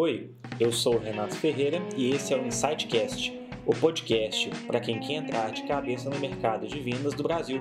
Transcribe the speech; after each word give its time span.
Oi, 0.00 0.30
eu 0.60 0.70
sou 0.70 0.94
o 0.94 0.98
Renato 1.00 1.34
Ferreira 1.34 1.82
e 1.96 2.12
esse 2.12 2.32
é 2.32 2.36
o 2.36 2.46
Insightcast, 2.46 3.36
o 3.66 3.74
podcast 3.74 4.48
para 4.64 4.78
quem 4.78 5.00
quer 5.00 5.14
entrar 5.14 5.50
de 5.50 5.66
cabeça 5.66 6.08
no 6.08 6.20
mercado 6.20 6.68
de 6.68 6.78
vendas 6.78 7.14
do 7.14 7.24
Brasil. 7.24 7.60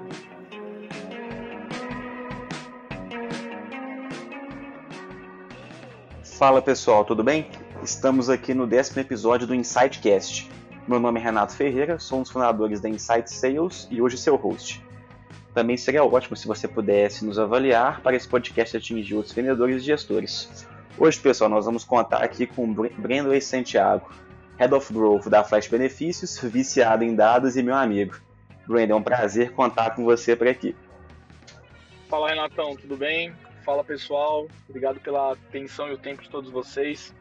Fala 6.37 6.61
pessoal, 6.61 7.03
tudo 7.03 7.23
bem? 7.23 7.49
Estamos 7.81 8.29
aqui 8.29 8.53
no 8.53 8.67
décimo 8.67 9.01
episódio 9.01 9.47
do 9.47 9.55
Insightcast. 9.55 10.47
Meu 10.87 10.99
nome 10.99 11.19
é 11.19 11.23
Renato 11.23 11.55
Ferreira, 11.55 11.97
sou 11.97 12.19
um 12.19 12.21
dos 12.21 12.29
fundadores 12.29 12.79
da 12.79 12.87
Insight 12.87 13.31
Sales 13.31 13.87
e 13.89 13.99
hoje 13.99 14.15
seu 14.15 14.35
host. 14.35 14.85
Também 15.55 15.75
seria 15.75 16.05
ótimo 16.05 16.37
se 16.37 16.45
você 16.45 16.67
pudesse 16.67 17.25
nos 17.25 17.39
avaliar 17.39 18.01
para 18.01 18.15
esse 18.15 18.27
podcast 18.27 18.77
atingir 18.77 19.15
outros 19.15 19.33
vendedores 19.33 19.81
e 19.81 19.85
gestores. 19.85 20.67
Hoje, 20.99 21.19
pessoal, 21.19 21.47
nós 21.47 21.63
vamos 21.63 21.83
contar 21.83 22.23
aqui 22.23 22.47
com 22.47 22.73
Brandon 22.73 23.39
Santiago, 23.39 24.11
Head 24.57 24.73
of 24.73 24.91
Growth 24.91 25.27
da 25.27 25.43
Flash 25.43 25.67
Benefícios, 25.67 26.39
viciado 26.39 27.03
em 27.03 27.13
dados 27.15 27.55
e 27.55 27.61
meu 27.61 27.75
amigo. 27.75 28.19
Brandon, 28.65 28.95
é 28.95 28.97
um 28.97 29.03
prazer 29.03 29.51
contar 29.51 29.91
com 29.91 30.03
você 30.03 30.35
por 30.35 30.47
aqui. 30.47 30.75
Fala, 32.09 32.29
Renatão, 32.29 32.75
tudo 32.75 32.97
bem? 32.97 33.31
Fala, 33.63 33.83
pessoal. 33.83 34.47
Obrigado 34.67 34.99
pela 34.99 35.33
atenção 35.33 35.87
e 35.87 35.93
o 35.93 35.99
tempo 35.99 36.23
de 36.23 36.31
todos 36.31 36.49
vocês. 36.49 37.13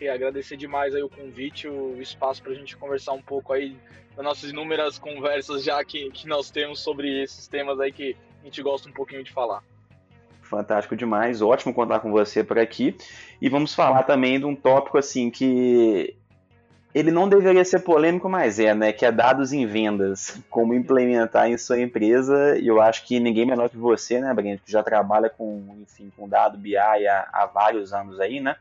E 0.00 0.08
agradecer 0.08 0.56
demais 0.56 0.94
aí 0.94 1.02
o 1.02 1.08
convite, 1.08 1.66
o 1.66 2.00
espaço 2.00 2.40
para 2.40 2.52
a 2.52 2.54
gente 2.54 2.76
conversar 2.76 3.14
um 3.14 3.22
pouco 3.22 3.52
aí 3.52 3.76
das 4.14 4.24
nossas 4.24 4.50
inúmeras 4.50 4.96
conversas 4.96 5.64
já 5.64 5.84
que, 5.84 6.08
que 6.12 6.28
nós 6.28 6.52
temos 6.52 6.78
sobre 6.78 7.20
esses 7.20 7.48
temas 7.48 7.80
aí 7.80 7.90
que 7.90 8.16
a 8.42 8.44
gente 8.44 8.62
gosta 8.62 8.88
um 8.88 8.92
pouquinho 8.92 9.24
de 9.24 9.32
falar. 9.32 9.64
Fantástico 10.48 10.96
demais, 10.96 11.42
ótimo 11.42 11.74
contar 11.74 12.00
com 12.00 12.10
você 12.10 12.42
por 12.42 12.58
aqui. 12.58 12.96
E 13.40 13.50
vamos 13.50 13.74
falar 13.74 14.04
também 14.04 14.38
de 14.38 14.46
um 14.46 14.56
tópico 14.56 14.96
assim 14.96 15.30
que 15.30 16.16
ele 16.94 17.10
não 17.10 17.28
deveria 17.28 17.64
ser 17.66 17.80
polêmico, 17.80 18.30
mas 18.30 18.58
é, 18.58 18.74
né? 18.74 18.90
Que 18.90 19.04
é 19.04 19.12
dados 19.12 19.52
em 19.52 19.66
vendas, 19.66 20.42
como 20.48 20.72
implementar 20.72 21.50
em 21.50 21.58
sua 21.58 21.78
empresa. 21.78 22.58
E 22.58 22.66
eu 22.66 22.80
acho 22.80 23.06
que 23.06 23.20
ninguém 23.20 23.44
melhor 23.44 23.68
que 23.68 23.76
você, 23.76 24.20
né, 24.20 24.32
Breno, 24.32 24.58
que 24.58 24.72
já 24.72 24.82
trabalha 24.82 25.28
com, 25.28 25.76
enfim, 25.82 26.10
com 26.16 26.26
dado 26.26 26.56
BI 26.56 26.76
há, 26.76 27.28
há 27.30 27.46
vários 27.46 27.92
anos 27.92 28.18
aí, 28.18 28.40
né? 28.40 28.56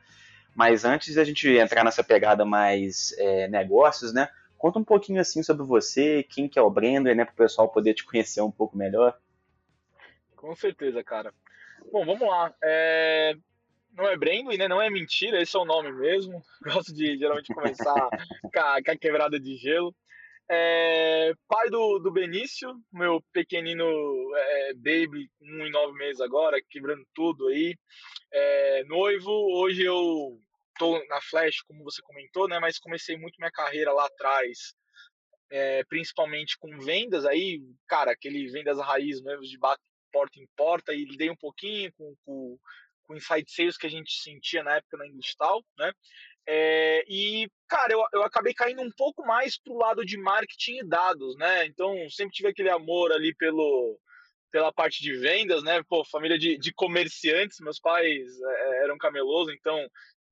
Mas 0.54 0.84
antes 0.84 1.16
da 1.16 1.24
gente 1.24 1.48
entrar 1.50 1.86
nessa 1.86 2.04
pegada 2.04 2.44
mais 2.44 3.16
é, 3.18 3.48
negócios, 3.48 4.12
né? 4.12 4.28
Conta 4.58 4.78
um 4.78 4.84
pouquinho 4.84 5.22
assim 5.22 5.42
sobre 5.42 5.66
você, 5.66 6.22
quem 6.30 6.50
que 6.50 6.60
é 6.60 6.62
o 6.62 6.70
Brandon, 6.70 7.14
né, 7.14 7.24
para 7.24 7.34
o 7.34 7.38
pessoal 7.38 7.70
poder 7.70 7.94
te 7.94 8.04
conhecer 8.04 8.42
um 8.42 8.52
pouco 8.52 8.76
melhor. 8.76 9.16
Com 10.36 10.56
certeza, 10.56 11.04
cara. 11.04 11.32
Bom, 11.92 12.06
vamos 12.06 12.28
lá. 12.28 12.54
É... 12.64 13.34
Não 13.94 14.08
é 14.08 14.18
Brandon, 14.18 14.58
né? 14.58 14.68
Não 14.68 14.82
é 14.82 14.90
mentira, 14.90 15.42
esse 15.42 15.56
é 15.56 15.60
o 15.60 15.66
nome 15.66 15.92
mesmo. 15.92 16.42
Gosto 16.62 16.94
de 16.94 17.18
geralmente 17.18 17.54
começar 17.54 17.94
com, 18.54 18.60
a, 18.60 18.84
com 18.84 18.92
a 18.92 18.98
quebrada 18.98 19.40
de 19.40 19.56
gelo. 19.56 19.96
É... 20.50 21.34
Pai 21.48 21.70
do, 21.70 22.00
do 22.00 22.12
Benício, 22.12 22.74
meu 22.92 23.22
pequenino 23.34 23.86
é, 24.36 24.74
baby, 24.76 25.30
um 25.42 25.66
e 25.66 25.70
nove 25.70 25.98
meses 25.98 26.22
agora, 26.22 26.62
quebrando 26.70 27.06
tudo 27.14 27.48
aí. 27.48 27.76
É, 28.32 28.84
noivo, 28.86 29.32
hoje 29.32 29.84
eu 29.84 30.40
tô 30.78 31.04
na 31.08 31.22
Flash, 31.22 31.62
como 31.62 31.84
você 31.84 32.02
comentou, 32.02 32.48
né? 32.48 32.60
Mas 32.60 32.80
comecei 32.80 33.18
muito 33.18 33.38
minha 33.40 33.52
carreira 33.52 33.92
lá 33.94 34.06
atrás, 34.06 34.74
é, 35.50 35.84
principalmente 35.86 36.58
com 36.60 36.80
vendas. 36.80 37.26
Aí, 37.26 37.62
cara, 37.88 38.12
aquele 38.12 38.48
vendas 38.50 38.78
raiz 38.80 39.22
mesmo 39.22 39.44
de 39.44 39.58
porta 40.18 40.40
em 40.40 40.48
porta 40.56 40.94
e 40.94 41.06
lidei 41.06 41.30
um 41.30 41.36
pouquinho 41.36 41.94
com, 41.94 42.16
com, 42.26 42.58
com 43.04 43.16
inside 43.16 43.52
sales 43.52 43.78
que 43.78 43.86
a 43.86 43.90
gente 43.90 44.12
sentia 44.20 44.64
na 44.64 44.78
época 44.78 44.98
na 44.98 45.08
Industal, 45.08 45.64
né? 45.78 45.94
É, 46.50 47.04
e, 47.08 47.48
cara, 47.68 47.94
eu, 47.94 48.02
eu 48.14 48.24
acabei 48.24 48.54
caindo 48.54 48.82
um 48.82 48.92
pouco 48.92 49.24
mais 49.26 49.60
pro 49.62 49.78
lado 49.78 50.04
de 50.04 50.18
marketing 50.18 50.80
e 50.80 50.88
dados, 50.88 51.36
né? 51.38 51.66
Então, 51.66 51.94
sempre 52.10 52.34
tive 52.34 52.50
aquele 52.50 52.70
amor 52.70 53.12
ali 53.12 53.36
pelo, 53.36 54.00
pela 54.50 54.72
parte 54.72 55.04
de 55.04 55.14
vendas, 55.14 55.62
né? 55.62 55.84
Pô, 55.88 56.04
família 56.06 56.40
de, 56.40 56.58
de 56.58 56.74
comerciantes, 56.74 57.60
meus 57.60 57.80
pais 57.80 58.42
é, 58.42 58.84
eram 58.86 58.98
camelosos, 58.98 59.54
então 59.54 59.88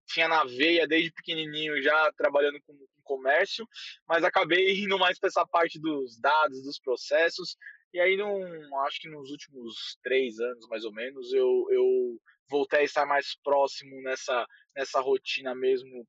tinha 0.07 0.27
na 0.27 0.43
veia 0.45 0.87
desde 0.87 1.11
pequenininho 1.11 1.81
já 1.81 2.11
trabalhando 2.17 2.59
com, 2.65 2.73
com 2.73 3.01
comércio, 3.03 3.67
mas 4.07 4.23
acabei 4.23 4.79
indo 4.83 4.97
mais 4.97 5.19
para 5.19 5.27
essa 5.27 5.45
parte 5.45 5.79
dos 5.79 6.17
dados, 6.19 6.63
dos 6.63 6.79
processos. 6.79 7.57
E 7.95 7.99
aí, 8.01 8.17
num, 8.17 8.77
acho 8.81 8.99
que 8.99 9.07
nos 9.07 9.31
últimos 9.31 9.97
três 10.03 10.37
anos, 10.37 10.67
mais 10.67 10.83
ou 10.83 10.91
menos, 10.91 11.31
eu, 11.31 11.65
eu 11.69 12.19
voltei 12.49 12.81
a 12.81 12.83
estar 12.83 13.05
mais 13.05 13.37
próximo 13.41 14.01
nessa, 14.01 14.45
nessa 14.75 14.99
rotina 14.99 15.55
mesmo, 15.55 16.05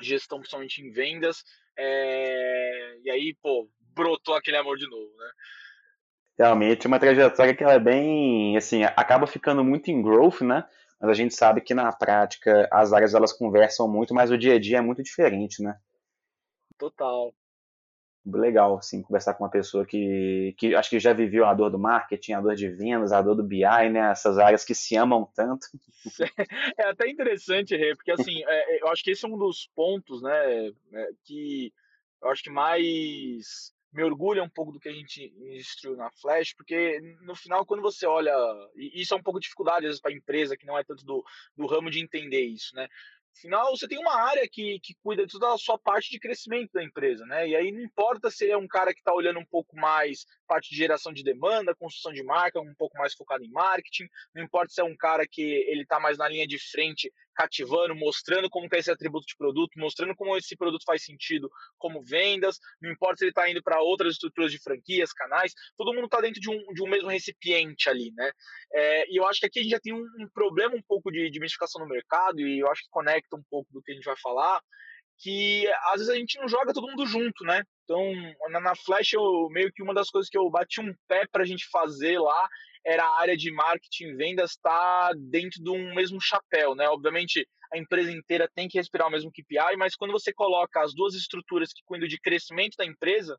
gestão 0.00 0.38
principalmente 0.38 0.80
em 0.80 0.90
vendas. 0.90 1.44
É, 1.76 2.96
e 3.04 3.10
aí, 3.10 3.36
pô, 3.42 3.68
brotou 3.94 4.34
aquele 4.34 4.56
amor 4.56 4.78
de 4.78 4.88
novo, 4.88 5.14
né? 5.18 5.30
Realmente, 6.38 6.86
uma 6.86 6.98
trajetória 6.98 7.54
que 7.54 7.62
ela 7.62 7.74
é 7.74 7.78
bem, 7.78 8.56
assim, 8.56 8.82
acaba 8.82 9.26
ficando 9.26 9.62
muito 9.62 9.90
em 9.90 10.00
growth, 10.00 10.40
né? 10.40 10.66
mas 10.98 11.10
a 11.10 11.14
gente 11.14 11.34
sabe 11.34 11.60
que 11.60 11.74
na 11.74 11.92
prática 11.92 12.66
as 12.72 12.94
áreas 12.94 13.12
elas 13.12 13.32
conversam 13.34 13.86
muito, 13.86 14.14
mas 14.14 14.30
o 14.30 14.38
dia 14.38 14.54
a 14.54 14.58
dia 14.58 14.78
é 14.78 14.82
muito 14.82 15.02
diferente, 15.02 15.62
né? 15.62 15.78
Total. 16.78 17.34
Legal, 18.26 18.76
assim, 18.76 19.02
conversar 19.02 19.32
com 19.34 19.44
uma 19.44 19.50
pessoa 19.50 19.86
que, 19.86 20.54
que 20.58 20.74
acho 20.74 20.90
que 20.90 21.00
já 21.00 21.12
viveu 21.12 21.46
a 21.46 21.54
dor 21.54 21.70
do 21.70 21.78
marketing, 21.78 22.32
a 22.32 22.40
dor 22.40 22.54
de 22.54 22.68
vendas, 22.68 23.12
a 23.12 23.22
dor 23.22 23.34
do 23.34 23.42
BI, 23.42 23.62
né? 23.90 24.10
Essas 24.10 24.38
áreas 24.38 24.62
que 24.64 24.74
se 24.74 24.96
amam 24.96 25.28
tanto. 25.34 25.66
É 26.78 26.84
até 26.84 27.08
interessante, 27.08 27.76
Rê, 27.76 27.94
porque 27.94 28.10
assim, 28.10 28.42
é, 28.44 28.76
é, 28.76 28.82
eu 28.82 28.88
acho 28.88 29.04
que 29.04 29.10
esse 29.10 29.24
é 29.24 29.28
um 29.28 29.36
dos 29.36 29.66
pontos, 29.74 30.22
né, 30.22 30.68
é, 30.94 31.08
que 31.24 31.72
eu 32.22 32.30
acho 32.30 32.42
que 32.42 32.50
mais 32.50 33.72
me 33.92 34.02
orgulha 34.02 34.42
um 34.42 34.48
pouco 34.48 34.72
do 34.72 34.78
que 34.78 34.88
a 34.88 34.92
gente 34.92 35.32
instruiu 35.58 35.96
na 35.96 36.10
Flash, 36.10 36.54
porque 36.54 37.00
no 37.22 37.34
final, 37.34 37.66
quando 37.66 37.82
você 37.82 38.06
olha, 38.06 38.32
e 38.76 39.02
isso 39.02 39.14
é 39.14 39.16
um 39.16 39.22
pouco 39.22 39.40
de 39.40 39.44
dificuldade 39.44 39.84
às 39.84 39.90
vezes 39.90 40.00
para 40.00 40.12
a 40.12 40.14
empresa 40.14 40.56
que 40.56 40.66
não 40.66 40.78
é 40.78 40.84
tanto 40.84 41.04
do, 41.04 41.24
do 41.56 41.66
ramo 41.66 41.90
de 41.90 42.00
entender 42.00 42.42
isso, 42.42 42.74
né? 42.74 42.88
Afinal, 43.36 43.70
você 43.70 43.88
tem 43.88 43.98
uma 43.98 44.20
área 44.20 44.46
que, 44.50 44.78
que 44.80 44.94
cuida 45.02 45.24
de 45.24 45.32
toda 45.32 45.54
a 45.54 45.58
sua 45.58 45.78
parte 45.78 46.10
de 46.10 46.18
crescimento 46.18 46.72
da 46.72 46.82
empresa, 46.82 47.24
né? 47.26 47.48
E 47.48 47.56
aí 47.56 47.72
não 47.72 47.80
importa 47.80 48.30
se 48.30 48.44
ele 48.44 48.52
é 48.52 48.56
um 48.56 48.68
cara 48.68 48.92
que 48.92 49.00
está 49.00 49.14
olhando 49.14 49.38
um 49.38 49.46
pouco 49.46 49.76
mais 49.76 50.26
parte 50.46 50.70
de 50.70 50.76
geração 50.76 51.12
de 51.12 51.22
demanda, 51.22 51.74
construção 51.74 52.12
de 52.12 52.22
marca, 52.22 52.60
um 52.60 52.74
pouco 52.74 52.98
mais 52.98 53.14
focado 53.14 53.44
em 53.44 53.50
marketing, 53.50 54.08
não 54.34 54.42
importa 54.42 54.72
se 54.72 54.80
é 54.80 54.84
um 54.84 54.96
cara 54.96 55.26
que 55.26 55.40
ele 55.40 55.82
está 55.82 55.98
mais 55.98 56.18
na 56.18 56.28
linha 56.28 56.46
de 56.46 56.58
frente 56.58 57.10
cativando, 57.40 57.94
mostrando 57.94 58.50
como 58.50 58.68
é 58.70 58.78
esse 58.78 58.90
atributo 58.90 59.26
de 59.26 59.34
produto, 59.34 59.78
mostrando 59.78 60.14
como 60.14 60.36
esse 60.36 60.54
produto 60.54 60.84
faz 60.84 61.02
sentido 61.02 61.50
como 61.78 62.02
vendas, 62.02 62.58
não 62.82 62.90
importa 62.90 63.16
se 63.16 63.24
ele 63.24 63.30
está 63.30 63.48
indo 63.48 63.62
para 63.62 63.80
outras 63.80 64.12
estruturas 64.12 64.52
de 64.52 64.58
franquias, 64.58 65.10
canais, 65.10 65.54
todo 65.74 65.94
mundo 65.94 66.04
está 66.04 66.20
dentro 66.20 66.38
de 66.38 66.50
um, 66.50 66.58
de 66.74 66.82
um 66.82 66.86
mesmo 66.86 67.08
recipiente 67.08 67.88
ali, 67.88 68.12
né? 68.14 68.30
É, 68.74 69.10
e 69.10 69.16
eu 69.18 69.26
acho 69.26 69.40
que 69.40 69.46
aqui 69.46 69.60
a 69.60 69.62
gente 69.62 69.72
já 69.72 69.80
tem 69.80 69.94
um, 69.94 70.04
um 70.18 70.28
problema 70.34 70.74
um 70.76 70.82
pouco 70.82 71.10
de, 71.10 71.30
de 71.30 71.40
mistificação 71.40 71.80
no 71.80 71.88
mercado, 71.88 72.40
e 72.40 72.58
eu 72.58 72.70
acho 72.70 72.82
que 72.82 72.90
conecta 72.90 73.34
um 73.36 73.42
pouco 73.48 73.72
do 73.72 73.80
que 73.80 73.92
a 73.92 73.94
gente 73.94 74.04
vai 74.04 74.16
falar, 74.18 74.60
que 75.18 75.66
às 75.86 75.94
vezes 75.94 76.10
a 76.10 76.16
gente 76.16 76.38
não 76.38 76.48
joga 76.48 76.74
todo 76.74 76.88
mundo 76.88 77.06
junto, 77.06 77.42
né? 77.44 77.62
Então, 77.84 78.12
na, 78.50 78.60
na 78.60 78.74
Flash, 78.74 79.14
eu, 79.14 79.48
meio 79.50 79.72
que 79.72 79.82
uma 79.82 79.94
das 79.94 80.10
coisas 80.10 80.28
que 80.28 80.36
eu 80.36 80.48
bati 80.50 80.80
um 80.80 80.94
pé 81.08 81.26
para 81.26 81.42
a 81.42 81.46
gente 81.46 81.66
fazer 81.70 82.18
lá 82.18 82.48
era 82.84 83.04
a 83.04 83.20
área 83.20 83.36
de 83.36 83.52
marketing 83.52 84.16
vendas 84.16 84.52
estar 84.52 85.08
tá 85.08 85.12
dentro 85.16 85.62
de 85.62 85.70
um 85.70 85.94
mesmo 85.94 86.20
chapéu, 86.20 86.74
né? 86.74 86.88
Obviamente, 86.88 87.46
a 87.72 87.78
empresa 87.78 88.10
inteira 88.10 88.50
tem 88.54 88.68
que 88.68 88.78
respirar 88.78 89.08
o 89.08 89.10
mesmo 89.10 89.30
KPI, 89.30 89.76
mas 89.76 89.94
quando 89.94 90.12
você 90.12 90.32
coloca 90.32 90.82
as 90.82 90.94
duas 90.94 91.14
estruturas 91.14 91.72
que 91.72 91.82
cuidam 91.84 92.08
de 92.08 92.18
crescimento 92.18 92.76
da 92.76 92.84
empresa, 92.84 93.38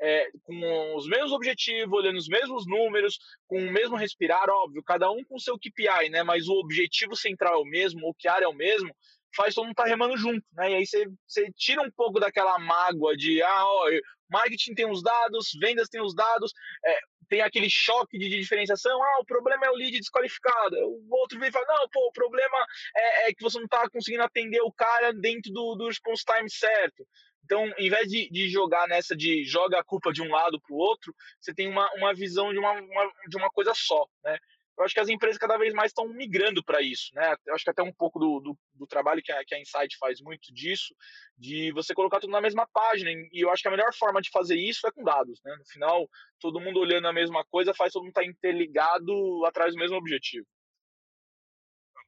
é, 0.00 0.28
com 0.44 0.96
os 0.96 1.06
mesmos 1.08 1.32
objetivos, 1.32 1.92
olhando 1.92 2.18
os 2.18 2.28
mesmos 2.28 2.66
números, 2.66 3.18
com 3.46 3.58
o 3.58 3.72
mesmo 3.72 3.96
respirar, 3.96 4.48
óbvio, 4.48 4.82
cada 4.84 5.10
um 5.10 5.24
com 5.24 5.36
o 5.36 5.40
seu 5.40 5.58
KPI, 5.58 6.10
né? 6.10 6.22
Mas 6.22 6.48
o 6.48 6.54
objetivo 6.54 7.16
central 7.16 7.54
é 7.54 7.58
o 7.58 7.64
mesmo, 7.64 8.08
o 8.08 8.14
que 8.14 8.28
área 8.28 8.44
é 8.44 8.48
o 8.48 8.54
mesmo, 8.54 8.94
faz 9.34 9.54
todo 9.54 9.64
mundo 9.64 9.72
estar 9.72 9.84
tá 9.84 9.88
remando 9.88 10.16
junto, 10.16 10.44
né? 10.52 10.72
E 10.72 10.74
aí 10.76 10.86
você, 10.86 11.06
você 11.26 11.50
tira 11.56 11.82
um 11.82 11.90
pouco 11.90 12.20
daquela 12.20 12.58
mágoa 12.58 13.16
de, 13.16 13.42
ah, 13.42 13.64
ó, 13.64 13.90
marketing 14.30 14.74
tem 14.74 14.90
os 14.90 15.02
dados, 15.02 15.50
vendas 15.60 15.88
tem 15.88 16.00
os 16.00 16.14
dados, 16.14 16.52
é, 16.84 16.98
tem 17.28 17.40
aquele 17.40 17.68
choque 17.70 18.18
de, 18.18 18.28
diferenciação, 18.28 19.02
ah, 19.02 19.20
o 19.20 19.24
problema 19.24 19.66
é 19.66 19.70
o 19.70 19.74
lead 19.74 19.98
desqualificado, 19.98 20.76
o 20.76 21.06
outro 21.10 21.38
vem 21.38 21.48
e 21.48 21.52
fala, 21.52 21.66
não, 21.66 21.88
pô, 21.90 22.08
o 22.08 22.12
problema 22.12 22.66
é, 22.96 23.30
é 23.30 23.34
que 23.34 23.42
você 23.42 23.58
não 23.58 23.66
está 23.66 23.88
conseguindo 23.90 24.22
atender 24.22 24.60
o 24.62 24.72
cara 24.72 25.12
dentro 25.12 25.52
do, 25.52 25.74
do 25.74 25.86
response 25.86 26.24
time 26.24 26.50
certo. 26.50 27.06
Então, 27.44 27.64
em 27.78 27.88
vez 27.88 28.08
de, 28.08 28.28
de 28.30 28.48
jogar 28.48 28.86
nessa 28.88 29.16
de 29.16 29.44
joga 29.44 29.78
a 29.78 29.84
culpa 29.84 30.12
de 30.12 30.20
um 30.20 30.30
lado 30.30 30.60
para 30.60 30.74
o 30.74 30.78
outro, 30.78 31.14
você 31.40 31.54
tem 31.54 31.66
uma, 31.68 31.90
uma 31.94 32.12
visão 32.12 32.52
de 32.52 32.58
uma, 32.58 32.72
uma, 32.72 33.12
de 33.28 33.36
uma 33.36 33.48
coisa 33.50 33.72
só, 33.74 34.06
né? 34.24 34.38
eu 34.78 34.84
acho 34.84 34.94
que 34.94 35.00
as 35.00 35.08
empresas 35.08 35.38
cada 35.38 35.58
vez 35.58 35.74
mais 35.74 35.90
estão 35.90 36.08
migrando 36.08 36.62
para 36.62 36.80
isso, 36.80 37.10
né? 37.12 37.34
Eu 37.46 37.54
acho 37.54 37.64
que 37.64 37.70
até 37.70 37.82
um 37.82 37.92
pouco 37.92 38.18
do, 38.18 38.40
do, 38.40 38.58
do 38.78 38.86
trabalho 38.86 39.22
que 39.22 39.32
a, 39.32 39.44
que 39.44 39.54
a 39.54 39.60
Insight 39.60 39.96
faz 39.98 40.20
muito 40.20 40.52
disso, 40.52 40.94
de 41.36 41.72
você 41.72 41.94
colocar 41.94 42.20
tudo 42.20 42.30
na 42.30 42.40
mesma 42.40 42.66
página. 42.72 43.10
E 43.10 43.44
eu 43.44 43.50
acho 43.50 43.62
que 43.62 43.68
a 43.68 43.70
melhor 43.70 43.92
forma 43.94 44.20
de 44.20 44.30
fazer 44.30 44.56
isso 44.56 44.86
é 44.86 44.92
com 44.92 45.02
dados, 45.02 45.40
né? 45.44 45.54
No 45.58 45.66
final, 45.66 46.08
todo 46.40 46.60
mundo 46.60 46.80
olhando 46.80 47.08
a 47.08 47.12
mesma 47.12 47.44
coisa 47.50 47.74
faz 47.74 47.92
todo 47.92 48.02
mundo 48.02 48.10
estar 48.10 48.22
tá 48.22 48.26
interligado 48.26 49.44
atrás 49.44 49.74
do 49.74 49.78
mesmo 49.78 49.96
objetivo. 49.96 50.46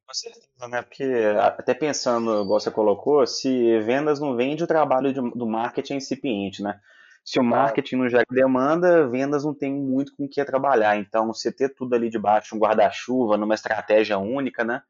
Com 0.07 0.15
certeza, 0.15 0.69
né? 0.69 0.83
Porque 0.83 1.05
até 1.39 1.73
pensando, 1.73 2.43
igual 2.43 2.59
você 2.59 2.71
colocou, 2.71 3.25
se 3.27 3.79
vendas 3.81 4.19
não 4.19 4.35
vende, 4.35 4.65
o 4.65 4.67
trabalho 4.67 5.13
de, 5.13 5.21
do 5.21 5.47
marketing 5.47 5.95
é 5.95 5.97
incipiente, 5.97 6.63
né? 6.63 6.81
Se 7.25 7.39
o 7.39 7.45
marketing 7.45 7.97
não 7.97 8.09
gera 8.09 8.25
demanda, 8.29 9.07
vendas 9.07 9.45
não 9.45 9.55
tem 9.55 9.73
muito 9.73 10.17
com 10.17 10.25
o 10.25 10.29
que 10.29 10.45
trabalhar. 10.45 10.97
Então, 10.97 11.29
você 11.29 11.53
ter 11.53 11.69
tudo 11.69 11.95
ali 11.95 12.11
debaixo, 12.11 12.57
um 12.57 12.59
guarda-chuva, 12.59 13.37
numa 13.37 13.55
estratégia 13.55 14.19
única, 14.19 14.65
né? 14.65 14.83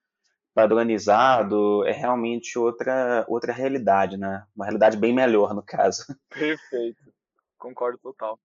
Padronizado, 0.55 1.87
é 1.87 1.93
realmente 1.93 2.59
outra, 2.59 3.25
outra 3.29 3.53
realidade, 3.53 4.17
né? 4.17 4.45
Uma 4.55 4.67
realidade 4.67 4.97
bem 4.97 5.13
melhor, 5.13 5.55
no 5.55 5.63
caso. 5.63 6.05
Perfeito. 6.31 7.01
Concordo 7.59 7.99
total. 7.99 8.39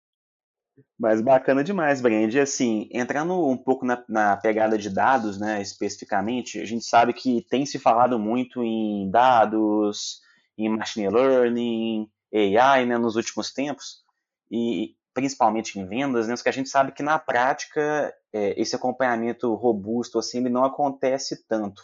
Mas 0.99 1.21
bacana 1.21 1.63
demais, 1.63 2.01
Brand. 2.01 2.33
E 2.33 2.39
assim, 2.39 2.89
entrando 2.91 3.47
um 3.47 3.57
pouco 3.57 3.85
na, 3.85 4.03
na, 4.07 4.37
pegada 4.37 4.77
de 4.77 4.89
dados, 4.89 5.39
né, 5.39 5.61
especificamente, 5.61 6.59
a 6.59 6.65
gente 6.65 6.83
sabe 6.83 7.13
que 7.13 7.45
tem 7.49 7.65
se 7.65 7.79
falado 7.79 8.19
muito 8.19 8.61
em 8.61 9.09
dados, 9.09 10.21
em 10.57 10.69
machine 10.69 11.09
learning, 11.09 12.09
AI, 12.33 12.85
né, 12.85 12.97
nos 12.97 13.15
últimos 13.15 13.53
tempos, 13.53 14.03
e 14.51 14.95
principalmente 15.13 15.79
em 15.79 15.87
vendas, 15.87 16.27
né, 16.27 16.35
que 16.35 16.49
a 16.49 16.51
gente 16.51 16.69
sabe 16.69 16.91
que 16.91 17.01
na 17.01 17.17
prática 17.17 18.13
é, 18.33 18.59
esse 18.61 18.75
acompanhamento 18.75 19.53
robusto 19.53 20.19
assim, 20.19 20.39
ele 20.39 20.49
não 20.49 20.65
acontece 20.65 21.45
tanto. 21.47 21.83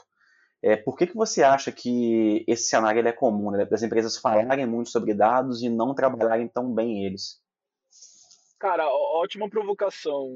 É, 0.64 0.76
por 0.76 0.96
que, 0.96 1.08
que 1.08 1.16
você 1.16 1.42
acha 1.42 1.72
que 1.72 2.44
esse 2.48 2.70
cenário 2.70 3.00
ele 3.00 3.10
é 3.10 3.14
comum, 3.14 3.50
né, 3.52 3.66
das 3.66 3.82
empresas 3.82 4.18
falarem 4.18 4.66
muito 4.66 4.90
sobre 4.90 5.14
dados 5.14 5.64
e 5.64 5.70
não 5.70 5.96
trabalharem 5.96 6.48
tão 6.48 6.72
bem 6.74 7.04
eles? 7.06 7.42
Cara, 8.62 8.88
ótima 8.88 9.50
provocação. 9.50 10.30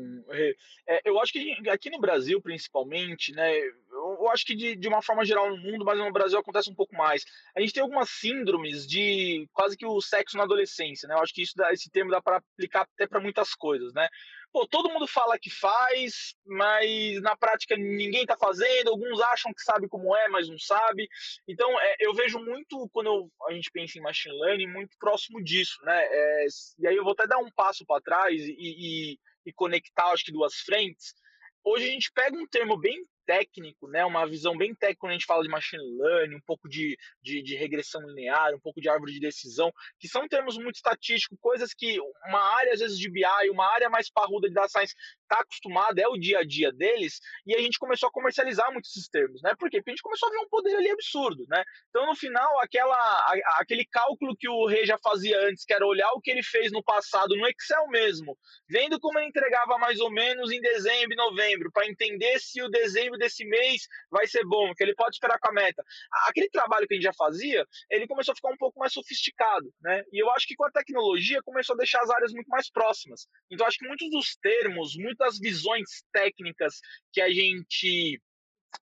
É, 0.88 1.02
eu 1.06 1.20
acho 1.22 1.32
que 1.32 1.70
aqui 1.70 1.92
no 1.92 2.00
Brasil, 2.00 2.42
principalmente, 2.42 3.32
né? 3.32 3.56
Eu 3.56 4.28
acho 4.32 4.44
que 4.44 4.56
de, 4.56 4.76
de 4.76 4.88
uma 4.88 5.00
forma 5.00 5.24
geral 5.24 5.48
no 5.48 5.58
mundo, 5.58 5.86
mas 5.86 6.00
no 6.00 6.12
Brasil 6.12 6.40
acontece 6.40 6.68
um 6.68 6.74
pouco 6.74 6.96
mais. 6.96 7.24
A 7.56 7.62
gente 7.62 7.74
tem 7.74 7.84
algumas 7.84 8.10
síndromes 8.10 8.88
de 8.88 9.48
quase 9.54 9.78
que 9.78 9.86
o 9.86 10.02
sexo 10.02 10.38
na 10.38 10.44
adolescência, 10.44 11.08
né? 11.08 11.14
Eu 11.14 11.20
acho 11.20 11.36
que 11.36 11.44
isso, 11.44 11.54
esse 11.72 11.88
termo 11.92 12.10
dá 12.10 12.20
para 12.20 12.38
aplicar 12.38 12.82
até 12.82 13.06
para 13.06 13.20
muitas 13.20 13.54
coisas, 13.54 13.94
né? 13.94 14.10
Pô, 14.56 14.66
todo 14.66 14.90
mundo 14.90 15.06
fala 15.06 15.38
que 15.38 15.50
faz, 15.50 16.34
mas 16.46 17.22
na 17.22 17.36
prática 17.36 17.76
ninguém 17.76 18.22
está 18.22 18.38
fazendo, 18.38 18.90
alguns 18.90 19.20
acham 19.20 19.54
que 19.54 19.62
sabe 19.62 19.90
como 19.90 20.16
é, 20.16 20.30
mas 20.30 20.48
não 20.48 20.58
sabe. 20.58 21.10
Então, 21.46 21.70
é, 21.78 21.98
eu 22.00 22.14
vejo 22.14 22.40
muito, 22.40 22.90
quando 22.94 23.08
eu, 23.08 23.30
a 23.50 23.54
gente 23.54 23.70
pensa 23.70 24.00
em 24.00 24.02
machine 24.02 24.34
learning, 24.40 24.68
muito 24.68 24.96
próximo 24.98 25.44
disso, 25.44 25.76
né? 25.84 26.06
É, 26.06 26.46
e 26.80 26.88
aí 26.88 26.96
eu 26.96 27.04
vou 27.04 27.12
até 27.12 27.28
dar 27.28 27.40
um 27.40 27.52
passo 27.54 27.86
para 27.86 28.02
trás 28.02 28.42
e, 28.42 28.56
e, 28.58 29.20
e 29.46 29.52
conectar, 29.52 30.06
acho 30.06 30.24
que 30.24 30.32
duas 30.32 30.54
frentes. 30.54 31.14
Hoje 31.62 31.90
a 31.90 31.92
gente 31.92 32.10
pega 32.14 32.38
um 32.38 32.48
termo 32.48 32.78
bem 32.78 33.06
técnico, 33.26 33.88
né, 33.88 34.06
uma 34.06 34.26
visão 34.28 34.56
bem 34.58 34.74
técnica 34.74 35.00
quando 35.00 35.12
a 35.12 35.16
gente 35.16 35.26
fala 35.26 35.44
de 35.44 35.50
machine 35.50 35.84
learning, 35.98 36.36
um 36.36 36.42
pouco 36.42 36.70
de, 36.70 36.98
de, 37.22 37.42
de, 37.42 37.56
regressão 37.56 38.02
linear, 38.02 38.54
um 38.54 38.60
pouco 38.60 38.80
de 38.80 38.90
árvore 38.90 39.14
de 39.14 39.20
decisão, 39.20 39.72
que 40.00 40.08
são 40.08 40.28
termos 40.28 40.58
muito 40.58 40.76
estatísticos, 40.76 41.38
coisas 41.42 41.74
que 41.74 42.00
uma 42.28 42.40
área, 42.58 42.74
às 42.74 42.80
vezes, 42.80 42.98
de 42.98 43.10
BI, 43.10 43.50
uma 43.52 43.72
área 43.74 43.90
mais 43.90 44.10
parruda 44.10 44.48
de 44.48 44.54
data 44.54 44.70
science 44.70 44.96
está 45.26 45.42
acostumada, 45.42 46.02
é 46.02 46.08
o 46.08 46.18
dia 46.18 46.40
a 46.40 46.44
dia 46.44 46.72
deles, 46.72 47.20
e 47.46 47.56
a 47.56 47.60
gente 47.60 47.78
começou 47.78 48.08
a 48.10 48.12
comercializar 48.12 48.72
muitos 48.72 48.92
esses 48.92 49.10
termos, 49.10 49.42
né? 49.42 49.54
Por 49.58 49.70
quê? 49.70 49.78
Porque 49.78 49.92
a 49.92 49.94
gente 49.94 50.02
começou 50.02 50.30
a 50.30 50.32
ver 50.32 50.38
um 50.40 50.50
poder 50.50 50.76
ali 50.76 50.90
absurdo, 50.90 51.44
né? 51.50 51.64
Então, 51.90 52.06
no 52.06 52.16
final, 52.16 52.60
aquela, 52.62 52.96
a, 52.96 53.34
aquele 53.60 53.86
cálculo 53.86 54.36
que 54.38 54.48
o 54.48 54.66
Rei 54.66 54.86
já 54.86 54.98
fazia 55.04 55.40
antes, 55.48 55.66
que 55.66 55.74
era 55.74 55.86
olhar 55.86 56.12
o 56.14 56.22
que 56.22 56.32
ele 56.32 56.44
fez 56.44 56.72
no 56.72 56.84
passado 56.84 57.36
no 57.36 57.48
Excel 57.48 57.88
mesmo, 57.88 58.38
vendo 58.70 59.00
como 59.00 59.20
ele 59.20 59.28
entregava 59.28 59.78
mais 59.78 60.00
ou 60.00 60.12
menos 60.12 60.52
em 60.52 60.62
dezembro 60.62 61.14
e 61.14 61.16
novembro, 61.16 61.72
para 61.72 61.88
entender 61.88 62.40
se 62.40 62.62
o 62.62 62.70
dezembro 62.70 63.18
desse 63.18 63.46
mês 63.46 63.88
vai 64.10 64.28
ser 64.28 64.46
bom, 64.46 64.74
que 64.74 64.84
ele 64.84 64.96
pode 64.96 65.16
esperar 65.16 65.40
com 65.40 65.50
a 65.50 65.54
meta. 65.54 65.84
Aquele 66.28 66.50
trabalho 66.50 66.88
que 66.88 66.94
a 66.94 66.98
gente 66.98 67.06
já 67.06 67.14
fazia, 67.14 67.66
ele 67.90 68.08
começou 68.08 68.32
a 68.32 68.36
ficar 68.36 68.50
um 68.50 68.58
pouco 68.58 68.80
mais 68.80 68.94
sofisticado, 68.94 69.74
né? 69.82 70.04
E 70.12 70.22
eu 70.22 70.30
acho 70.32 70.48
que 70.48 70.56
com 70.56 70.66
a 70.66 70.72
tecnologia 70.72 71.42
começou 71.44 71.74
a 71.74 71.78
deixar 71.78 72.02
as 72.02 72.10
áreas 72.10 72.32
muito 72.32 72.48
mais 72.48 72.70
próximas. 72.70 73.28
Então, 73.52 73.66
acho 73.66 73.78
que 73.78 73.88
muitos 73.88 74.10
dos 74.10 74.36
termos, 74.38 74.96
muitas 75.16 75.40
visões 75.40 76.04
técnicas 76.12 76.82
que 77.12 77.22
a 77.22 77.30
gente 77.30 78.22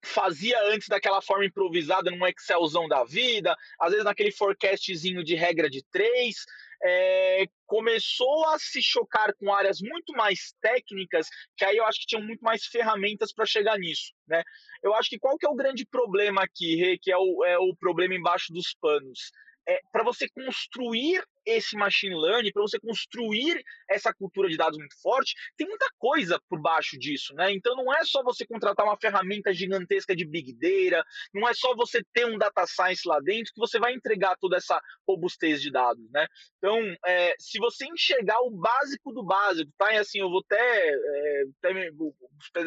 fazia 0.04 0.60
antes 0.72 0.88
daquela 0.88 1.22
forma 1.22 1.46
improvisada 1.46 2.10
num 2.10 2.26
Excelzão 2.26 2.88
da 2.88 3.04
vida, 3.04 3.56
às 3.80 3.92
vezes 3.92 4.04
naquele 4.04 4.32
forecastzinho 4.32 5.24
de 5.24 5.36
regra 5.36 5.70
de 5.70 5.84
três, 5.92 6.38
é, 6.84 7.46
começou 7.68 8.48
a 8.48 8.58
se 8.58 8.82
chocar 8.82 9.34
com 9.36 9.54
áreas 9.54 9.80
muito 9.82 10.12
mais 10.14 10.54
técnicas, 10.60 11.28
que 11.56 11.64
aí 11.64 11.78
eu 11.78 11.86
acho 11.86 12.00
que 12.00 12.08
tinham 12.08 12.24
muito 12.24 12.42
mais 12.42 12.66
ferramentas 12.66 13.32
para 13.32 13.46
chegar 13.46 13.78
nisso, 13.78 14.12
né? 14.28 14.42
Eu 14.82 14.94
acho 14.96 15.10
que 15.10 15.20
qual 15.20 15.38
que 15.38 15.46
é 15.46 15.50
o 15.50 15.56
grande 15.56 15.86
problema 15.86 16.44
aqui, 16.44 16.98
que 17.02 17.12
é 17.12 17.18
o, 17.18 17.46
é 17.46 17.58
o 17.60 17.76
problema 17.76 18.16
embaixo 18.16 18.52
dos 18.52 18.76
panos? 18.82 19.32
É, 19.68 19.80
para 19.92 20.04
você 20.04 20.28
construir 20.28 21.24
esse 21.46 21.76
machine 21.76 22.16
learning, 22.16 22.52
para 22.52 22.62
você 22.62 22.80
construir 22.80 23.64
essa 23.90 24.14
cultura 24.14 24.50
de 24.50 24.58
dados 24.58 24.78
muito 24.78 25.00
forte, 25.02 25.36
tem 25.58 25.68
muita 25.68 25.88
coisa 25.98 26.40
por 26.50 26.62
baixo 26.62 26.98
disso, 26.98 27.34
né? 27.36 27.52
Então 27.52 27.76
não 27.76 27.94
é 27.94 28.04
só 28.04 28.24
você 28.24 28.46
contratar 28.46 28.86
uma 28.86 28.98
ferramenta 28.98 29.54
gigantesca 29.54 30.16
de 30.16 30.26
big 30.26 30.54
data, 30.54 31.06
não 31.34 31.48
é 31.48 31.54
só 31.54 31.76
você 31.76 32.04
ter 32.14 32.26
um 32.26 32.38
data 32.38 32.66
science 32.66 33.08
lá 33.08 33.20
dentro 33.20 33.54
que 33.54 33.60
você 33.60 33.80
vai 33.80 33.94
entregar 33.94 34.36
toda 34.40 34.58
essa 34.58 34.80
robustez 35.08 35.62
de 35.62 35.72
dados, 35.72 36.10
né? 36.12 36.28
Então, 36.58 36.80
é, 37.06 37.36
se 37.40 37.60
você 37.60 37.86
enxergar 37.86 38.40
o 38.42 38.52
básico 38.52 39.12
do 39.12 39.24
básico, 39.24 39.72
tá? 39.78 39.94
E 39.94 39.98
assim, 39.98 40.20
eu 40.20 40.30
vou 40.30 40.42
até, 40.46 40.90
é, 40.90 41.44
até 41.62 41.90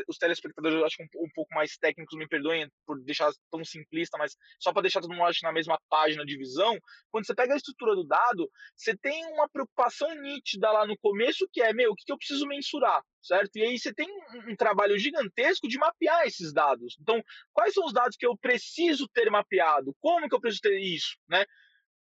os 0.08 0.18
telespectadores, 0.18 0.78
eu 0.78 0.84
acho 0.84 1.02
um, 1.02 1.24
um, 1.24 1.30
pouco 1.34 1.54
mais 1.54 1.76
técnicos 1.76 2.18
me 2.18 2.28
perdoem 2.28 2.70
por 2.86 3.00
deixar 3.02 3.30
tão 3.50 3.64
simplista, 3.64 4.18
mas 4.18 4.36
só 4.60 4.72
para 4.72 4.82
deixar 4.82 5.00
todo 5.00 5.10
mundo 5.12 5.24
acho, 5.24 5.40
na 5.42 5.52
mesma 5.52 5.78
página 5.88 6.24
de 6.24 6.36
visão, 6.36 6.78
quando 7.10 7.26
você 7.26 7.34
pega 7.34 7.54
a 7.54 7.56
estrutura 7.56 7.94
do 7.94 8.04
dado, 8.04 8.50
você 8.74 8.96
tem 8.96 9.24
uma 9.32 9.48
preocupação 9.48 10.14
nítida 10.22 10.70
lá 10.70 10.86
no 10.86 10.96
começo 10.98 11.48
que 11.52 11.62
é, 11.62 11.72
meu, 11.72 11.92
o 11.92 11.94
que, 11.94 12.10
eu 12.10 12.18
preciso 12.18 12.46
mensurar, 12.46 13.02
certo? 13.22 13.56
E 13.56 13.62
aí 13.62 13.78
você 13.78 13.92
tem 13.92 14.08
um, 14.08 14.52
um 14.52 14.56
trabalho 14.56 14.98
gigantesco 14.98 15.68
de 15.68 15.78
mapear 15.78 16.26
esses 16.26 16.52
dados. 16.52 16.96
Então, 17.00 17.22
quais 17.52 17.74
são 17.74 17.84
os 17.84 17.92
dados 17.92 18.16
que 18.16 18.26
eu 18.26 18.36
preciso 18.36 19.08
ter 19.08 19.30
mapeado? 19.30 19.94
Como 20.00 20.28
que 20.28 20.34
eu 20.34 20.40
preciso 20.40 20.62
ter 20.62 20.78
isso, 20.78 21.16
né? 21.28 21.44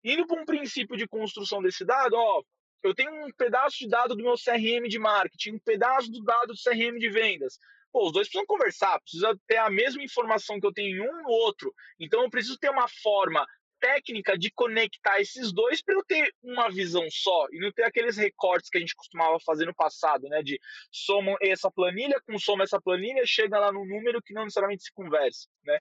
Indo 0.04 0.25
para 0.25 0.42
um 0.42 0.46
princípio 0.46 0.96
de 0.96 1.07
construção 1.07 1.62
desse 1.62 1.86
dado, 1.86 2.13
ó, 2.13 2.42
eu 2.81 2.95
tenho 2.95 3.12
um 3.12 3.31
pedaço 3.34 3.78
de 3.80 3.90
dado 3.90 4.16
do 4.16 4.24
meu 4.24 4.36
CRM 4.36 4.88
de 4.88 4.98
marketing, 4.98 5.56
um 5.56 5.60
pedaço 5.60 6.10
do 6.10 6.24
dado 6.24 6.54
do 6.54 6.62
CRM 6.63 6.98
de 6.98 7.10
vendas. 7.10 7.60
Pô, 7.92 8.06
os 8.06 8.13
dois 8.13 8.28
precisam 8.28 8.45
conversar, 8.45 9.00
precisa 9.02 9.38
ter 9.48 9.57
a 9.57 9.69
mesma 9.69 10.04
informação 10.04 10.60
que 10.60 10.66
eu 10.66 10.72
tenho 10.72 10.98
em 10.98 11.02
um 11.02 11.24
no 11.24 11.30
outro. 11.30 11.74
Então 12.00 12.24
eu 12.24 12.30
preciso 12.30 12.57
ter 12.57 12.69
uma 12.69 12.88
forma 12.88 13.45
técnica 13.80 14.38
de 14.38 14.52
conectar 14.52 15.20
esses 15.20 15.52
dois 15.52 15.81
para 15.81 15.95
eu 15.95 16.04
ter 16.04 16.33
uma 16.44 16.69
visão 16.69 17.06
só 17.09 17.48
e 17.52 17.59
não 17.59 17.71
ter 17.71 17.83
aqueles 17.83 18.18
recortes 18.18 18.69
que 18.69 18.78
a 18.78 18.81
gente 18.81 18.95
costumava 18.95 19.40
fazer 19.40 19.66
no 19.66 19.74
passado, 19.74 20.28
né? 20.28 20.44
De 20.44 20.59
soma 20.92 21.36
essa 21.42 21.71
planilha 21.71 22.21
com 22.26 22.38
soma 22.38 22.64
essa 22.64 22.80
planilha, 22.80 23.24
chega 23.26 23.59
lá 23.59 23.71
no 23.71 23.86
número 23.86 24.21
que 24.21 24.33
não 24.33 24.44
necessariamente 24.44 24.83
se 24.83 24.94
conversa, 24.94 25.48
né? 25.64 25.80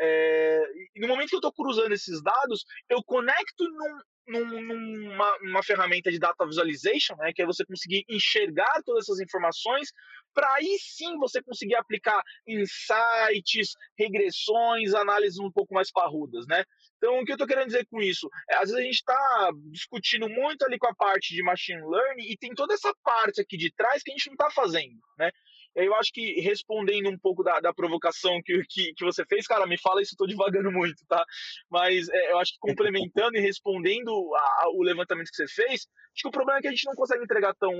É, 0.00 0.62
e 0.94 1.00
no 1.00 1.08
momento 1.08 1.30
que 1.30 1.34
eu 1.34 1.38
estou 1.38 1.52
cruzando 1.52 1.92
esses 1.92 2.22
dados, 2.22 2.64
eu 2.88 3.02
conecto 3.02 3.64
num, 3.64 3.98
num, 4.28 4.62
numa, 5.42 5.62
ferramenta 5.62 6.10
de 6.10 6.18
data 6.18 6.46
visualization, 6.46 7.16
né, 7.16 7.32
que 7.32 7.42
é 7.42 7.46
você 7.46 7.64
conseguir 7.64 8.04
enxergar 8.08 8.82
todas 8.84 9.04
essas 9.04 9.20
informações, 9.20 9.90
para 10.34 10.52
aí 10.54 10.76
sim 10.78 11.16
você 11.18 11.42
conseguir 11.42 11.74
aplicar 11.74 12.22
insights, 12.46 13.72
regressões, 13.98 14.94
análises 14.94 15.38
um 15.38 15.50
pouco 15.50 15.74
mais 15.74 15.90
parrudas, 15.90 16.46
né? 16.46 16.64
Então, 16.98 17.20
o 17.20 17.24
que 17.24 17.32
eu 17.32 17.34
estou 17.34 17.46
querendo 17.46 17.66
dizer 17.66 17.86
com 17.90 18.00
isso? 18.00 18.28
É, 18.50 18.56
às 18.56 18.70
vezes 18.70 18.76
a 18.76 18.82
gente 18.82 18.94
está 18.94 19.50
discutindo 19.70 20.28
muito 20.28 20.64
ali 20.64 20.78
com 20.78 20.88
a 20.88 20.94
parte 20.94 21.34
de 21.34 21.42
machine 21.42 21.80
learning 21.80 22.30
e 22.30 22.36
tem 22.36 22.54
toda 22.54 22.74
essa 22.74 22.92
parte 23.02 23.40
aqui 23.40 23.56
de 23.56 23.72
trás 23.72 24.02
que 24.02 24.10
a 24.10 24.14
gente 24.14 24.26
não 24.26 24.34
está 24.34 24.50
fazendo, 24.50 24.98
né? 25.16 25.30
Eu 25.74 25.94
acho 25.94 26.10
que 26.12 26.40
respondendo 26.40 27.08
um 27.08 27.18
pouco 27.18 27.42
da, 27.42 27.60
da 27.60 27.72
provocação 27.72 28.40
que, 28.44 28.62
que, 28.68 28.92
que, 28.94 29.04
você 29.04 29.24
fez, 29.26 29.46
cara, 29.46 29.66
me 29.66 29.78
fala 29.78 30.02
isso, 30.02 30.14
eu 30.14 30.18
tô 30.18 30.26
devagando 30.26 30.72
muito, 30.72 31.04
tá? 31.08 31.22
Mas 31.70 32.08
é, 32.08 32.32
eu 32.32 32.38
acho 32.38 32.52
que 32.52 32.58
complementando 32.60 33.36
e 33.36 33.40
respondendo 33.40 34.10
a, 34.34 34.64
a, 34.64 34.70
o 34.74 34.82
levantamento 34.82 35.28
que 35.28 35.36
você 35.36 35.46
fez, 35.48 35.86
acho 36.14 36.22
que 36.22 36.28
o 36.28 36.32
problema 36.32 36.58
é 36.58 36.62
que 36.62 36.68
a 36.68 36.70
gente 36.70 36.86
não 36.86 36.94
consegue 36.94 37.22
entregar 37.22 37.54
tão, 37.54 37.72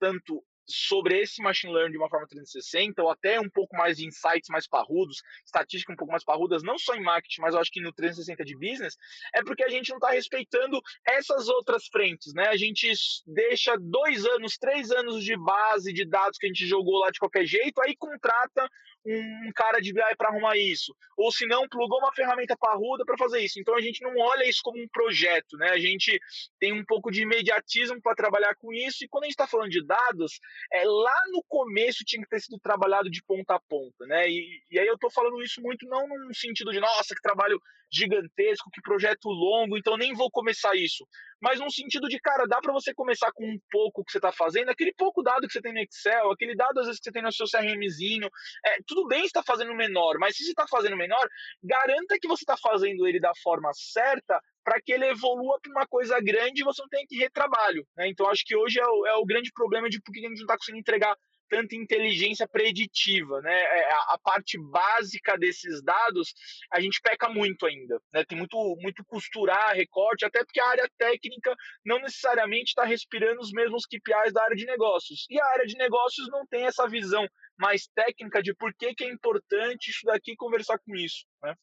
tanto 0.00 0.42
sobre 0.68 1.20
esse 1.20 1.42
machine 1.42 1.72
learning 1.72 1.92
de 1.92 1.98
uma 1.98 2.08
forma 2.08 2.26
360, 2.26 3.02
ou 3.02 3.10
até 3.10 3.40
um 3.40 3.48
pouco 3.48 3.76
mais 3.76 3.98
de 3.98 4.06
insights 4.06 4.48
mais 4.48 4.66
parrudos, 4.68 5.22
estatística 5.44 5.92
um 5.92 5.96
pouco 5.96 6.12
mais 6.12 6.24
parrudas, 6.24 6.62
não 6.62 6.78
só 6.78 6.94
em 6.94 7.02
marketing, 7.02 7.40
mas 7.40 7.54
eu 7.54 7.60
acho 7.60 7.70
que 7.70 7.80
no 7.80 7.92
360 7.92 8.44
de 8.44 8.56
business, 8.56 8.96
é 9.34 9.42
porque 9.42 9.64
a 9.64 9.68
gente 9.68 9.90
não 9.90 9.96
está 9.96 10.10
respeitando 10.10 10.80
essas 11.06 11.48
outras 11.48 11.86
frentes, 11.86 12.32
né? 12.34 12.48
A 12.48 12.56
gente 12.56 12.90
deixa 13.26 13.76
dois 13.78 14.24
anos, 14.26 14.56
três 14.58 14.90
anos 14.90 15.22
de 15.22 15.36
base 15.36 15.92
de 15.92 16.04
dados 16.04 16.38
que 16.38 16.46
a 16.46 16.48
gente 16.48 16.66
jogou 16.66 16.98
lá 16.98 17.10
de 17.10 17.18
qualquer 17.18 17.46
jeito, 17.46 17.80
aí 17.80 17.96
contrata 17.96 18.68
um 19.06 19.52
cara 19.54 19.80
de 19.80 19.92
BI 19.92 20.16
para 20.18 20.28
arrumar 20.28 20.56
isso. 20.56 20.94
Ou 21.16 21.30
se 21.30 21.46
não, 21.46 21.68
plugou 21.68 21.98
uma 21.98 22.12
ferramenta 22.12 22.56
parruda 22.56 23.04
para 23.04 23.16
fazer 23.16 23.40
isso. 23.40 23.60
Então 23.60 23.76
a 23.76 23.80
gente 23.80 24.02
não 24.02 24.16
olha 24.18 24.48
isso 24.48 24.60
como 24.62 24.82
um 24.82 24.88
projeto, 24.88 25.56
né? 25.56 25.70
A 25.70 25.78
gente 25.78 26.18
tem 26.58 26.72
um 26.72 26.84
pouco 26.84 27.10
de 27.10 27.22
imediatismo 27.22 28.00
para 28.02 28.14
trabalhar 28.14 28.54
com 28.56 28.72
isso. 28.72 29.04
E 29.04 29.08
quando 29.08 29.24
a 29.24 29.26
gente 29.26 29.34
está 29.34 29.46
falando 29.46 29.70
de 29.70 29.84
dados, 29.84 30.38
é, 30.72 30.84
lá 30.84 31.22
no 31.30 31.42
começo 31.48 32.04
tinha 32.04 32.22
que 32.22 32.28
ter 32.28 32.40
sido 32.40 32.58
trabalhado 32.58 33.08
de 33.08 33.22
ponta 33.22 33.54
a 33.54 33.60
ponta, 33.60 34.06
né? 34.06 34.28
E, 34.28 34.62
e 34.70 34.78
aí 34.78 34.86
eu 34.86 34.94
estou 34.94 35.10
falando 35.10 35.42
isso 35.42 35.60
muito 35.62 35.86
não 35.86 36.06
num 36.08 36.34
sentido 36.34 36.72
de, 36.72 36.80
nossa, 36.80 37.14
que 37.14 37.22
trabalho 37.22 37.60
gigantesco, 37.90 38.70
que 38.72 38.82
projeto 38.82 39.28
longo, 39.28 39.78
então 39.78 39.96
nem 39.96 40.12
vou 40.12 40.30
começar 40.30 40.74
isso. 40.74 41.06
Mas 41.40 41.60
num 41.60 41.70
sentido 41.70 42.08
de, 42.08 42.18
cara, 42.18 42.46
dá 42.46 42.60
para 42.60 42.72
você 42.72 42.94
começar 42.94 43.30
com 43.32 43.44
um 43.44 43.58
pouco 43.70 44.04
que 44.04 44.12
você 44.12 44.18
está 44.18 44.32
fazendo, 44.32 44.70
aquele 44.70 44.92
pouco 44.94 45.22
dado 45.22 45.46
que 45.46 45.52
você 45.52 45.60
tem 45.60 45.72
no 45.72 45.80
Excel, 45.80 46.30
aquele 46.30 46.54
dado 46.54 46.78
às 46.80 46.86
vezes 46.86 47.00
que 47.00 47.04
você 47.04 47.12
tem 47.12 47.22
no 47.22 47.32
seu 47.32 47.46
CRMzinho. 47.46 48.28
É, 48.64 48.78
tudo 48.86 49.06
bem 49.06 49.24
estar 49.24 49.42
fazendo 49.42 49.74
menor, 49.74 50.16
mas 50.18 50.36
se 50.36 50.44
você 50.44 50.50
está 50.50 50.66
fazendo 50.66 50.96
menor, 50.96 51.26
garanta 51.62 52.18
que 52.20 52.28
você 52.28 52.42
está 52.42 52.56
fazendo 52.56 53.06
ele 53.06 53.20
da 53.20 53.32
forma 53.42 53.70
certa 53.74 54.40
para 54.64 54.80
que 54.80 54.92
ele 54.92 55.06
evolua 55.06 55.60
para 55.60 55.70
uma 55.70 55.86
coisa 55.86 56.18
grande 56.20 56.60
e 56.60 56.64
você 56.64 56.82
não 56.82 56.88
tenha 56.88 57.06
que 57.06 57.16
retrabalho. 57.16 57.86
Né? 57.96 58.08
Então 58.08 58.28
acho 58.28 58.42
que 58.44 58.56
hoje 58.56 58.80
é 58.80 58.86
o, 58.86 59.06
é 59.06 59.14
o 59.14 59.24
grande 59.24 59.52
problema 59.52 59.88
de 59.88 60.00
por 60.02 60.12
que 60.12 60.18
a 60.18 60.28
gente 60.28 60.38
não 60.38 60.44
está 60.44 60.56
conseguindo 60.56 60.80
entregar 60.80 61.16
tanta 61.48 61.74
inteligência 61.76 62.46
preditiva, 62.48 63.40
né? 63.40 63.54
É, 63.54 63.92
a, 63.92 64.18
parte 64.22 64.58
básica 64.58 65.36
desses 65.38 65.82
dados 65.82 66.34
a 66.72 66.80
gente 66.80 67.00
peca 67.00 67.28
muito 67.28 67.66
ainda, 67.66 68.00
né? 68.12 68.24
Tem 68.24 68.36
muito, 68.36 68.56
muito 68.80 69.04
costurar, 69.04 69.74
recorte, 69.74 70.24
até 70.24 70.44
porque 70.44 70.60
a 70.60 70.68
área 70.68 70.90
técnica 70.98 71.54
não 71.84 71.98
necessariamente 72.00 72.70
está 72.70 72.84
respirando 72.84 73.40
os 73.40 73.52
mesmos 73.52 73.86
KPIs 73.86 74.32
da 74.32 74.42
área 74.42 74.56
de 74.56 74.66
negócios. 74.66 75.26
E 75.30 75.40
a 75.40 75.46
área 75.46 75.66
de 75.66 75.76
negócios 75.76 76.28
não 76.28 76.46
tem 76.46 76.64
essa 76.64 76.88
visão 76.88 77.26
mais 77.58 77.86
técnica 77.94 78.42
de 78.42 78.54
por 78.54 78.74
que, 78.74 78.94
que 78.94 79.04
é 79.04 79.10
importante 79.10 79.90
isso 79.90 80.04
daqui 80.04 80.34
conversar 80.36 80.78
com 80.78 80.94
isso, 80.94 81.24
né? 81.42 81.54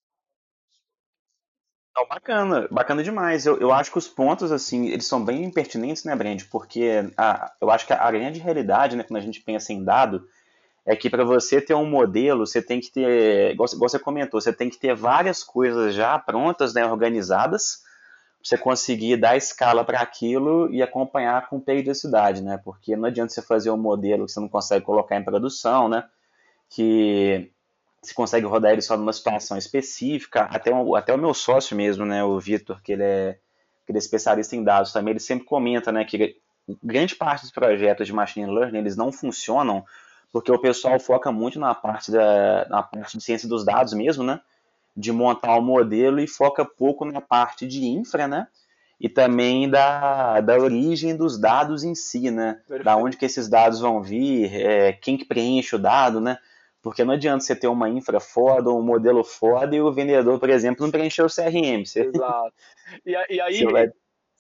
Oh, 1.96 2.08
bacana, 2.08 2.68
bacana 2.72 3.04
demais. 3.04 3.46
Eu, 3.46 3.58
eu 3.60 3.72
acho 3.72 3.92
que 3.92 3.98
os 4.00 4.08
pontos, 4.08 4.52
assim, 4.52 4.88
eles 4.88 5.06
são 5.06 5.24
bem 5.24 5.50
pertinentes, 5.52 6.04
né, 6.04 6.16
Brand? 6.16 6.42
Porque 6.52 7.08
a, 7.16 7.52
eu 7.62 7.70
acho 7.70 7.86
que 7.86 7.94
a 7.94 8.12
grande 8.12 8.40
realidade, 8.40 8.96
né, 8.96 9.04
quando 9.04 9.18
a 9.18 9.24
gente 9.24 9.40
pensa 9.42 9.72
em 9.72 9.84
dado, 9.84 10.28
é 10.86 10.96
que 10.96 11.10
para 11.10 11.24
você 11.24 11.62
ter 11.62 11.76
um 11.76 11.90
modelo, 11.90 12.48
você 12.48 12.62
tem 12.62 12.80
que 12.82 12.92
ter, 12.92 13.52
igual, 13.54 13.70
igual, 13.74 13.90
você 13.90 14.00
comentou, 14.00 14.42
você 14.42 14.54
tem 14.54 14.70
que 14.70 14.78
ter 14.80 14.96
várias 14.96 15.44
coisas 15.44 15.96
já 15.96 16.18
prontas, 16.20 16.74
né, 16.74 16.86
organizadas, 16.86 17.84
pra 18.40 18.50
você 18.50 18.58
conseguir 18.58 19.18
dar 19.18 19.38
escala 19.38 19.86
para 19.86 20.00
aquilo 20.02 20.72
e 20.74 20.82
acompanhar 20.84 21.48
com 21.50 21.60
periodicidade, 21.60 22.42
né? 22.44 22.60
Porque 22.64 22.96
não 22.96 23.06
adianta 23.06 23.34
você 23.34 23.42
fazer 23.42 23.72
um 23.72 23.78
modelo 23.78 24.26
que 24.26 24.32
você 24.34 24.40
não 24.40 24.50
consegue 24.50 24.86
colocar 24.86 25.16
em 25.18 25.24
produção, 25.24 25.90
né? 25.90 26.06
Que 26.70 27.52
se 28.04 28.14
consegue 28.14 28.46
rodar 28.46 28.74
ele 28.74 28.82
só 28.82 28.96
numa 28.98 29.14
situação 29.14 29.58
específica. 29.58 30.42
Até, 30.44 30.74
o, 30.74 30.96
até 30.96 31.14
o 31.14 31.18
meu 31.18 31.34
sócio 31.34 31.76
mesmo, 31.76 32.06
né, 32.06 32.24
o 32.24 32.40
Vitor, 32.40 32.82
que 32.84 32.92
ele 32.92 33.04
é, 33.04 33.40
que 33.86 33.92
ele 33.92 33.98
é 33.98 34.00
especialista 34.00 34.56
em 34.56 34.64
dados 34.64 34.92
também, 34.92 35.14
ele 35.14 35.20
sempre 35.20 35.46
comenta 35.46 35.92
né, 35.92 36.04
que 36.06 36.38
grande 36.84 37.16
parte 37.16 37.42
dos 37.42 37.52
projetos 37.52 38.08
de 38.08 38.14
machine 38.14 38.46
learning 38.46 38.78
eles 38.78 38.96
não 38.96 39.12
funcionam 39.12 39.84
porque 40.34 40.52
o 40.52 40.60
pessoal 40.60 41.00
foca 41.00 41.32
muito 41.32 41.60
na 41.60 41.76
parte, 41.76 42.12
da, 42.12 42.66
na 42.68 42.82
parte 42.82 43.16
de 43.16 43.24
ciência 43.24 43.48
dos 43.48 43.64
dados 43.64 43.94
mesmo, 43.94 44.24
né? 44.24 44.42
De 44.98 45.12
montar 45.12 45.56
o 45.56 45.60
um 45.60 45.64
modelo 45.64 46.20
e 46.20 46.28
foca 46.28 46.66
pouco 46.66 47.06
na 47.06 47.22
parte 47.22 47.68
de 47.68 47.86
infra, 47.86 48.28
né? 48.28 48.48
E 49.00 49.08
também 49.08 49.70
da, 49.70 50.42
da 50.42 50.58
origem 50.58 51.16
dos 51.16 51.38
dados 51.38 51.84
em 51.84 51.94
si, 51.94 52.32
né? 52.32 52.54
Perfeito. 52.68 52.84
Da 52.84 52.98
onde 52.98 53.16
que 53.16 53.26
esses 53.26 53.48
dados 53.48 53.80
vão 53.80 54.02
vir, 54.02 54.52
é, 54.56 54.94
quem 54.94 55.18
que 55.18 55.26
preenche 55.26 55.76
o 55.76 55.80
dado, 55.80 56.20
né? 56.20 56.40
Porque 56.84 57.06
não 57.06 57.14
adianta 57.14 57.40
você 57.40 57.56
ter 57.56 57.68
uma 57.68 57.90
infra 57.90 58.20
foda, 58.20 58.70
um 58.70 58.84
modelo 58.84 59.24
foda 59.24 59.74
e 59.74 59.82
o 59.82 59.92
vendedor, 59.94 60.38
por 60.38 60.50
exemplo, 60.50 60.84
não 60.84 60.92
preencher 60.92 61.24
o 61.24 61.34
CRM. 61.34 61.86
Você... 61.86 62.02
Exato. 62.02 62.54
E, 63.06 63.12
e 63.12 63.40
aí, 63.42 63.64
vai... 63.64 63.88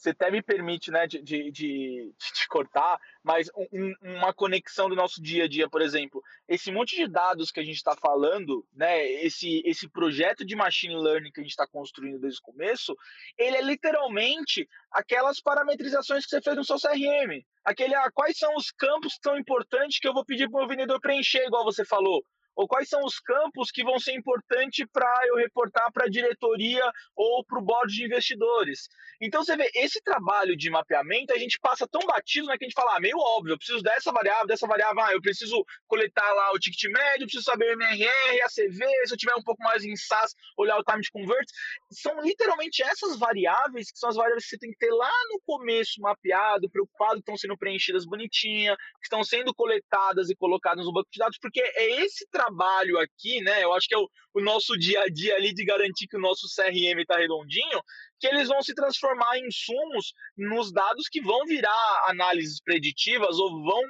você 0.03 0.09
até 0.09 0.29
me 0.29 0.41
permite 0.41 0.91
né, 0.91 1.07
de, 1.07 1.21
de, 1.21 1.49
de, 1.49 2.13
de 2.17 2.47
cortar, 2.49 2.99
mas 3.23 3.49
um, 3.71 3.93
uma 4.01 4.33
conexão 4.33 4.89
do 4.89 4.95
nosso 4.95 5.21
dia 5.21 5.45
a 5.45 5.47
dia, 5.47 5.69
por 5.69 5.81
exemplo, 5.81 6.21
esse 6.47 6.71
monte 6.71 6.95
de 6.95 7.07
dados 7.07 7.51
que 7.51 7.59
a 7.59 7.63
gente 7.63 7.77
está 7.77 7.95
falando, 7.95 8.67
né, 8.73 9.05
esse, 9.05 9.61
esse 9.65 9.87
projeto 9.87 10.45
de 10.45 10.55
machine 10.55 10.95
learning 10.95 11.31
que 11.31 11.39
a 11.39 11.43
gente 11.43 11.51
está 11.51 11.65
construindo 11.65 12.19
desde 12.19 12.39
o 12.39 12.43
começo, 12.43 12.95
ele 13.37 13.55
é 13.55 13.61
literalmente 13.61 14.67
aquelas 14.91 15.39
parametrizações 15.39 16.25
que 16.25 16.31
você 16.31 16.41
fez 16.41 16.55
no 16.57 16.65
seu 16.65 16.77
CRM. 16.77 17.41
Aquele, 17.63 17.95
ah, 17.95 18.11
quais 18.13 18.37
são 18.37 18.53
os 18.57 18.71
campos 18.71 19.17
tão 19.17 19.37
importantes 19.37 19.99
que 19.99 20.07
eu 20.07 20.13
vou 20.13 20.25
pedir 20.25 20.49
para 20.49 20.65
o 20.65 20.67
vendedor 20.67 20.99
preencher, 20.99 21.45
igual 21.45 21.63
você 21.63 21.85
falou 21.85 22.23
ou 22.55 22.67
quais 22.67 22.87
são 22.87 23.03
os 23.03 23.19
campos 23.19 23.71
que 23.71 23.83
vão 23.83 23.99
ser 23.99 24.13
importantes 24.13 24.85
para 24.91 25.11
eu 25.27 25.35
reportar 25.35 25.91
para 25.91 26.05
a 26.05 26.09
diretoria 26.09 26.83
ou 27.15 27.43
para 27.45 27.59
o 27.59 27.61
board 27.61 27.93
de 27.93 28.05
investidores. 28.05 28.87
Então 29.21 29.43
você 29.43 29.55
vê, 29.55 29.69
esse 29.75 30.01
trabalho 30.01 30.55
de 30.55 30.69
mapeamento 30.69 31.33
a 31.33 31.37
gente 31.37 31.59
passa 31.59 31.87
tão 31.87 32.01
batido 32.05 32.47
né, 32.47 32.57
que 32.57 32.65
a 32.65 32.67
gente 32.67 32.75
fala, 32.75 32.95
ah, 32.95 32.99
meio 32.99 33.17
óbvio, 33.17 33.53
eu 33.53 33.57
preciso 33.57 33.81
dessa 33.81 34.11
variável, 34.11 34.47
dessa 34.47 34.67
variável, 34.67 35.01
ah, 35.01 35.13
eu 35.13 35.21
preciso 35.21 35.63
coletar 35.87 36.31
lá 36.33 36.51
o 36.51 36.59
ticket 36.59 36.91
médio, 36.91 37.25
preciso 37.25 37.43
saber 37.43 37.69
o 37.69 37.73
MRR, 37.73 38.41
a 38.43 38.49
CV, 38.49 38.85
se 39.05 39.13
eu 39.13 39.17
tiver 39.17 39.35
um 39.35 39.43
pouco 39.43 39.61
mais 39.63 39.83
em 39.83 39.95
SaaS, 39.95 40.33
olhar 40.57 40.77
o 40.77 40.83
time 40.83 41.01
de 41.01 41.11
convert. 41.11 41.47
São 41.91 42.21
literalmente 42.21 42.83
essas 42.83 43.17
variáveis 43.17 43.91
que 43.91 43.97
são 43.97 44.09
as 44.09 44.15
variáveis 44.15 44.43
que 44.43 44.51
você 44.51 44.57
tem 44.57 44.71
que 44.71 44.77
ter 44.77 44.91
lá 44.91 45.11
no 45.29 45.41
começo 45.45 46.01
mapeado, 46.01 46.69
preocupado 46.69 47.15
que 47.15 47.19
estão 47.19 47.37
sendo 47.37 47.57
preenchidas 47.57 48.05
bonitinha, 48.05 48.75
que 48.75 49.05
estão 49.05 49.23
sendo 49.23 49.53
coletadas 49.53 50.29
e 50.29 50.35
colocadas 50.35 50.85
no 50.85 50.93
banco 50.93 51.09
de 51.11 51.19
dados, 51.19 51.37
porque 51.41 51.61
é 51.61 52.01
esse 52.03 52.27
trabalho 52.29 52.42
trabalho 52.43 52.97
aqui, 52.99 53.41
né? 53.41 53.63
Eu 53.63 53.73
acho 53.73 53.87
que 53.87 53.95
é 53.95 53.97
o, 53.97 54.09
o 54.33 54.41
nosso 54.41 54.77
dia 54.77 55.01
a 55.01 55.07
dia 55.07 55.35
ali 55.35 55.53
de 55.53 55.65
garantir 55.65 56.07
que 56.07 56.17
o 56.17 56.21
nosso 56.21 56.47
CRM 56.55 56.99
está 56.99 57.17
redondinho, 57.17 57.81
que 58.19 58.27
eles 58.27 58.47
vão 58.47 58.61
se 58.61 58.73
transformar 58.73 59.37
em 59.37 59.47
insumos 59.47 60.13
nos 60.37 60.71
dados 60.71 61.07
que 61.09 61.21
vão 61.21 61.45
virar 61.45 62.05
análises 62.07 62.61
preditivas 62.61 63.37
ou 63.37 63.63
vão 63.63 63.81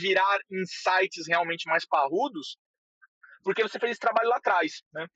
virar 0.00 0.38
insights 0.50 1.26
realmente 1.28 1.68
mais 1.68 1.86
parrudos, 1.86 2.56
porque 3.42 3.62
você 3.62 3.78
fez 3.78 3.92
esse 3.92 4.00
trabalho 4.00 4.28
lá 4.28 4.36
atrás, 4.36 4.82
né? 4.92 5.06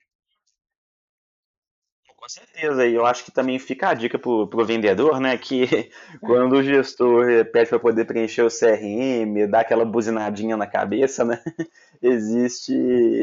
Com 2.21 2.29
certeza, 2.29 2.85
e 2.85 2.93
eu 2.93 3.03
acho 3.03 3.25
que 3.25 3.31
também 3.31 3.57
fica 3.57 3.89
a 3.89 3.93
dica 3.95 4.19
para 4.19 4.29
o 4.29 4.63
vendedor, 4.63 5.19
né? 5.19 5.35
Que 5.39 5.65
quando 6.21 6.53
o 6.53 6.63
gestor 6.63 7.25
pede 7.51 7.71
para 7.71 7.79
poder 7.79 8.05
preencher 8.05 8.43
o 8.43 8.47
CRM, 8.47 9.49
dar 9.49 9.61
aquela 9.61 9.83
buzinadinha 9.83 10.55
na 10.55 10.67
cabeça, 10.67 11.25
né? 11.25 11.43
Existe, 12.01 12.73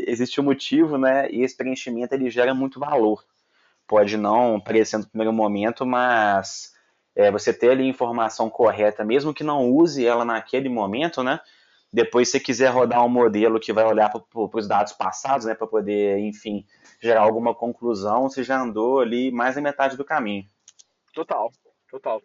existe 0.06 0.40
um 0.40 0.44
motivo, 0.44 0.96
né? 0.96 1.28
E 1.30 1.42
esse 1.42 1.56
preenchimento 1.56 2.14
ele 2.14 2.30
gera 2.30 2.54
muito 2.54 2.78
valor. 2.78 3.24
Pode 3.86 4.16
não 4.16 4.60
parecer 4.60 4.98
no 4.98 5.06
primeiro 5.06 5.32
momento, 5.32 5.84
mas 5.84 6.72
é, 7.16 7.30
você 7.32 7.52
ter 7.52 7.70
ali 7.70 7.82
a 7.84 7.88
informação 7.88 8.48
correta, 8.48 9.04
mesmo 9.04 9.34
que 9.34 9.42
não 9.42 9.70
use 9.70 10.06
ela 10.06 10.24
naquele 10.24 10.68
momento, 10.68 11.22
né? 11.22 11.40
Depois, 11.92 12.28
se 12.28 12.32
você 12.32 12.40
quiser 12.40 12.68
rodar 12.68 13.04
um 13.04 13.08
modelo 13.08 13.58
que 13.58 13.72
vai 13.72 13.84
olhar 13.84 14.10
para 14.10 14.22
os 14.32 14.68
dados 14.68 14.92
passados, 14.92 15.46
né? 15.46 15.54
Para 15.54 15.66
poder, 15.66 16.18
enfim, 16.18 16.64
gerar 17.00 17.22
alguma 17.22 17.54
conclusão, 17.54 18.28
você 18.28 18.44
já 18.44 18.60
andou 18.60 19.00
ali 19.00 19.32
mais 19.32 19.54
da 19.54 19.60
metade 19.60 19.96
do 19.96 20.04
caminho. 20.04 20.46
Total, 21.14 21.50
total. 21.90 22.22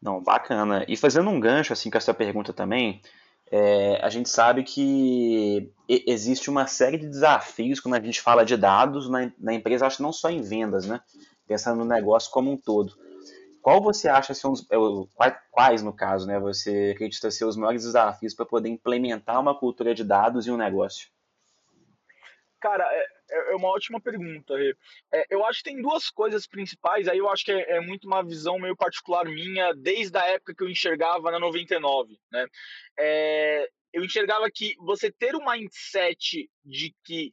Não, 0.00 0.22
bacana. 0.22 0.84
E 0.86 0.96
fazendo 0.96 1.30
um 1.30 1.40
gancho 1.40 1.72
assim 1.72 1.90
com 1.90 1.98
essa 1.98 2.14
pergunta 2.14 2.52
também, 2.52 3.02
é, 3.50 3.98
a 4.00 4.08
gente 4.08 4.28
sabe 4.28 4.62
que 4.62 5.72
existe 5.88 6.48
uma 6.48 6.68
série 6.68 6.96
de 6.96 7.08
desafios 7.08 7.80
quando 7.80 7.94
a 7.94 8.00
gente 8.00 8.20
fala 8.20 8.44
de 8.44 8.56
dados 8.56 9.10
na, 9.10 9.32
na 9.38 9.52
empresa, 9.52 9.86
acho 9.86 9.96
que 9.96 10.02
não 10.02 10.12
só 10.12 10.30
em 10.30 10.40
vendas, 10.40 10.86
né? 10.86 11.00
Pensando 11.48 11.78
no 11.78 11.84
negócio 11.84 12.30
como 12.30 12.52
um 12.52 12.56
todo. 12.56 12.96
Qual 13.60 13.82
você 13.82 14.08
acha 14.08 14.32
ser 14.32 14.46
os, 14.46 14.64
é, 14.70 14.76
quais, 15.50 15.82
no 15.82 15.92
caso, 15.92 16.28
né? 16.28 16.38
Você 16.38 16.92
acredita 16.94 17.30
ser 17.30 17.44
os 17.44 17.56
maiores 17.56 17.82
desafios 17.82 18.34
para 18.34 18.46
poder 18.46 18.68
implementar 18.68 19.40
uma 19.40 19.58
cultura 19.58 19.94
de 19.94 20.04
dados 20.04 20.46
em 20.46 20.52
um 20.52 20.56
negócio? 20.56 21.08
Cara, 22.60 22.84
é, 22.84 23.04
é, 23.30 23.52
é 23.52 23.56
uma 23.56 23.68
ótima 23.68 24.00
pergunta. 24.00 24.54
É, 25.12 25.26
eu 25.30 25.44
acho 25.44 25.62
que 25.62 25.70
tem 25.70 25.80
duas 25.80 26.10
coisas 26.10 26.46
principais. 26.46 27.08
Aí 27.08 27.18
eu 27.18 27.28
acho 27.28 27.44
que 27.44 27.52
é, 27.52 27.76
é, 27.76 27.80
muito 27.80 28.06
uma 28.06 28.22
visão 28.22 28.58
meio 28.58 28.76
particular 28.76 29.24
minha, 29.24 29.72
desde 29.74 30.16
a 30.18 30.26
época 30.26 30.54
que 30.54 30.62
eu 30.62 30.68
enxergava 30.68 31.30
na 31.30 31.38
99. 31.38 32.18
Né? 32.30 32.46
É, 32.98 33.68
eu 33.92 34.04
enxergava 34.04 34.50
que 34.52 34.74
você 34.78 35.10
ter 35.10 35.34
um 35.34 35.44
mindset 35.44 36.48
de 36.64 36.94
que 37.04 37.32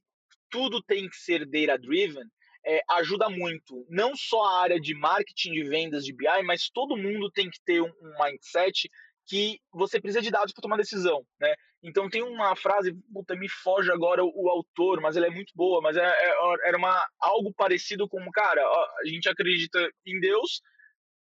tudo 0.49 0.81
tem 0.81 1.09
que 1.09 1.17
ser 1.17 1.45
data-driven 1.45 2.23
é, 2.65 2.81
ajuda 2.91 3.29
muito. 3.29 3.85
Não 3.89 4.15
só 4.15 4.43
a 4.43 4.61
área 4.61 4.79
de 4.79 4.93
marketing 4.93 5.53
de 5.53 5.63
vendas 5.63 6.03
de 6.03 6.13
BI, 6.13 6.43
mas 6.45 6.69
todo 6.69 6.97
mundo 6.97 7.31
tem 7.31 7.49
que 7.49 7.59
ter 7.63 7.81
um, 7.81 7.91
um 8.01 8.23
mindset 8.23 8.89
que 9.27 9.59
você 9.71 9.99
precisa 9.99 10.21
de 10.21 10.31
dados 10.31 10.53
para 10.53 10.61
tomar 10.61 10.77
decisão, 10.77 11.25
né? 11.39 11.53
Então 11.83 12.09
tem 12.09 12.23
uma 12.23 12.55
frase, 12.55 12.93
puta, 13.13 13.35
me 13.35 13.47
foge 13.49 13.91
agora 13.91 14.23
o, 14.23 14.31
o 14.33 14.49
autor, 14.49 14.99
mas 15.01 15.15
ela 15.15 15.27
é 15.27 15.29
muito 15.29 15.51
boa, 15.53 15.81
mas 15.81 15.95
é, 15.95 16.05
é, 16.05 16.33
era 16.63 16.77
uma, 16.77 17.05
algo 17.19 17.53
parecido 17.53 18.07
com, 18.07 18.19
cara, 18.31 18.61
a 18.61 19.05
gente 19.05 19.29
acredita 19.29 19.91
em 20.05 20.19
Deus, 20.19 20.61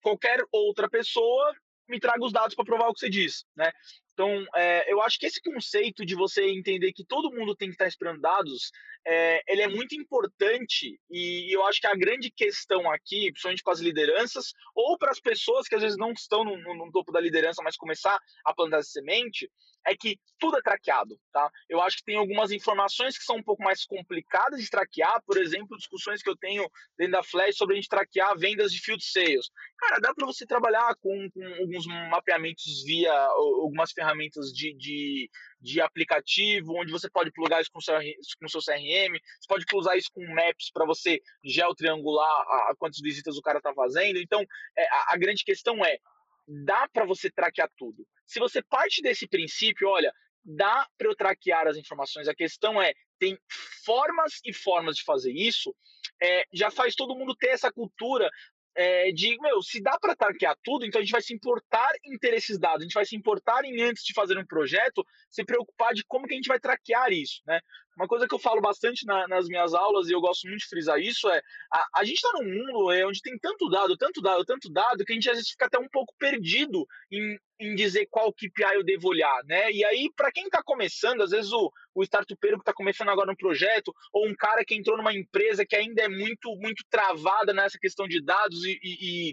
qualquer 0.01 0.41
outra 0.53 0.89
pessoa 0.89 1.55
me 1.89 2.01
traga 2.01 2.25
os 2.25 2.33
dados 2.33 2.55
para 2.55 2.65
provar 2.65 2.89
o 2.89 2.95
que 2.95 3.01
você 3.01 3.11
diz, 3.11 3.45
né? 3.57 3.71
Então, 4.17 4.47
é, 4.55 4.91
eu 4.91 5.03
acho 5.03 5.19
que 5.19 5.27
esse 5.27 5.43
conceito 5.43 6.03
de 6.07 6.15
você 6.15 6.49
entender 6.49 6.91
que 6.95 7.05
todo 7.05 7.31
mundo 7.31 7.55
tem 7.55 7.69
que 7.69 7.75
estar 7.75 7.87
esperando 7.87 8.19
dados, 8.19 8.73
é, 9.07 9.43
ele 9.47 9.61
é 9.61 9.69
muito 9.69 9.95
importante 9.95 10.99
e 11.11 11.55
eu 11.55 11.63
acho 11.67 11.79
que 11.83 11.87
a 11.87 11.95
grande 11.95 12.31
questão 12.31 12.91
aqui, 12.91 13.31
principalmente 13.31 13.63
para 13.63 13.75
as 13.75 13.81
lideranças 13.81 14.55
ou 14.75 14.97
para 14.97 15.11
as 15.11 15.21
pessoas 15.21 15.69
que 15.69 15.75
às 15.75 15.83
vezes 15.83 15.99
não 15.99 16.13
estão 16.13 16.45
no, 16.45 16.57
no, 16.57 16.87
no 16.87 16.91
topo 16.91 17.13
da 17.13 17.21
liderança, 17.21 17.63
mas 17.63 17.77
começar 17.77 18.19
a 18.43 18.55
plantar 18.55 18.83
semente, 18.85 19.51
é 19.87 19.97
que 19.97 20.19
tudo 20.39 20.59
é 20.59 20.63
traqueado, 20.63 21.19
tá? 21.33 21.51
Eu 21.69 21.81
acho 21.81 21.99
que 21.99 22.05
tem 22.05 22.17
algumas 22.17 22.51
informações 22.51 23.17
que 23.17 23.25
são 23.25 23.37
um 23.37 23.43
pouco 23.43 23.63
mais 23.63 23.85
complicadas 23.85 24.61
de 24.61 24.69
traquear, 24.69 25.23
por 25.25 25.39
exemplo, 25.39 25.77
discussões 25.77 26.23
que 26.23 26.29
eu 26.29 26.37
tenho 26.37 26.69
dentro 26.99 27.13
da 27.13 27.23
Flash 27.23 27.57
sobre 27.57 27.75
a 27.75 27.77
gente 27.77 27.89
traquear 27.89 28.37
vendas 28.37 28.73
de 28.73 28.81
field 28.81 29.03
sales. 29.03 29.49
Cara, 29.79 29.99
dá 29.99 30.15
para 30.15 30.27
você 30.27 30.47
trabalhar 30.47 30.95
com, 30.97 31.31
com, 31.31 31.45
alguns 31.61 31.87
mapeamentos 32.11 32.83
via 32.85 33.13
algumas 33.13 33.93
ferramentas 33.93 34.53
de, 34.53 34.75
de, 34.75 35.31
de, 35.61 35.81
aplicativo, 35.81 36.75
onde 36.77 36.93
você 36.93 37.09
pode 37.09 37.31
plugar 37.31 37.61
isso 37.61 37.71
com 37.73 37.81
seu, 37.81 37.95
com 37.95 38.49
seu 38.49 38.61
CRM, 38.61 39.19
você 39.41 39.49
pode 39.49 39.65
usar 39.75 39.97
isso 39.97 40.11
com 40.13 40.27
Maps 40.35 40.71
para 40.73 40.85
você 40.85 41.21
geotriangular 41.45 42.29
a, 42.29 42.71
a 42.71 42.75
quantas 42.77 43.01
visitas 43.01 43.37
o 43.37 43.43
cara 43.43 43.59
está 43.59 43.73
fazendo. 43.73 44.19
Então, 44.19 44.45
é, 44.77 44.83
a, 44.89 45.15
a 45.15 45.17
grande 45.17 45.45
questão 45.45 45.85
é, 45.85 45.99
dá 46.47 46.89
para 46.93 47.05
você 47.05 47.31
traquear 47.31 47.71
tudo. 47.77 48.07
Se 48.27 48.39
você 48.39 48.63
parte 48.63 49.03
desse 49.03 49.27
princípio, 49.27 49.89
olha, 49.89 50.13
dá 50.45 50.87
para 50.97 51.09
eu 51.09 51.17
traquear 51.17 51.67
as 51.67 51.77
informações. 51.77 52.29
A 52.29 52.35
questão 52.35 52.81
é, 52.81 52.93
tem 53.19 53.39
formas 53.85 54.41
e 54.45 54.53
formas 54.53 54.97
de 54.97 55.05
fazer 55.05 55.33
isso. 55.33 55.75
É, 56.23 56.45
já 56.53 56.71
faz 56.71 56.95
todo 56.95 57.17
mundo 57.17 57.35
ter 57.35 57.49
essa 57.49 57.73
cultura 57.73 58.31
é, 58.77 59.11
de, 59.11 59.41
meu, 59.41 59.63
se 59.63 59.81
dá 59.81 59.99
para 59.99 60.15
traquear 60.15 60.55
tudo, 60.63 60.85
então 60.85 61.01
a 61.01 61.03
gente 61.03 61.13
vai 61.13 61.23
se 61.23 61.35
importar 61.35 61.91
em 62.05 62.19
ter 62.19 62.35
esses 62.35 62.59
dados, 62.59 62.81
a 62.81 62.83
gente 62.83 62.93
vai 62.93 63.07
se 63.07 63.17
importar 63.17 63.65
em, 63.65 63.83
antes 63.83 64.05
de 64.05 64.13
fazer 64.13 64.37
um 64.37 64.45
projeto, 64.45 65.05
se 65.31 65.43
preocupar 65.45 65.95
de 65.95 66.05
como 66.05 66.27
que 66.27 66.35
a 66.35 66.37
gente 66.37 66.49
vai 66.49 66.61
traquear 66.61 67.11
isso, 67.11 67.41
né? 67.47 67.59
Uma 67.97 68.07
coisa 68.07 68.29
que 68.29 68.35
eu 68.35 68.39
falo 68.39 68.61
bastante 68.61 69.07
na, 69.07 69.27
nas 69.27 69.47
minhas 69.47 69.73
aulas, 69.73 70.09
e 70.09 70.13
eu 70.13 70.21
gosto 70.21 70.47
muito 70.47 70.61
de 70.61 70.69
frisar 70.69 71.01
isso, 71.01 71.29
é 71.31 71.41
a, 71.73 71.87
a 71.97 72.05
gente 72.05 72.17
está 72.17 72.31
num 72.35 72.45
mundo 72.45 72.93
é, 72.93 73.07
onde 73.07 73.23
tem 73.23 73.39
tanto 73.39 73.69
dado, 73.71 73.97
tanto 73.97 74.21
dado, 74.21 74.45
tanto 74.45 74.71
dado, 74.71 75.05
que 75.05 75.13
a 75.13 75.15
gente 75.15 75.31
às 75.31 75.37
vezes 75.37 75.51
fica 75.51 75.65
até 75.65 75.79
um 75.79 75.89
pouco 75.89 76.15
perdido 76.19 76.87
em, 77.11 77.39
em 77.59 77.75
dizer 77.75 78.07
qual 78.11 78.33
KPI 78.33 78.75
eu 78.75 78.85
devo 78.85 79.09
olhar, 79.09 79.43
né? 79.45 79.73
E 79.73 79.83
aí, 79.85 80.11
para 80.15 80.31
quem 80.31 80.45
está 80.45 80.63
começando, 80.63 81.23
às 81.23 81.31
vezes 81.31 81.51
o, 81.53 81.73
o 81.95 82.03
startupeiro 82.03 82.59
que 82.59 82.63
está 82.63 82.75
começando 82.75 83.09
agora 83.09 83.33
um 83.33 83.37
projeto, 83.37 83.95
ou 84.13 84.29
um 84.29 84.35
cara 84.35 84.63
que 84.63 84.75
entrou 84.75 84.99
numa 84.99 85.15
empresa 85.15 85.65
que 85.65 85.75
ainda 85.75 86.03
é 86.03 86.09
muito, 86.09 86.55
muito 86.57 86.85
travada 86.91 87.55
nessa 87.55 87.79
questão 87.79 88.07
de 88.07 88.23
dados 88.23 88.63
e, 88.65 88.79
e, 88.83 89.33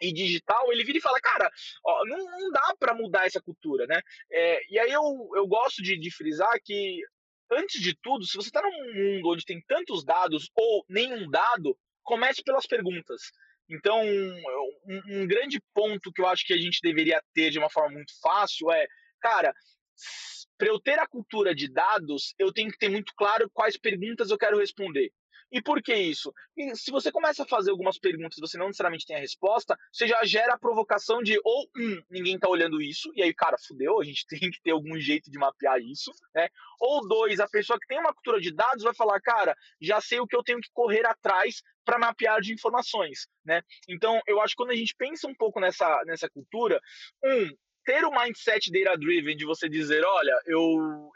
e 0.00 0.12
digital, 0.12 0.72
ele 0.72 0.84
vira 0.84 0.98
e 0.98 1.02
fala, 1.02 1.20
cara, 1.20 1.50
ó, 1.84 2.04
não, 2.06 2.18
não 2.18 2.50
dá 2.52 2.74
para 2.78 2.94
mudar 2.94 3.26
essa 3.26 3.40
cultura, 3.40 3.86
né? 3.86 4.00
É, 4.30 4.60
e 4.70 4.78
aí 4.78 4.92
eu, 4.92 5.02
eu 5.34 5.46
gosto 5.48 5.82
de, 5.82 5.98
de 5.98 6.10
frisar 6.14 6.56
que, 6.64 7.00
antes 7.50 7.80
de 7.80 7.96
tudo, 8.02 8.24
se 8.26 8.36
você 8.36 8.48
está 8.48 8.62
num 8.62 8.94
mundo 8.94 9.30
onde 9.30 9.44
tem 9.44 9.62
tantos 9.66 10.04
dados 10.04 10.50
ou 10.54 10.84
nenhum 10.88 11.28
dado, 11.30 11.76
comece 12.02 12.42
pelas 12.42 12.66
perguntas. 12.66 13.22
Então, 13.70 14.02
um, 14.02 15.02
um 15.10 15.26
grande 15.26 15.60
ponto 15.74 16.12
que 16.12 16.22
eu 16.22 16.26
acho 16.26 16.46
que 16.46 16.54
a 16.54 16.58
gente 16.58 16.80
deveria 16.82 17.22
ter 17.34 17.50
de 17.50 17.58
uma 17.58 17.70
forma 17.70 17.94
muito 17.94 18.12
fácil 18.20 18.70
é, 18.72 18.86
cara, 19.20 19.52
para 20.56 20.68
eu 20.68 20.80
ter 20.80 20.98
a 20.98 21.06
cultura 21.06 21.54
de 21.54 21.70
dados, 21.70 22.34
eu 22.38 22.52
tenho 22.52 22.70
que 22.70 22.78
ter 22.78 22.88
muito 22.88 23.12
claro 23.14 23.50
quais 23.52 23.76
perguntas 23.76 24.30
eu 24.30 24.38
quero 24.38 24.58
responder. 24.58 25.12
E 25.50 25.62
por 25.62 25.82
que 25.82 25.94
isso? 25.94 26.32
E 26.56 26.76
se 26.76 26.90
você 26.90 27.10
começa 27.10 27.42
a 27.42 27.46
fazer 27.46 27.70
algumas 27.70 27.98
perguntas 27.98 28.36
e 28.36 28.40
você 28.40 28.58
não 28.58 28.66
necessariamente 28.66 29.06
tem 29.06 29.16
a 29.16 29.20
resposta, 29.20 29.76
você 29.92 30.06
já 30.06 30.22
gera 30.24 30.54
a 30.54 30.58
provocação 30.58 31.22
de 31.22 31.38
ou 31.42 31.68
um, 31.76 32.02
ninguém 32.10 32.34
está 32.34 32.48
olhando 32.48 32.80
isso, 32.82 33.10
e 33.14 33.22
aí, 33.22 33.32
cara, 33.32 33.56
fudeu, 33.66 34.00
a 34.00 34.04
gente 34.04 34.26
tem 34.28 34.50
que 34.50 34.60
ter 34.62 34.72
algum 34.72 34.98
jeito 34.98 35.30
de 35.30 35.38
mapear 35.38 35.80
isso, 35.80 36.10
né? 36.34 36.48
Ou 36.80 37.06
dois, 37.08 37.40
a 37.40 37.48
pessoa 37.48 37.78
que 37.78 37.86
tem 37.86 37.98
uma 37.98 38.12
cultura 38.12 38.40
de 38.40 38.52
dados 38.52 38.84
vai 38.84 38.94
falar, 38.94 39.20
cara, 39.20 39.56
já 39.80 40.00
sei 40.00 40.20
o 40.20 40.26
que 40.26 40.36
eu 40.36 40.42
tenho 40.42 40.60
que 40.60 40.70
correr 40.72 41.06
atrás 41.06 41.62
para 41.84 41.98
mapear 41.98 42.40
de 42.40 42.52
informações, 42.52 43.26
né? 43.44 43.62
Então, 43.88 44.20
eu 44.26 44.40
acho 44.40 44.52
que 44.52 44.62
quando 44.62 44.72
a 44.72 44.76
gente 44.76 44.94
pensa 44.96 45.26
um 45.26 45.34
pouco 45.34 45.58
nessa, 45.60 46.02
nessa 46.04 46.28
cultura, 46.28 46.78
um, 47.24 47.48
ter 47.84 48.04
o 48.04 48.10
mindset 48.10 48.70
data 48.70 48.98
driven 48.98 49.34
de 49.34 49.46
você 49.46 49.66
dizer, 49.66 50.04
olha, 50.04 50.38
eu, 50.46 50.60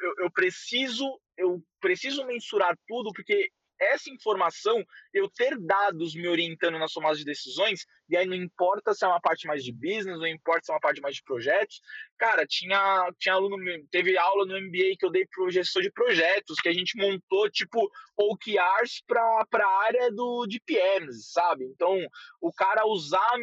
eu, 0.00 0.24
eu 0.24 0.30
preciso 0.32 1.20
eu 1.36 1.62
preciso 1.80 2.24
mensurar 2.26 2.76
tudo 2.86 3.10
porque 3.12 3.50
essa 3.82 4.10
informação, 4.10 4.84
eu 5.12 5.28
ter 5.28 5.58
dados 5.58 6.14
me 6.14 6.28
orientando 6.28 6.78
nas 6.78 6.92
tomadas 6.92 7.18
de 7.18 7.24
decisões, 7.24 7.86
e 8.12 8.16
aí 8.16 8.26
não 8.26 8.36
importa 8.36 8.92
se 8.92 9.06
é 9.06 9.08
uma 9.08 9.20
parte 9.22 9.46
mais 9.46 9.64
de 9.64 9.72
business, 9.72 10.18
não 10.18 10.26
importa 10.26 10.66
se 10.66 10.70
é 10.70 10.74
uma 10.74 10.80
parte 10.80 11.00
mais 11.00 11.14
de 11.14 11.22
projetos. 11.22 11.80
Cara, 12.18 12.46
tinha, 12.46 13.10
tinha 13.18 13.34
aluno, 13.34 13.56
teve 13.90 14.18
aula 14.18 14.44
no 14.44 14.60
MBA 14.60 14.96
que 14.98 15.06
eu 15.06 15.10
dei 15.10 15.26
pro 15.26 15.50
gestor 15.50 15.82
de 15.82 15.90
projetos, 15.90 16.60
que 16.60 16.68
a 16.68 16.72
gente 16.74 16.94
montou, 16.98 17.48
tipo, 17.50 17.90
OKRs 18.18 19.02
para 19.06 19.64
a 19.64 19.84
área 19.84 20.12
do, 20.12 20.46
de 20.46 20.60
PMs, 20.60 21.32
sabe? 21.32 21.64
Então, 21.64 21.98
o 22.38 22.52
cara 22.52 22.86
usar, 22.86 23.34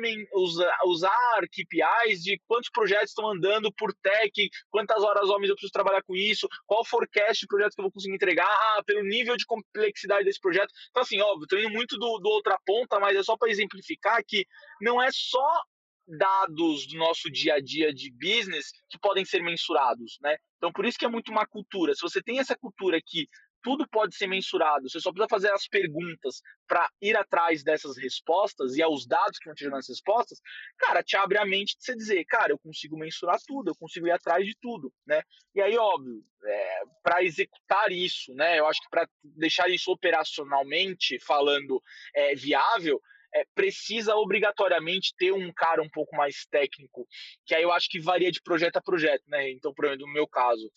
usar, 0.86 1.41
KPIs 1.51 2.21
de 2.21 2.39
quantos 2.47 2.69
projetos 2.69 3.10
estão 3.10 3.27
andando 3.27 3.73
por 3.73 3.91
tech, 4.03 4.32
quantas 4.69 5.03
horas 5.03 5.29
homens 5.29 5.49
eu 5.49 5.55
preciso 5.55 5.73
trabalhar 5.73 6.03
com 6.03 6.15
isso, 6.15 6.47
qual 6.67 6.86
forecast 6.86 7.41
de 7.41 7.47
projetos 7.47 7.73
que 7.73 7.82
eu 7.82 7.86
vou 7.86 7.91
conseguir 7.91 8.13
entregar, 8.13 8.47
ah, 8.47 8.84
pelo 8.86 9.03
nível 9.03 9.36
de 9.36 9.47
complexidade 9.47 10.25
desse 10.25 10.39
projeto. 10.39 10.71
Então, 10.91 11.01
assim, 11.01 11.19
óbvio, 11.19 11.47
tô 11.47 11.58
indo 11.58 11.71
muito 11.71 11.97
do, 11.97 12.19
do 12.19 12.29
outra 12.29 12.58
ponta, 12.63 12.99
mas 12.99 13.17
é 13.17 13.23
só 13.23 13.36
para 13.36 13.49
exemplificar 13.49 14.23
que 14.25 14.45
não 14.82 15.02
é 15.02 15.10
só 15.12 15.62
dados 16.08 16.88
do 16.88 16.98
nosso 16.98 17.30
dia 17.30 17.56
a 17.56 17.62
dia 17.62 17.93
de 17.93 18.12
business 18.12 18.72
que 18.89 18.98
podem 19.00 19.24
ser 19.24 19.43
mensurados, 19.43 20.17
né? 20.22 20.38
Então, 20.58 20.72
por 20.72 20.86
isso 20.86 20.98
que 20.98 21.06
é 21.06 21.10
muito 21.10 21.32
uma 21.32 21.45
cultura. 21.45 21.93
Se 21.93 22.02
você 22.02 22.22
tem 22.22 22.39
essa 22.39 22.58
cultura 22.58 23.00
que 23.04 23.28
tudo 23.62 23.88
pode 23.89 24.15
ser 24.15 24.28
mensurado, 24.28 24.89
você 24.89 25.00
só 25.00 25.12
precisa 25.12 25.30
fazer 25.30 25.52
as 25.52 25.67
perguntas 25.67 26.41
para 26.67 26.89
ir 27.02 27.15
atrás 27.17 27.63
dessas 27.63 27.98
respostas 27.98 28.76
e 28.76 28.82
aos 28.82 29.06
dados 29.06 29.38
que 29.38 29.45
vão 29.45 29.54
te 29.54 29.63
gerando 29.63 29.80
essas 29.80 29.98
respostas, 29.98 30.39
cara, 30.78 31.04
te 31.04 31.17
abre 31.17 31.38
a 31.38 31.45
mente 31.45 31.78
de 31.78 31.84
você 31.84 31.95
dizer, 31.95 32.24
cara, 32.26 32.54
eu 32.54 32.60
consigo 32.60 32.98
mensurar 32.98 33.38
tudo, 33.45 33.69
eu 33.69 33.76
consigo 33.76 34.08
ir 34.08 34.12
atrás 34.12 34.45
de 34.45 34.56
tudo, 34.62 34.93
né? 35.06 35.22
E 35.54 35.62
aí, 35.62 35.78
óbvio, 35.78 36.24
é, 36.43 36.82
para 37.04 37.24
executar 37.24 37.91
isso, 37.91 38.34
né? 38.34 38.60
Eu 38.60 38.67
acho 38.67 38.82
que 38.82 38.89
para 38.89 39.08
deixar 39.24 39.69
isso 39.69 39.91
operacionalmente 39.91 41.19
falando 41.19 41.82
é, 42.15 42.36
viável, 42.36 43.02
é, 43.33 43.43
precisa 43.53 44.15
obrigatoriamente 44.15 45.13
ter 45.17 45.31
um 45.31 45.51
cara 45.53 45.81
um 45.81 45.89
pouco 45.89 46.15
mais 46.15 46.45
técnico, 46.49 47.07
que 47.45 47.55
aí 47.55 47.63
eu 47.63 47.71
acho 47.71 47.89
que 47.89 47.99
varia 47.99 48.31
de 48.31 48.41
projeto 48.41 48.77
a 48.77 48.81
projeto, 48.81 49.23
né? 49.27 49.49
Então, 49.51 49.73
por 49.73 49.85
exemplo, 49.85 50.07
no 50.07 50.13
meu 50.13 50.27
caso, 50.27 50.69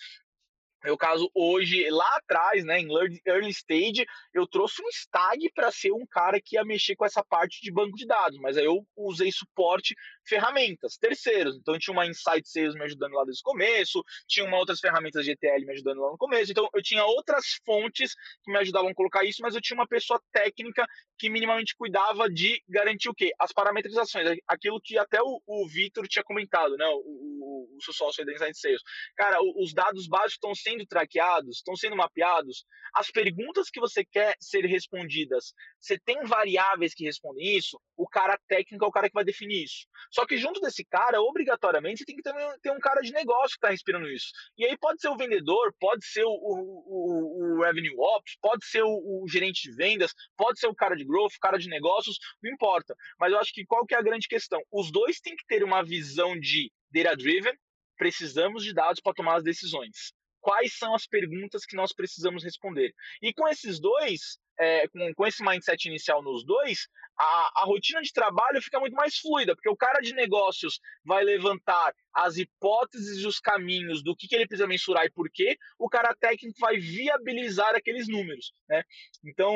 meu 0.85 0.97
caso, 0.97 1.31
hoje, 1.33 1.89
lá 1.91 2.17
atrás, 2.17 2.65
né, 2.65 2.81
em 2.81 2.89
early 3.25 3.51
stage, 3.51 4.05
eu 4.35 4.47
trouxe 4.49 4.83
um 4.83 4.89
stag 4.91 5.49
para 5.55 5.71
ser 5.71 5.93
um 5.93 6.05
cara 6.05 6.41
que 6.41 6.57
ia 6.57 6.65
mexer 6.65 6.97
com 6.97 7.05
essa 7.05 7.23
parte 7.23 7.63
de 7.63 7.71
banco 7.71 7.97
de 7.97 8.05
dados, 8.05 8.37
mas 8.41 8.57
aí 8.57 8.65
eu 8.65 8.85
usei 8.97 9.31
suporte, 9.31 9.95
ferramentas, 10.27 10.97
terceiros. 10.97 11.57
Então, 11.57 11.79
tinha 11.79 11.93
uma 11.93 12.07
Insight 12.07 12.49
Sales 12.49 12.75
me 12.75 12.85
ajudando 12.85 13.13
lá 13.13 13.25
desde 13.25 13.41
o 13.41 13.45
começo, 13.45 14.03
tinha 14.27 14.47
uma 14.47 14.59
outras 14.59 14.81
ferramentas 14.81 15.25
de 15.25 15.33
ETL 15.33 15.67
me 15.67 15.73
ajudando 15.73 16.01
lá 16.01 16.11
no 16.11 16.19
começo. 16.19 16.51
Então, 16.51 16.69
eu 16.75 16.83
tinha 16.83 17.05
outras 17.05 17.45
fontes 17.65 18.15
que 18.43 18.53
me 18.53 18.59
ajudavam 18.59 18.91
a 18.91 18.95
colocar 18.95 19.25
isso, 19.25 19.43
mas 19.43 19.55
eu 19.55 19.61
tinha 19.61 19.77
uma 19.77 19.87
pessoa 19.87 20.21
técnica 20.33 20.87
que 21.19 21.31
minimamente 21.31 21.75
cuidava 21.77 22.29
de 22.29 22.63
garantir 22.69 23.09
o 23.09 23.15
quê? 23.15 23.33
As 23.39 23.53
parametrizações, 23.53 24.39
aquilo 24.47 24.81
que 24.83 24.99
até 24.99 25.21
o, 25.23 25.41
o 25.47 25.69
Vitor 25.69 26.07
tinha 26.09 26.25
comentado, 26.25 26.77
né, 26.77 26.87
o, 26.87 26.99
o, 26.99 27.77
o 27.77 27.83
seu 27.83 27.95
sócio 27.95 28.25
da 28.25 28.33
Insight 28.33 28.59
Sales. 28.59 28.83
Cara, 29.17 29.39
os 29.57 29.73
dados 29.73 30.09
básicos 30.09 30.35
estão 30.35 30.55
sendo 30.55 30.87
traqueados, 30.87 31.59
estão 31.59 31.77
sendo 31.77 31.97
mapeados, 31.97 32.65
as 32.95 33.11
perguntas 33.11 33.71
que 33.71 33.81
você 33.81 34.05
quer 34.05 34.35
ser 34.41 34.65
respondidas, 34.67 35.55
você 35.81 35.99
tem 35.99 36.23
variáveis 36.25 36.95
que 36.95 37.05
respondem 37.05 37.57
isso, 37.57 37.81
o 37.97 38.09
cara 38.09 38.39
técnico 38.49 38.85
é 38.85 38.89
o 38.89 38.93
cara 38.93 39.09
que 39.09 39.15
vai 39.15 39.25
definir 39.25 39.65
isso. 39.65 39.87
Só 40.13 40.27
que 40.27 40.37
junto 40.37 40.61
desse 40.61 40.85
cara, 40.85 41.21
obrigatoriamente, 41.23 42.05
tem 42.05 42.15
que 42.15 42.23
também 42.23 42.47
ter 42.61 42.71
um 42.71 42.79
cara 42.79 43.01
de 43.01 43.13
negócio 43.13 43.51
que 43.51 43.57
está 43.57 43.71
respirando 43.71 44.09
isso. 44.11 44.27
E 44.59 44.67
aí 44.67 44.77
pode 44.77 45.01
ser 45.01 45.09
o 45.09 45.17
vendedor, 45.17 45.75
pode 45.81 46.05
ser 46.05 46.25
o, 46.25 46.31
o, 46.31 47.57
o 47.59 47.63
Revenue 47.63 47.97
Ops, 47.99 48.37
pode 48.41 48.65
ser 48.67 48.83
o, 48.83 48.89
o, 48.89 49.27
gerente 49.29 49.63
de 49.63 49.75
vendas, 49.75 50.13
pode 50.37 50.61
ser 50.61 50.67
o 50.67 50.75
cara 50.75 50.95
de 50.95 51.05
growth, 51.05 51.35
o 51.35 51.41
cara 51.41 51.59
de 51.59 51.69
negócios, 51.69 52.19
não 52.43 52.53
importa. 52.53 52.95
Mas 53.19 53.33
eu 53.33 53.39
acho 53.39 53.53
que 53.53 53.65
qual 53.65 53.87
que 53.87 53.95
é 53.95 53.99
a 53.99 54.03
grande 54.03 54.29
questão? 54.29 54.61
Os 54.71 54.93
dois 54.93 55.19
têm 55.19 55.35
que 55.35 55.47
ter 55.47 55.65
uma 55.65 55.83
visão 55.83 56.39
de 56.39 56.71
data-driven, 56.91 57.55
precisamos 57.97 58.63
de 58.63 58.75
dados 58.75 59.01
para 59.01 59.15
tomar 59.15 59.37
as 59.37 59.45
decisões 59.45 60.13
quais 60.43 60.77
são 60.77 60.93
as 60.95 61.07
perguntas 61.07 61.65
que 61.65 61.77
nós 61.77 61.95
precisamos 61.95 62.43
responder. 62.43 62.93
E 63.23 63.33
com 63.33 63.49
esses 63.49 63.81
dois, 63.81 64.39
é, 64.59 64.89
com, 64.89 65.15
com 65.15 65.27
esse 65.27 65.43
mindset 65.43 65.89
inicial 65.89 66.23
nos 66.23 66.45
dois, 66.45 66.89
a, 67.19 67.63
a 67.63 67.65
rotina 67.65 68.01
de 68.01 68.13
trabalho 68.13 68.63
fica 68.63 68.81
muito 68.81 68.95
mais 68.95 69.19
fluida, 69.19 69.55
porque 69.55 69.69
o 69.69 69.77
cara 69.77 70.01
de 70.01 70.15
negócios 70.15 70.81
vai 71.05 71.25
levantar 71.25 71.95
as 72.15 72.37
hipóteses 72.37 73.23
e 73.23 73.27
os 73.27 73.39
caminhos 73.39 74.03
do 74.03 74.15
que, 74.15 74.29
que 74.29 74.35
ele 74.35 74.47
precisa 74.47 74.67
mensurar 74.67 75.05
e 75.05 75.11
por 75.11 75.31
quê, 75.31 75.57
o 75.79 75.89
cara 75.89 76.15
técnico 76.15 76.59
vai 76.61 76.77
viabilizar 76.77 77.75
aqueles 77.75 78.09
números, 78.09 78.53
né? 78.69 78.83
Então, 79.25 79.55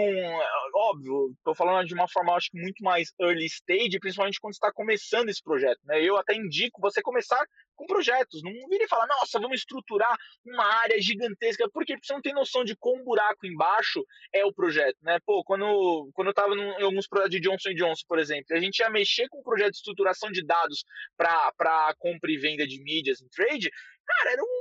óbvio, 0.74 1.32
estou 1.36 1.54
falando 1.54 1.86
de 1.86 1.94
uma 1.94 2.08
forma, 2.08 2.34
acho 2.34 2.50
que 2.50 2.60
muito 2.60 2.82
mais 2.82 3.12
early 3.20 3.46
stage, 3.46 3.98
principalmente 4.00 4.40
quando 4.40 4.54
está 4.54 4.72
começando 4.72 5.28
esse 5.28 5.42
projeto, 5.42 5.80
né? 5.84 6.02
Eu 6.02 6.16
até 6.16 6.34
indico 6.34 6.80
você 6.80 7.02
começar 7.02 7.44
com 7.76 7.86
projetos. 7.86 8.42
Não 8.42 8.52
vira 8.68 8.84
e 8.84 8.88
fala, 8.88 9.06
nossa, 9.06 9.38
vamos 9.38 9.60
estruturar 9.60 10.16
uma 10.44 10.64
área 10.64 11.00
gigantesca, 11.00 11.68
porque 11.70 11.96
você 12.02 12.12
não 12.12 12.22
tem 12.22 12.32
noção 12.32 12.64
de 12.64 12.74
quão 12.76 13.04
buraco 13.04 13.46
embaixo 13.46 14.04
é 14.32 14.44
o 14.44 14.52
projeto, 14.52 14.96
né? 15.02 15.18
Pô, 15.24 15.44
quando, 15.44 16.10
quando 16.14 16.28
eu 16.28 16.32
estava 16.32 16.54
em 16.54 16.82
alguns 16.82 17.06
projetos 17.06 17.32
de 17.32 17.40
Johnson 17.40 17.74
Johnson, 17.74 18.04
por 18.08 18.18
exemplo, 18.18 18.56
a 18.56 18.60
gente 18.60 18.78
ia 18.78 18.90
mexer 18.90 19.28
com 19.28 19.38
o 19.38 19.44
projeto 19.44 19.72
de 19.72 19.76
estruturação 19.76 20.30
de 20.30 20.44
dados 20.44 20.84
para 21.16 21.94
compra 21.98 22.30
e 22.30 22.38
venda 22.38 22.66
de 22.66 22.82
mídias 22.82 23.20
em 23.20 23.28
trade, 23.28 23.70
cara, 24.06 24.32
era 24.32 24.42
um 24.42 24.55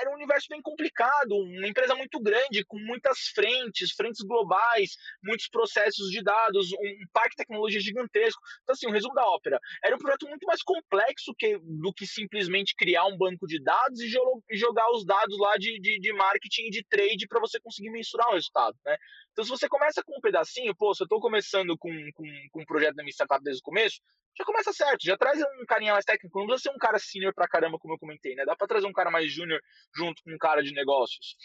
era 0.00 0.10
um 0.10 0.14
universo 0.14 0.46
bem 0.48 0.60
complicado, 0.60 1.32
uma 1.32 1.66
empresa 1.66 1.94
muito 1.94 2.20
grande, 2.20 2.64
com 2.64 2.78
muitas 2.78 3.28
frentes, 3.34 3.92
frentes 3.92 4.22
globais, 4.22 4.96
muitos 5.22 5.48
processos 5.48 6.10
de 6.10 6.22
dados, 6.22 6.72
um 6.72 7.06
parque 7.12 7.30
de 7.30 7.36
tecnologia 7.36 7.80
gigantesco. 7.80 8.40
Então, 8.62 8.72
assim, 8.74 8.86
o 8.86 8.90
resumo 8.92 9.14
da 9.14 9.26
ópera 9.26 9.58
era 9.84 9.94
um 9.94 9.98
projeto 9.98 10.28
muito 10.28 10.46
mais 10.46 10.62
complexo 10.62 11.32
que, 11.38 11.58
do 11.62 11.92
que 11.92 12.06
simplesmente 12.06 12.74
criar 12.76 13.06
um 13.06 13.16
banco 13.16 13.46
de 13.46 13.62
dados 13.62 14.00
e, 14.00 14.12
e 14.50 14.56
jogar 14.56 14.90
os 14.90 15.04
dados 15.04 15.38
lá 15.38 15.56
de, 15.56 15.78
de, 15.80 15.98
de 15.98 16.12
marketing 16.12 16.66
e 16.66 16.70
de 16.70 16.84
trade 16.84 17.26
para 17.28 17.40
você 17.40 17.60
conseguir 17.60 17.90
mensurar 17.90 18.28
o 18.28 18.34
resultado, 18.34 18.76
né? 18.84 18.96
Então, 19.32 19.44
se 19.44 19.50
você 19.50 19.68
começa 19.68 20.02
com 20.02 20.16
um 20.16 20.20
pedacinho, 20.20 20.74
pô, 20.74 20.92
se 20.94 21.02
eu 21.02 21.04
estou 21.04 21.20
começando 21.20 21.76
com, 21.78 21.90
com, 22.12 22.24
com 22.50 22.62
um 22.62 22.64
projeto 22.64 22.96
da 22.96 23.02
minha 23.04 23.12
startup 23.12 23.42
desde 23.42 23.60
o 23.60 23.64
começo, 23.64 24.00
já 24.36 24.44
começa 24.44 24.72
certo, 24.72 25.04
já 25.04 25.16
traz 25.16 25.40
um 25.40 25.66
carinha 25.66 25.92
mais 25.92 26.04
técnico, 26.04 26.38
não 26.38 26.46
precisa 26.46 26.70
ser 26.70 26.76
um 26.76 26.78
cara 26.78 26.98
senior 26.98 27.34
pra 27.34 27.48
caramba, 27.48 27.78
como 27.78 27.94
eu 27.94 27.98
comentei, 27.98 28.34
né? 28.36 28.44
Dá 28.44 28.54
pra 28.54 28.68
trazer 28.68 28.86
um 28.86 28.92
cara 28.92 29.10
mais 29.10 29.32
júnior 29.32 29.60
junto 29.94 30.22
com 30.22 30.32
um 30.32 30.38
cara 30.38 30.62
de 30.62 30.72
negócios. 30.72 31.36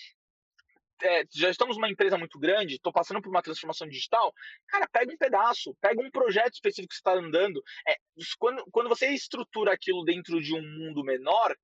É, 1.02 1.24
já 1.34 1.50
estamos 1.50 1.76
numa 1.76 1.90
empresa 1.90 2.18
muito 2.18 2.40
grande, 2.40 2.76
estou 2.76 2.94
passando 2.94 3.22
por 3.22 3.30
uma 3.30 3.42
transformação 3.42 3.88
digital, 3.88 4.34
cara, 4.68 4.88
pega 4.88 5.12
um 5.12 5.18
pedaço, 5.18 5.76
pega 5.82 6.02
um 6.02 6.10
projeto 6.10 6.54
específico 6.54 6.90
que 6.90 6.96
você 6.96 7.00
está 7.00 7.14
andando. 7.14 7.62
É, 7.88 7.96
quando, 8.40 8.64
quando 8.72 8.90
você 8.90 9.10
estrutura 9.10 9.74
aquilo 9.74 10.04
dentro 10.06 10.40
de 10.40 10.54
um 10.54 10.62
mundo 10.62 11.04
menor, 11.04 11.56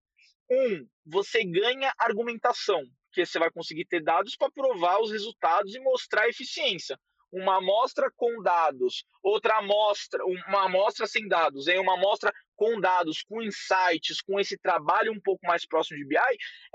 um, 0.52 0.88
você 1.06 1.45
ganha 1.45 1.93
argumentação, 1.98 2.84
que 3.13 3.26
você 3.26 3.39
vai 3.39 3.50
conseguir 3.52 3.86
ter 3.86 4.04
dados 4.04 4.36
para 4.36 4.52
provar 4.52 5.00
os 5.00 5.12
resultados 5.12 5.74
e 5.74 5.80
mostrar 5.80 6.24
a 6.24 6.30
eficiência 6.30 7.00
uma 7.32 7.58
amostra 7.58 8.12
com 8.15 8.41
dados, 8.41 9.04
outra 9.22 9.58
amostra, 9.58 10.24
uma 10.26 10.65
amostra 10.65 11.06
sem 11.06 11.28
dados, 11.28 11.67
em 11.67 11.80
uma 11.80 11.93
amostra 11.93 12.34
com 12.60 12.78
dados, 12.78 13.24
com 13.24 13.41
insights, 13.41 14.19
com 14.22 14.38
esse 14.38 14.58
trabalho 14.58 15.13
um 15.13 15.22
pouco 15.22 15.48
mais 15.48 15.65
próximo 15.65 15.98
de 15.98 16.06
BI, 16.06 16.17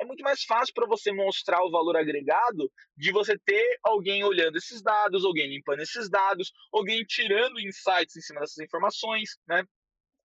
é 0.01 0.05
muito 0.07 0.25
mais 0.25 0.43
fácil 0.43 0.73
para 0.73 0.87
você 0.87 1.13
mostrar 1.13 1.63
o 1.63 1.71
valor 1.71 1.95
agregado 1.95 2.73
de 2.97 3.13
você 3.13 3.39
ter 3.45 3.79
alguém 3.83 4.25
olhando 4.25 4.57
esses 4.57 4.83
dados, 4.83 5.27
alguém 5.27 5.47
limpando 5.47 5.81
esses 5.81 6.09
dados, 6.09 6.51
alguém 6.73 7.05
tirando 7.05 7.61
insights 7.61 8.17
em 8.17 8.23
cima 8.23 8.41
dessas 8.41 8.57
informações, 8.65 9.37
né? 9.47 9.63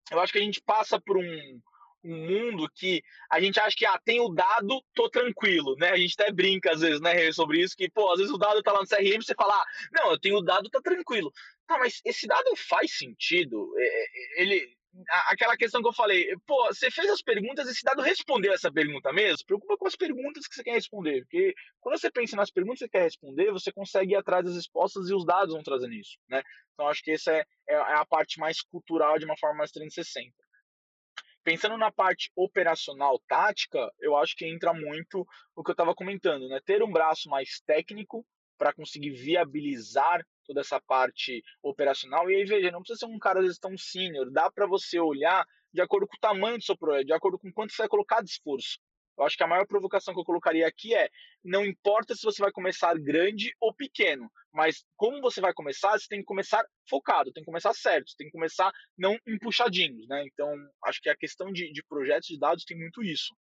Eu 0.10 0.22
acho 0.22 0.32
que 0.32 0.39
a 0.39 0.41
gente 0.41 0.62
passa 0.62 0.98
por 0.98 1.17
um, 1.17 1.62
um 2.06 2.15
mundo 2.15 2.69
que 2.74 3.04
a 3.30 3.41
gente 3.41 3.60
acha 3.60 3.76
que 3.76 3.86
ah, 3.86 4.00
tem 4.06 4.22
o 4.22 4.30
dado, 4.30 4.82
tô 4.95 5.10
tranquilo, 5.10 5.76
né? 5.76 5.89
A 5.89 5.98
gente 5.98 6.15
até 6.17 6.32
brinca 6.32 6.72
às 6.72 6.80
vezes, 6.80 7.02
né, 7.02 7.30
sobre 7.34 7.62
isso, 7.62 7.76
que, 7.76 7.89
pô, 7.89 8.13
às 8.13 8.17
vezes 8.19 8.34
o 8.34 8.38
dado 8.38 8.63
tá 8.63 8.72
lá 8.72 8.80
no 8.80 8.88
CRM, 8.88 9.22
você 9.22 9.36
fala, 9.36 9.56
ah, 9.56 9.65
não, 9.91 10.12
eu 10.12 10.19
tenho 10.19 10.38
o 10.38 10.41
dado, 10.41 10.69
tá 10.69 10.80
tranquilo. 10.82 11.34
Tá, 11.67 11.78
mas 11.78 12.00
esse 12.06 12.26
dado 12.26 12.56
faz 12.56 12.98
sentido? 12.98 13.74
É, 13.78 13.84
é, 13.84 14.41
ele, 14.41 14.78
aquela 15.28 15.56
questão 15.56 15.82
que 15.82 15.88
eu 15.88 15.93
falei, 15.93 16.36
pô, 16.45 16.67
você 16.67 16.89
fez 16.89 17.10
as 17.10 17.21
perguntas, 17.21 17.67
esse 17.67 17.84
dado 17.84 18.02
respondeu 18.02 18.54
essa 18.54 18.71
pergunta 18.71 19.13
mesmo? 19.13 19.45
Preocupa 19.45 19.78
com 19.78 19.88
as 19.88 19.95
perguntas 19.95 20.47
que 20.47 20.56
você 20.56 20.63
quer 20.63 20.73
responder, 20.73 21.21
porque 21.21 21.54
quando 21.80 21.99
você 21.99 22.12
pensa 22.12 22.36
nas 22.36 22.52
perguntas 22.52 22.80
que 22.80 22.86
você 22.86 22.89
quer 22.89 23.04
responder, 23.04 23.52
você 23.52 23.71
consegue 23.71 24.13
ir 24.13 24.15
atrás 24.15 24.45
das 24.45 24.56
respostas 24.56 25.10
e 25.10 25.13
os 25.13 25.25
dados 25.25 25.54
vão 25.54 25.63
trazendo 25.63 25.93
isso, 25.93 26.17
né? 26.28 26.41
Então 26.73 26.88
acho 26.88 27.04
que 27.04 27.12
essa 27.12 27.32
é, 27.32 27.45
é, 27.67 27.75
é 27.75 27.95
a 27.95 28.06
parte 28.06 28.39
mais 28.39 28.62
cultural 28.62 29.19
de 29.19 29.25
uma 29.25 29.38
forma 29.38 29.60
mais 29.60 29.71
360. 29.71 30.34
Pensando 31.43 31.78
na 31.78 31.91
parte 31.91 32.32
operacional 32.36 33.19
tática, 33.28 33.91
eu 33.99 34.17
acho 34.17 34.36
que 34.36 34.45
entra 34.45 34.73
muito 34.73 35.25
o 35.56 35.63
que 35.63 35.71
eu 35.71 35.73
estava 35.73 35.95
comentando, 35.95 36.47
né? 36.47 36.60
Ter 36.65 36.84
um 36.84 36.91
braço 36.91 37.30
mais 37.30 37.62
técnico 37.65 38.25
para 38.58 38.73
conseguir 38.73 39.12
viabilizar 39.12 40.25
toda 40.49 40.62
essa 40.62 40.81
parte 40.81 41.43
operacional. 41.62 42.29
E 42.29 42.35
aí, 42.35 42.43
veja, 42.43 42.71
não 42.71 42.81
precisa 42.81 43.05
ser 43.05 43.05
um 43.05 43.19
cara 43.19 43.39
às 43.39 43.45
vezes 43.45 43.59
tão 43.59 43.77
sênior, 43.77 44.31
dá 44.31 44.49
para 44.49 44.65
você 44.65 44.99
olhar 44.99 45.45
de 45.71 45.79
acordo 45.79 46.07
com 46.07 46.17
o 46.17 46.19
tamanho 46.19 46.57
do 46.57 46.63
seu 46.63 46.75
projeto, 46.75 47.05
de 47.05 47.13
acordo 47.13 47.38
com 47.38 47.51
quanto 47.51 47.71
você 47.71 47.83
vai 47.83 47.88
colocar 47.88 48.23
de 48.23 48.31
esforço. 48.31 48.79
Eu 49.15 49.25
acho 49.25 49.38
que 49.38 49.43
a 49.43 49.47
maior 49.47 49.67
provocação 49.67 50.13
que 50.13 50.19
eu 50.19 50.25
colocaria 50.25 50.65
aqui 50.65 50.95
é: 50.95 51.07
não 51.43 51.63
importa 51.63 52.15
se 52.15 52.23
você 52.23 52.41
vai 52.41 52.51
começar 52.51 52.97
grande 52.97 53.53
ou 53.59 53.73
pequeno, 53.73 54.31
mas 54.51 54.83
como 54.95 55.21
você 55.21 55.39
vai 55.39 55.53
começar, 55.53 55.91
você 55.91 56.07
tem 56.07 56.19
que 56.19 56.25
começar 56.25 56.65
focado, 56.89 57.31
tem 57.31 57.43
que 57.43 57.45
começar 57.45 57.73
certo, 57.73 58.15
tem 58.17 58.27
que 58.27 58.33
começar 58.33 58.71
não 58.97 59.15
empuxadinhos, 59.27 60.07
né? 60.07 60.23
Então, 60.25 60.51
acho 60.85 60.99
que 61.01 61.09
a 61.09 61.17
questão 61.17 61.51
de, 61.51 61.71
de 61.71 61.83
projetos 61.83 62.29
de 62.29 62.39
dados 62.39 62.63
tem 62.63 62.77
muito 62.77 63.03
isso. 63.03 63.35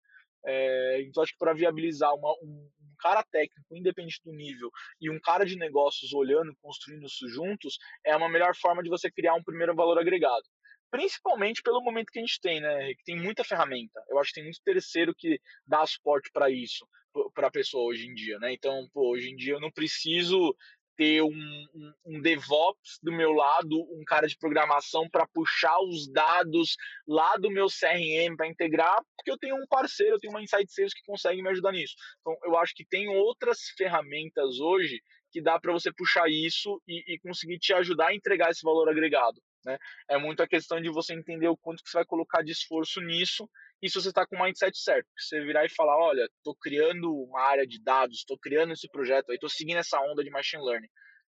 É, 0.48 1.02
então, 1.02 1.22
acho 1.22 1.34
que 1.34 1.38
para 1.38 1.54
viabilizar 1.54 2.14
uma, 2.16 2.32
um, 2.42 2.70
um, 2.82 2.96
cara 3.00 3.22
técnico, 3.24 3.76
independente 3.76 4.22
do 4.24 4.32
nível, 4.32 4.72
e 5.02 5.10
um 5.10 5.20
cara 5.20 5.46
de 5.46 5.58
negócios 5.58 6.14
olhando, 6.14 6.56
construindo 6.62 7.06
isso 7.06 7.28
juntos, 7.28 7.78
é 8.06 8.16
uma 8.16 8.30
melhor 8.30 8.56
forma 8.56 8.82
de 8.82 8.90
você 8.90 9.12
criar 9.12 9.36
um 9.36 9.44
primeiro 9.44 9.76
valor 9.76 10.00
agregado 10.00 10.46
principalmente 10.90 11.62
pelo 11.62 11.84
momento 11.84 12.12
que 12.12 12.20
a 12.20 12.22
gente 12.22 12.40
tem, 12.40 12.62
né? 12.62 12.94
Que 12.96 13.04
tem 13.04 13.18
muita 13.18 13.44
ferramenta. 13.44 14.02
Eu 14.10 14.20
acho 14.20 14.30
que 14.30 14.36
tem 14.36 14.44
muito 14.46 14.62
terceiro 14.64 15.14
que 15.14 15.40
dá 15.66 15.86
suporte 15.86 16.30
para 16.32 16.50
isso, 16.50 16.88
para 17.34 17.48
a 17.48 17.52
pessoa 17.52 17.90
hoje 17.90 18.08
em 18.08 18.14
dia, 18.14 18.38
né? 18.40 18.54
Então, 18.54 18.88
pô, 18.94 19.12
hoje 19.12 19.30
em 19.30 19.36
dia 19.36 19.54
eu 19.54 19.60
não 19.60 19.72
preciso 19.72 20.56
ter 20.98 21.22
um, 21.22 21.30
um, 21.30 21.94
um 22.08 22.22
DevOps 22.22 23.00
do 23.02 23.12
meu 23.12 23.32
lado, 23.32 23.80
um 23.94 24.04
cara 24.06 24.28
de 24.28 24.38
programação 24.38 25.08
para 25.10 25.28
puxar 25.28 25.80
os 25.82 26.12
dados 26.12 26.76
lá 27.08 27.38
do 27.38 27.52
meu 27.52 27.68
CRM 27.68 28.36
para 28.36 28.48
integrar, 28.48 28.98
porque 29.16 29.32
eu 29.32 29.38
tenho 29.38 29.56
um 29.56 29.68
parceiro, 29.68 30.16
eu 30.16 30.20
tenho 30.20 30.34
uma 30.34 30.42
Insight 30.42 30.72
Sales 30.74 30.94
que 30.94 31.06
consegue 31.06 31.42
me 31.42 31.50
ajudar 31.50 31.72
nisso. 31.72 31.96
Então, 32.20 32.36
eu 32.44 32.58
acho 32.58 32.74
que 32.76 32.86
tem 32.86 33.08
outras 33.08 33.60
ferramentas 33.78 34.60
hoje 34.60 35.00
que 35.32 35.42
dá 35.42 35.60
para 35.60 35.74
você 35.74 35.92
puxar 35.94 36.28
isso 36.30 36.82
e, 36.88 37.14
e 37.14 37.20
conseguir 37.20 37.60
te 37.60 37.74
ajudar 37.74 38.08
a 38.08 38.16
entregar 38.16 38.50
esse 38.50 38.64
valor 38.64 38.90
agregado. 38.90 39.40
Né? 39.68 39.78
É 40.08 40.18
muito 40.18 40.42
a 40.42 40.48
questão 40.48 40.80
de 40.80 40.90
você 40.90 41.14
entender 41.14 41.50
o 41.50 41.58
quanto 41.58 41.84
que 41.84 41.90
você 41.90 41.98
vai 41.98 42.06
colocar 42.06 42.42
de 42.42 42.54
esforço 42.54 43.02
nisso 43.02 43.50
e 43.82 43.90
se 43.90 44.02
você 44.02 44.08
está 44.08 44.26
com 44.26 44.38
o 44.38 44.42
mindset 44.42 44.78
certo. 44.80 45.06
Você 45.18 45.42
virar 45.42 45.66
e 45.66 45.70
falar, 45.70 45.98
olha, 45.98 46.24
estou 46.38 46.56
criando 46.56 47.14
uma 47.14 47.42
área 47.42 47.68
de 47.68 47.84
dados, 47.84 48.20
estou 48.20 48.40
criando 48.40 48.72
esse 48.72 48.88
projeto, 48.88 49.34
estou 49.34 49.50
seguindo 49.50 49.78
essa 49.78 50.00
onda 50.00 50.24
de 50.24 50.30
machine 50.30 50.64
learning. 50.64 50.88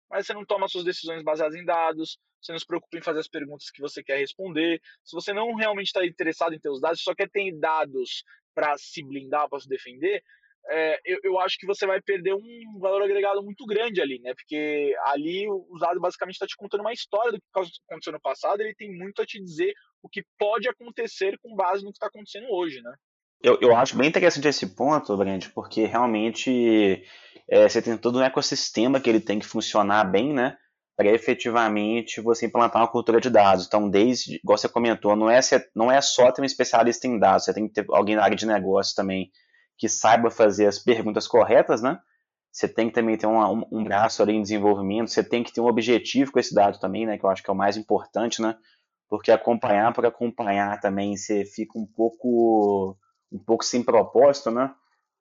Mas 0.09 0.27
você 0.27 0.33
não 0.33 0.45
toma 0.45 0.67
suas 0.67 0.83
decisões 0.83 1.23
baseadas 1.23 1.55
em 1.55 1.63
dados, 1.63 2.19
você 2.41 2.51
não 2.51 2.59
se 2.59 2.67
preocupa 2.67 2.97
em 2.97 3.01
fazer 3.01 3.21
as 3.21 3.27
perguntas 3.29 3.71
que 3.71 3.81
você 3.81 4.03
quer 4.03 4.17
responder. 4.17 4.81
Se 5.01 5.15
você 5.15 5.31
não 5.31 5.55
realmente 5.55 5.87
está 5.87 6.05
interessado 6.05 6.53
em 6.53 6.59
ter 6.59 6.69
os 6.69 6.81
dados, 6.81 7.01
só 7.01 7.15
quer 7.15 7.29
ter 7.29 7.57
dados 7.57 8.25
para 8.53 8.77
se 8.77 9.01
blindar, 9.01 9.47
para 9.47 9.61
se 9.61 9.69
defender, 9.69 10.21
é, 10.67 10.99
eu, 11.05 11.19
eu, 11.23 11.39
acho 11.39 11.57
que 11.57 11.65
você 11.65 11.85
vai 11.85 12.01
perder 12.01 12.33
um 12.33 12.79
valor 12.79 13.01
agregado 13.01 13.43
muito 13.43 13.65
grande 13.65 14.01
ali, 14.01 14.19
né? 14.19 14.33
Porque 14.33 14.95
ali 15.05 15.47
o 15.47 15.65
usado 15.69 15.99
basicamente 15.99 16.35
está 16.35 16.47
te 16.47 16.55
contando 16.55 16.81
uma 16.81 16.93
história 16.93 17.31
do 17.31 17.37
que 17.39 17.45
aconteceu 17.87 18.13
no 18.13 18.21
passado, 18.21 18.61
ele 18.61 18.73
tem 18.73 18.91
muito 18.97 19.21
a 19.21 19.25
te 19.25 19.39
dizer 19.39 19.73
o 20.01 20.09
que 20.09 20.23
pode 20.39 20.67
acontecer 20.67 21.37
com 21.41 21.55
base 21.55 21.83
no 21.83 21.91
que 21.91 21.97
está 21.97 22.07
acontecendo 22.07 22.47
hoje, 22.49 22.81
né? 22.81 22.93
Eu, 23.43 23.59
eu 23.61 23.75
acho 23.75 23.95
bem 23.95 24.09
interessante 24.09 24.47
esse 24.47 24.75
ponto, 24.75 25.15
Brand, 25.15 25.47
porque 25.53 25.85
realmente 25.85 27.03
é, 27.47 27.69
você 27.69 27.81
tem 27.81 27.95
todo 27.95 28.17
um 28.17 28.23
ecossistema 28.23 28.99
que 28.99 29.09
ele 29.09 29.19
tem 29.19 29.39
que 29.39 29.45
funcionar 29.45 30.03
bem, 30.05 30.33
né? 30.33 30.57
Para 30.97 31.11
efetivamente 31.11 32.21
você 32.21 32.47
implantar 32.47 32.81
uma 32.81 32.91
cultura 32.91 33.21
de 33.21 33.29
dados. 33.29 33.67
Então, 33.67 33.87
desde, 33.87 34.37
igual 34.37 34.57
você 34.57 34.69
comentou, 34.69 35.15
não 35.15 35.29
é, 35.29 35.39
não 35.75 35.91
é 35.91 36.01
só 36.01 36.31
ter 36.31 36.41
um 36.41 36.45
especialista 36.45 37.05
em 37.05 37.19
dados, 37.19 37.45
você 37.45 37.53
tem 37.53 37.67
que 37.67 37.73
ter 37.73 37.85
alguém 37.89 38.15
na 38.15 38.23
área 38.23 38.35
de 38.35 38.47
negócio 38.47 38.95
também 38.95 39.29
que 39.77 39.89
saiba 39.89 40.31
fazer 40.31 40.67
as 40.67 40.79
perguntas 40.79 41.27
corretas, 41.27 41.81
né? 41.81 41.99
Você 42.51 42.69
tem 42.69 42.87
que 42.87 42.93
também 42.93 43.17
ter 43.17 43.27
um, 43.27 43.65
um, 43.71 43.83
braço 43.83 44.23
ali 44.23 44.33
em 44.33 44.41
desenvolvimento, 44.41 45.09
você 45.09 45.23
tem 45.23 45.43
que 45.43 45.51
ter 45.51 45.59
um 45.59 45.67
objetivo 45.67 46.31
com 46.31 46.39
esse 46.39 46.55
dado 46.55 46.79
também, 46.79 47.05
né? 47.05 47.17
Que 47.17 47.25
eu 47.25 47.29
acho 47.29 47.43
que 47.43 47.49
é 47.49 47.53
o 47.53 47.57
mais 47.57 47.75
importante, 47.75 48.41
né? 48.41 48.57
Porque 49.09 49.31
acompanhar 49.31 49.93
por 49.93 50.05
acompanhar 50.05 50.79
também 50.79 51.17
você 51.17 51.45
fica 51.45 51.77
um 51.77 51.85
pouco 51.85 52.97
um 53.31 53.39
pouco 53.39 53.65
sem 53.65 53.83
propósito, 53.83 54.51
né? 54.51 54.73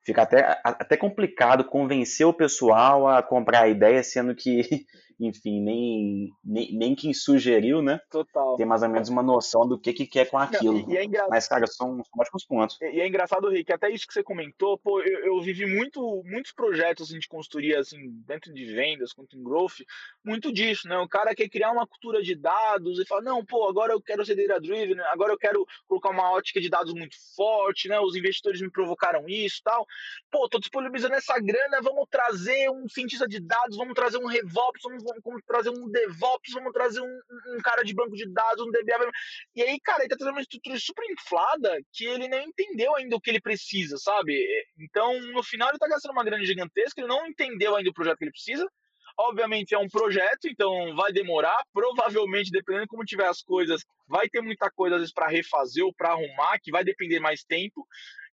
Fica 0.04 0.22
até, 0.22 0.60
até 0.62 0.96
complicado 0.96 1.64
convencer 1.64 2.26
o 2.26 2.32
pessoal 2.32 3.08
a 3.08 3.22
comprar 3.22 3.62
a 3.62 3.68
ideia, 3.68 4.02
sendo 4.02 4.34
que 4.34 4.84
enfim, 5.20 5.60
nem, 5.60 6.32
nem, 6.44 6.72
nem 6.72 6.94
quem 6.94 7.12
sugeriu, 7.12 7.82
né? 7.82 8.00
Total. 8.10 8.56
Tem 8.56 8.66
mais 8.66 8.82
ou 8.82 8.88
menos 8.88 9.08
uma 9.08 9.22
noção 9.22 9.66
do 9.66 9.78
que, 9.78 9.92
que 9.92 10.06
quer 10.06 10.28
com 10.28 10.38
aquilo. 10.38 10.92
É 10.94 11.04
engra... 11.04 11.26
Mas, 11.28 11.46
cara, 11.48 11.66
são, 11.66 12.02
são 12.04 12.20
ótimos 12.20 12.44
pontos. 12.44 12.78
E, 12.80 12.96
e, 12.96 13.00
é 13.00 13.06
engraçado, 13.06 13.48
Rick, 13.48 13.72
até 13.72 13.90
isso 13.90 14.06
que 14.06 14.12
você 14.12 14.22
comentou, 14.22 14.78
pô, 14.78 15.00
eu, 15.00 15.26
eu 15.26 15.40
vivi 15.42 15.66
muito, 15.66 16.22
muitos 16.24 16.52
projetos 16.52 17.08
assim, 17.08 17.18
de 17.18 17.28
consultoria, 17.28 17.80
assim, 17.80 17.98
dentro 18.26 18.52
de 18.52 18.64
vendas, 18.64 19.12
quanto 19.12 19.36
em 19.36 19.42
growth, 19.42 19.80
muito 20.24 20.52
disso, 20.52 20.88
né? 20.88 20.98
O 20.98 21.08
cara 21.08 21.34
quer 21.34 21.48
criar 21.48 21.70
uma 21.70 21.86
cultura 21.86 22.22
de 22.22 22.34
dados 22.34 22.98
e 22.98 23.06
fala, 23.06 23.22
não, 23.22 23.44
pô, 23.44 23.68
agora 23.68 23.92
eu 23.92 24.00
quero 24.00 24.24
ser 24.24 24.34
data-driven, 24.34 24.98
agora 25.12 25.32
eu 25.32 25.38
quero 25.38 25.66
colocar 25.86 26.10
uma 26.10 26.32
ótica 26.32 26.60
de 26.60 26.68
dados 26.68 26.92
muito 26.94 27.16
forte, 27.36 27.88
né? 27.88 28.00
Os 28.00 28.16
investidores 28.16 28.60
me 28.60 28.70
provocaram 28.70 29.28
isso 29.28 29.60
tal. 29.62 29.86
Pô, 30.30 30.48
tô 30.48 30.58
disponibilizando 30.58 31.14
essa 31.14 31.38
grana, 31.38 31.80
vamos 31.82 32.08
trazer 32.10 32.70
um 32.70 32.88
cientista 32.88 33.28
de 33.28 33.40
dados, 33.40 33.76
vamos 33.76 33.94
trazer 33.94 34.18
um 34.18 34.26
RevOps, 34.26 34.82
vamos 34.82 35.03
vamos 35.22 35.42
trazer 35.46 35.70
um 35.70 35.88
DevOps, 35.90 36.52
vamos 36.52 36.72
trazer 36.72 37.00
um, 37.00 37.20
um, 37.56 37.58
cara 37.62 37.82
de 37.82 37.94
banco 37.94 38.14
de 38.14 38.26
dados, 38.32 38.66
um 38.66 38.70
DBA. 38.70 39.10
E 39.54 39.62
aí, 39.62 39.78
cara, 39.80 40.02
ele 40.02 40.08
tá 40.08 40.16
trazendo 40.16 40.34
uma 40.34 40.42
estrutura 40.42 40.78
super 40.78 41.04
inflada 41.10 41.78
que 41.92 42.04
ele 42.04 42.28
nem 42.28 42.48
entendeu 42.48 42.94
ainda 42.96 43.16
o 43.16 43.20
que 43.20 43.30
ele 43.30 43.40
precisa, 43.40 43.96
sabe? 43.98 44.46
Então, 44.78 45.20
no 45.32 45.42
final, 45.42 45.68
ele 45.68 45.78
tá 45.78 45.88
gastando 45.88 46.12
uma 46.12 46.24
grana 46.24 46.44
gigantesca, 46.44 47.00
ele 47.00 47.08
não 47.08 47.26
entendeu 47.26 47.76
ainda 47.76 47.90
o 47.90 47.94
projeto 47.94 48.18
que 48.18 48.24
ele 48.24 48.32
precisa. 48.32 48.68
Obviamente 49.16 49.74
é 49.74 49.78
um 49.78 49.88
projeto, 49.88 50.48
então 50.48 50.94
vai 50.96 51.12
demorar. 51.12 51.62
Provavelmente, 51.72 52.50
dependendo 52.50 52.84
de 52.84 52.88
como 52.88 53.04
tiver 53.04 53.26
as 53.26 53.42
coisas, 53.42 53.84
vai 54.08 54.28
ter 54.28 54.40
muita 54.40 54.70
coisa 54.70 54.96
às 54.96 55.02
vezes 55.02 55.14
para 55.14 55.28
refazer 55.28 55.84
ou 55.84 55.94
para 55.94 56.10
arrumar, 56.10 56.58
que 56.60 56.72
vai 56.72 56.82
depender 56.82 57.20
mais 57.20 57.44
tempo. 57.44 57.86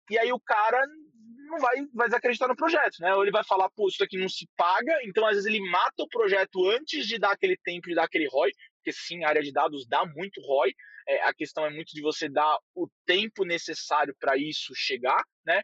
E 0.10 0.18
aí 0.18 0.32
o 0.32 0.40
cara 0.40 0.82
não 1.48 1.60
vai, 1.60 1.76
vai 1.94 2.08
desacreditar 2.08 2.48
no 2.48 2.56
projeto, 2.56 2.98
né? 3.00 3.14
Ou 3.16 3.24
ele 3.24 3.32
vai 3.32 3.44
falar, 3.44 3.70
pô, 3.72 3.88
isso 3.88 4.04
aqui 4.04 4.18
não 4.18 4.30
se 4.30 4.48
paga, 4.56 5.00
então 5.04 5.26
às 5.26 5.36
vezes 5.36 5.46
ele 5.46 5.60
mata 5.70 6.04
o 6.04 6.08
projeto 6.08 6.70
antes 6.70 7.08
de 7.08 7.18
dar 7.18 7.32
aquele 7.32 7.58
tempo, 7.58 7.88
de 7.88 7.96
dar 7.96 8.04
aquele 8.04 8.28
ROI, 8.28 8.52
porque 8.78 8.92
sim, 8.92 9.24
a 9.24 9.30
área 9.30 9.42
de 9.42 9.52
dados 9.52 9.88
dá 9.88 10.06
muito 10.06 10.42
ROI, 10.42 10.74
é, 11.08 11.22
a 11.24 11.34
questão 11.34 11.66
é 11.66 11.70
muito 11.70 11.94
de 11.94 12.02
você 12.02 12.30
dar 12.30 12.58
o 12.76 12.88
tempo 13.06 13.46
necessário 13.46 14.16
para 14.20 14.38
isso 14.38 14.74
chegar, 14.76 15.24
né? 15.46 15.62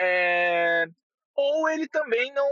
É, 0.00 0.86
ou 1.34 1.68
ele 1.68 1.88
também 1.88 2.32
não 2.32 2.48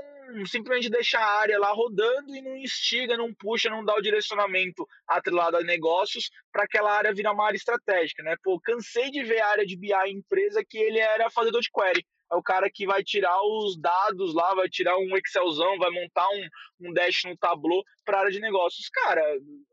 simplesmente 0.46 0.90
deixa 0.90 1.18
a 1.18 1.40
área 1.40 1.58
lá 1.58 1.72
rodando 1.72 2.34
e 2.34 2.42
não 2.42 2.56
instiga, 2.56 3.16
não 3.16 3.32
puxa, 3.34 3.70
não 3.70 3.84
dá 3.84 3.94
o 3.94 4.00
direcionamento 4.00 4.86
atrelado 5.08 5.56
a 5.56 5.62
negócios 5.62 6.30
para 6.52 6.64
aquela 6.64 6.92
área 6.92 7.14
virar 7.14 7.32
uma 7.32 7.46
área 7.46 7.56
estratégica, 7.56 8.22
né? 8.22 8.36
Pô, 8.42 8.60
cansei 8.60 9.10
de 9.10 9.22
ver 9.24 9.40
a 9.40 9.48
área 9.48 9.66
de 9.66 9.76
BI 9.76 9.92
em 10.06 10.18
empresa 10.18 10.64
que 10.68 10.78
ele 10.78 10.98
era 10.98 11.30
fazedor 11.30 11.60
de 11.60 11.70
query. 11.70 12.04
É 12.30 12.34
o 12.34 12.42
cara 12.42 12.68
que 12.72 12.86
vai 12.86 13.04
tirar 13.04 13.40
os 13.42 13.78
dados 13.80 14.34
lá, 14.34 14.54
vai 14.54 14.68
tirar 14.68 14.96
um 14.98 15.16
Excelzão, 15.16 15.78
vai 15.78 15.90
montar 15.90 16.26
um, 16.28 16.88
um 16.88 16.92
dash 16.92 17.22
no 17.24 17.36
Tableau 17.36 17.82
para 18.04 18.18
a 18.18 18.20
área 18.20 18.32
de 18.32 18.40
negócios. 18.40 18.88
Cara, 18.88 19.22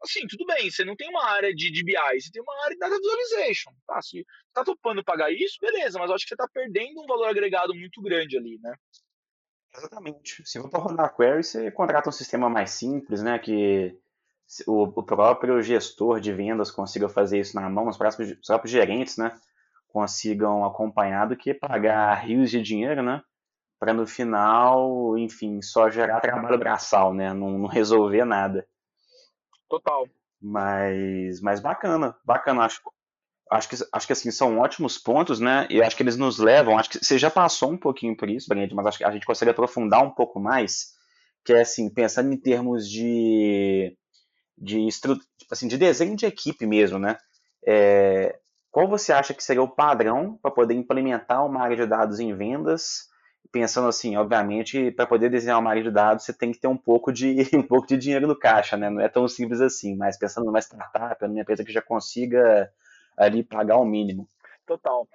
assim, 0.04 0.28
tudo 0.28 0.46
bem, 0.46 0.70
você 0.70 0.86
não 0.86 0.96
tem 0.96 1.10
uma 1.10 1.26
área 1.26 1.54
de, 1.54 1.72
de 1.72 1.84
BI, 1.84 2.22
você 2.22 2.32
tem 2.32 2.42
uma 2.42 2.64
área 2.64 2.76
de 2.76 2.80
data 2.80 2.96
visualization. 2.96 3.72
Tá? 3.88 4.02
Se 4.02 4.26
tá 4.54 4.64
topando 4.64 5.04
pagar 5.04 5.32
isso, 5.32 5.58
beleza, 5.60 5.98
mas 5.98 6.10
eu 6.10 6.16
acho 6.16 6.26
que 6.26 6.30
você 6.30 6.36
está 6.36 6.48
perdendo 6.48 7.02
um 7.02 7.08
valor 7.08 7.28
agregado 7.28 7.74
muito 7.74 8.02
grande 8.02 8.38
ali, 8.38 8.60
né? 8.62 8.76
Exatamente. 9.76 10.44
Se 10.46 10.62
for 10.62 10.70
para 10.70 10.80
rodar 10.80 11.16
query, 11.16 11.44
você 11.44 11.72
contrata 11.72 12.10
um 12.10 12.12
sistema 12.12 12.48
mais 12.50 12.70
simples, 12.72 13.24
né? 13.24 13.40
Que 13.40 13.98
o, 14.68 14.84
o 14.84 15.04
próprio 15.04 15.62
gestor 15.62 16.20
de 16.20 16.32
vendas 16.32 16.70
consiga 16.70 17.10
fazer 17.10 17.40
isso 17.40 17.56
na 17.56 17.68
mão, 17.70 17.88
os 17.88 17.98
próprios, 17.98 18.32
os 18.32 18.48
próprios 18.48 18.72
gerentes, 18.72 19.18
né? 19.18 19.36
Consigam 19.94 20.66
acompanhar 20.66 21.28
do 21.28 21.38
que 21.38 21.54
pagar 21.54 22.16
rios 22.16 22.50
de 22.50 22.62
dinheiro, 22.62 23.04
né? 23.04 23.22
Para 23.80 23.94
no 23.94 24.08
final, 24.08 25.18
enfim, 25.18 25.62
só 25.62 25.88
gerar 25.90 26.20
trabalho 26.20 26.58
braçal, 26.58 27.14
né? 27.14 27.32
Não, 27.32 27.60
não 27.60 27.68
resolver 27.68 28.26
nada. 28.26 28.68
Total. 29.70 30.08
Mas, 30.42 31.40
mas 31.42 31.60
bacana, 31.60 32.16
bacana. 32.26 32.64
Acho, 32.64 32.82
acho 33.52 33.70
que, 33.70 33.76
acho 33.94 34.08
que 34.08 34.14
assim, 34.14 34.32
são 34.32 34.58
ótimos 34.58 34.98
pontos, 34.98 35.40
né? 35.40 35.68
E 35.70 35.82
acho 35.82 35.96
que 35.96 36.02
eles 36.02 36.18
nos 36.18 36.40
levam, 36.40 36.78
acho 36.78 36.90
que 36.90 37.06
você 37.06 37.20
já 37.20 37.30
passou 37.30 37.72
um 37.72 37.78
pouquinho 37.78 38.18
por 38.18 38.28
isso, 38.30 38.50
Brenda, 38.50 38.74
mas 38.74 38.88
acho 38.88 38.98
que 38.98 39.04
a 39.04 39.12
gente 39.12 39.26
consegue 39.26 39.52
aprofundar 39.52 40.04
um 40.04 40.12
pouco 40.12 40.40
mais, 40.40 40.94
que 41.46 41.54
é 41.54 41.62
assim, 41.62 41.88
pensando 41.88 42.34
em 42.34 42.38
termos 42.38 42.90
de, 42.90 43.96
de, 44.58 44.88
assim, 45.52 45.68
de 45.68 45.78
desenho 45.78 46.16
de 46.16 46.26
equipe 46.26 46.66
mesmo, 46.66 46.98
né? 46.98 47.16
É, 47.66 48.40
qual 48.74 48.88
você 48.88 49.14
acha 49.14 49.36
que 49.36 49.44
seria 49.44 49.62
o 49.62 49.70
padrão 49.70 50.36
para 50.42 50.50
poder 50.50 50.74
implementar 50.74 51.46
uma 51.46 51.62
área 51.62 51.78
de 51.78 51.86
dados 51.86 52.20
em 52.20 52.36
vendas? 52.36 53.08
Pensando 53.52 53.88
assim, 53.88 54.18
obviamente, 54.18 54.90
para 54.90 55.06
poder 55.06 55.30
desenhar 55.30 55.60
uma 55.60 55.70
área 55.70 55.84
de 55.84 55.92
dados, 55.92 56.26
você 56.26 56.34
tem 56.34 56.52
que 56.52 56.60
ter 56.60 56.68
um 56.68 56.76
pouco 56.76 57.14
de 57.14 57.36
um 57.56 57.62
pouco 57.62 57.86
de 57.86 57.96
dinheiro 57.98 58.26
no 58.26 58.36
caixa, 58.36 58.76
né? 58.76 58.90
Não 58.90 59.00
é 59.00 59.08
tão 59.08 59.28
simples 59.28 59.62
assim, 59.62 59.96
mas 59.96 60.18
pensando 60.18 60.46
numa 60.46 60.60
startup, 60.60 61.24
numa 61.28 61.40
empresa 61.42 61.64
que 61.64 61.72
já 61.72 61.84
consiga 61.84 62.68
ali 63.16 63.44
pagar 63.44 63.78
o 63.78 63.86
mínimo. 63.86 64.28
Total. 64.66 65.08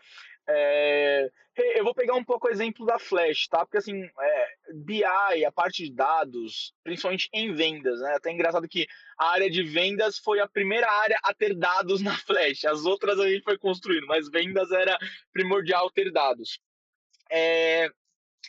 É, 0.47 1.29
eu 1.59 1.85
vou 1.85 1.95
pegar 1.95 2.15
um 2.15 2.25
pouco 2.25 2.47
o 2.47 2.51
exemplo 2.51 2.87
da 2.87 2.99
Flash, 2.99 3.49
tá? 3.49 3.65
Porque 3.65 3.79
assim, 3.79 4.03
é, 4.05 4.49
BI, 4.75 5.05
a 5.05 5.53
parte 5.53 5.85
de 5.85 5.93
dados, 5.93 6.73
principalmente 6.83 7.29
em 7.33 7.53
vendas, 7.53 8.01
né? 8.01 8.15
Até 8.15 8.31
engraçado 8.31 8.69
que 8.69 8.87
a 9.19 9.31
área 9.31 9.51
de 9.51 9.63
vendas 9.63 10.19
foi 10.19 10.41
a 10.41 10.49
primeira 10.49 10.91
área 10.91 11.19
a 11.23 11.35
ter 11.35 11.55
dados 11.55 12.01
na 12.01 12.17
Flash. 12.17 12.65
As 12.65 12.85
outras 12.85 13.19
a 13.19 13.29
gente 13.29 13.43
foi 13.43 13.59
construindo, 13.59 14.07
mas 14.07 14.29
vendas 14.29 14.71
era 14.71 14.99
primordial 15.33 15.91
ter 15.91 16.13
dados. 16.13 16.59
É, 17.31 17.91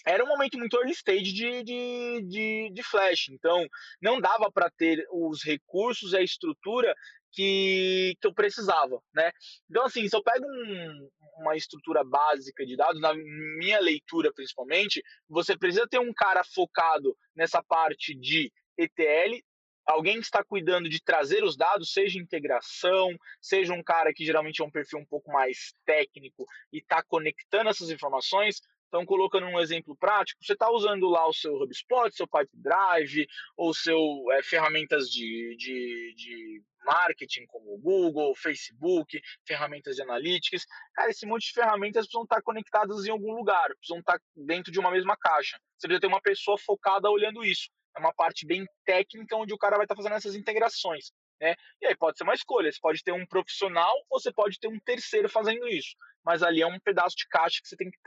era 0.06 0.24
um 0.24 0.28
momento 0.28 0.58
muito 0.58 0.78
early 0.78 0.92
stage 0.94 1.34
de, 1.34 1.64
de, 1.64 2.22
de, 2.24 2.70
de 2.74 2.84
Flash, 2.84 3.30
então 3.30 3.68
não 4.02 4.20
dava 4.20 4.52
para 4.52 4.70
ter 4.70 5.06
os 5.12 5.44
recursos 5.44 6.14
e 6.14 6.18
a 6.18 6.22
estrutura 6.22 6.96
que, 7.32 8.16
que 8.20 8.28
eu 8.28 8.34
precisava, 8.34 9.02
né? 9.14 9.32
Então, 9.70 9.86
assim, 9.86 10.08
se 10.08 10.16
eu 10.16 10.24
pego 10.24 10.46
um, 10.46 11.10
uma 11.38 11.56
estrutura 11.56 12.04
básica 12.04 12.66
de 12.66 12.76
dados, 12.76 13.02
na 13.02 13.14
minha 13.14 13.80
leitura 13.80 14.32
principalmente, 14.34 15.04
você 15.28 15.58
precisa 15.58 15.88
ter 15.88 16.00
um 16.00 16.14
cara 16.14 16.44
focado 16.44 17.16
nessa 17.36 17.62
parte 17.64 18.16
de 18.16 18.52
ETL, 18.78 19.42
alguém 19.86 20.16
que 20.16 20.26
está 20.26 20.44
cuidando 20.44 20.88
de 20.88 21.02
trazer 21.02 21.44
os 21.44 21.58
dados, 21.58 21.92
seja 21.92 22.20
integração, 22.20 23.16
seja 23.42 23.74
um 23.74 23.84
cara 23.84 24.14
que 24.14 24.26
geralmente 24.26 24.62
é 24.62 24.66
um 24.66 24.72
perfil 24.72 25.00
um 25.00 25.06
pouco 25.06 25.32
mais 25.32 25.74
técnico 25.86 26.46
e 26.72 26.78
está 26.78 27.04
conectando 27.04 27.70
essas 27.70 27.90
informações, 27.90 28.62
então, 28.90 29.06
colocando 29.06 29.46
um 29.46 29.60
exemplo 29.60 29.96
prático, 29.96 30.44
você 30.44 30.54
está 30.54 30.70
usando 30.72 31.08
lá 31.10 31.28
o 31.28 31.34
seu 31.34 31.56
HubSpot, 31.62 32.12
seu 32.12 32.28
Pipe 32.28 32.50
Drive, 32.54 33.28
ou 33.56 33.72
seu 33.72 34.00
é, 34.32 34.42
ferramentas 34.42 35.10
de, 35.12 35.56
de, 35.58 36.14
de, 36.16 36.64
marketing 36.86 37.46
como 37.48 37.78
Google, 37.80 38.36
Facebook, 38.36 39.20
ferramentas 39.46 39.96
de 39.96 40.02
analytics. 40.02 40.66
Cara, 40.94 41.10
esse 41.10 41.26
monte 41.26 41.48
de 41.48 41.54
ferramentas 41.54 42.06
precisam 42.06 42.24
estar 42.24 42.42
conectadas 42.42 43.06
em 43.06 43.12
algum 43.12 43.34
lugar, 43.34 43.70
precisam 43.78 44.00
estar 44.00 44.20
dentro 44.36 44.72
de 44.72 44.80
uma 44.80 44.92
mesma 44.92 45.16
caixa. 45.18 45.58
Você 45.78 45.88
precisa 45.88 46.02
ter 46.02 46.08
uma 46.08 46.22
pessoa 46.22 46.58
focada 46.58 47.10
olhando 47.10 47.44
isso. 47.44 47.70
É 47.96 48.00
uma 48.00 48.14
parte 48.14 48.46
bem 48.46 48.66
técnica 48.86 49.36
onde 49.36 49.54
o 49.54 49.58
cara 49.58 49.76
vai 49.76 49.86
estar 49.86 49.96
fazendo 49.96 50.16
essas 50.16 50.36
integrações. 50.36 51.12
Né? 51.42 51.56
E 51.82 51.88
aí 51.88 51.96
pode 51.96 52.18
ser 52.18 52.24
uma 52.24 52.34
escolha, 52.34 52.72
você 52.72 52.80
pode 52.82 53.02
ter 53.02 53.14
um 53.14 53.26
profissional 53.26 53.94
ou 54.10 54.20
você 54.20 54.32
pode 54.32 54.60
ter 54.60 54.68
um 54.68 54.80
terceiro 54.80 55.30
fazendo 55.30 55.68
isso. 55.68 55.96
Mas 56.24 56.44
ali 56.44 56.62
é 56.62 56.68
um 56.68 56.80
pedaço 56.80 57.16
de 57.16 57.28
caixa 57.30 57.60
que 57.62 57.68
você 57.68 57.78
tem 57.78 57.90
que 57.90 57.98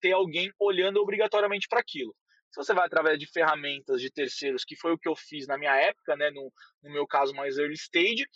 ter 0.00 0.12
alguém 0.12 0.52
olhando 0.58 1.00
obrigatoriamente 1.00 1.66
para 1.68 1.80
aquilo. 1.80 2.14
Se 2.56 2.64
você 2.64 2.72
vai 2.72 2.86
através 2.86 3.18
de 3.18 3.26
ferramentas 3.26 4.00
de 4.00 4.10
terceiros, 4.10 4.64
que 4.64 4.74
foi 4.74 4.90
o 4.90 4.98
que 4.98 5.06
eu 5.06 5.14
fiz 5.14 5.46
na 5.46 5.58
minha 5.58 5.76
época, 5.76 6.16
né, 6.16 6.30
no, 6.30 6.50
no 6.82 6.90
meu 6.90 7.06
caso 7.06 7.34
mais 7.34 7.58
early 7.58 7.74
stage, 7.74 8.26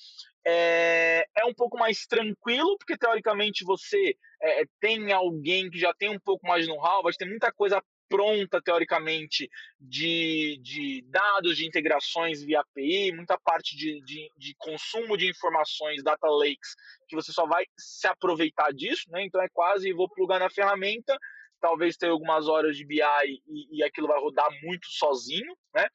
é, 0.46 1.24
é 1.38 1.46
um 1.46 1.54
pouco 1.54 1.78
mais 1.78 2.04
tranquilo, 2.04 2.76
porque 2.76 2.98
teoricamente 2.98 3.64
você 3.64 4.14
é, 4.42 4.64
tem 4.78 5.10
alguém 5.10 5.70
que 5.70 5.78
já 5.78 5.94
tem 5.94 6.10
um 6.10 6.20
pouco 6.20 6.46
mais 6.46 6.66
de 6.66 6.68
know-how, 6.70 7.02
vai 7.02 7.14
ter 7.14 7.24
muita 7.24 7.50
coisa 7.50 7.82
pronta, 8.10 8.60
teoricamente, 8.60 9.48
de, 9.80 10.60
de 10.62 11.02
dados, 11.08 11.56
de 11.56 11.66
integrações 11.66 12.42
via 12.42 12.60
API, 12.60 13.12
muita 13.12 13.38
parte 13.38 13.74
de, 13.74 14.02
de, 14.02 14.30
de, 14.36 14.54
consumo 14.58 15.16
de 15.16 15.30
informações, 15.30 16.02
data 16.02 16.28
lakes, 16.28 16.74
que 17.08 17.16
você 17.16 17.32
só 17.32 17.46
vai 17.46 17.64
se 17.78 18.06
aproveitar 18.06 18.70
disso, 18.74 19.04
né? 19.08 19.24
Então 19.24 19.40
é 19.40 19.48
quase 19.50 19.90
vou 19.94 20.10
plugar 20.10 20.40
na 20.40 20.50
ferramenta, 20.50 21.16
talvez 21.60 21.96
ter 21.96 22.08
algumas 22.08 22.48
horas 22.48 22.76
de 22.76 22.84
BI 22.84 23.00
e, 23.46 23.78
e 23.78 23.82
aquilo 23.82 24.08
vai 24.08 24.20
rodar 24.20 24.48
muito 24.62 24.86
sozinho, 24.88 25.56
né? 25.74 25.86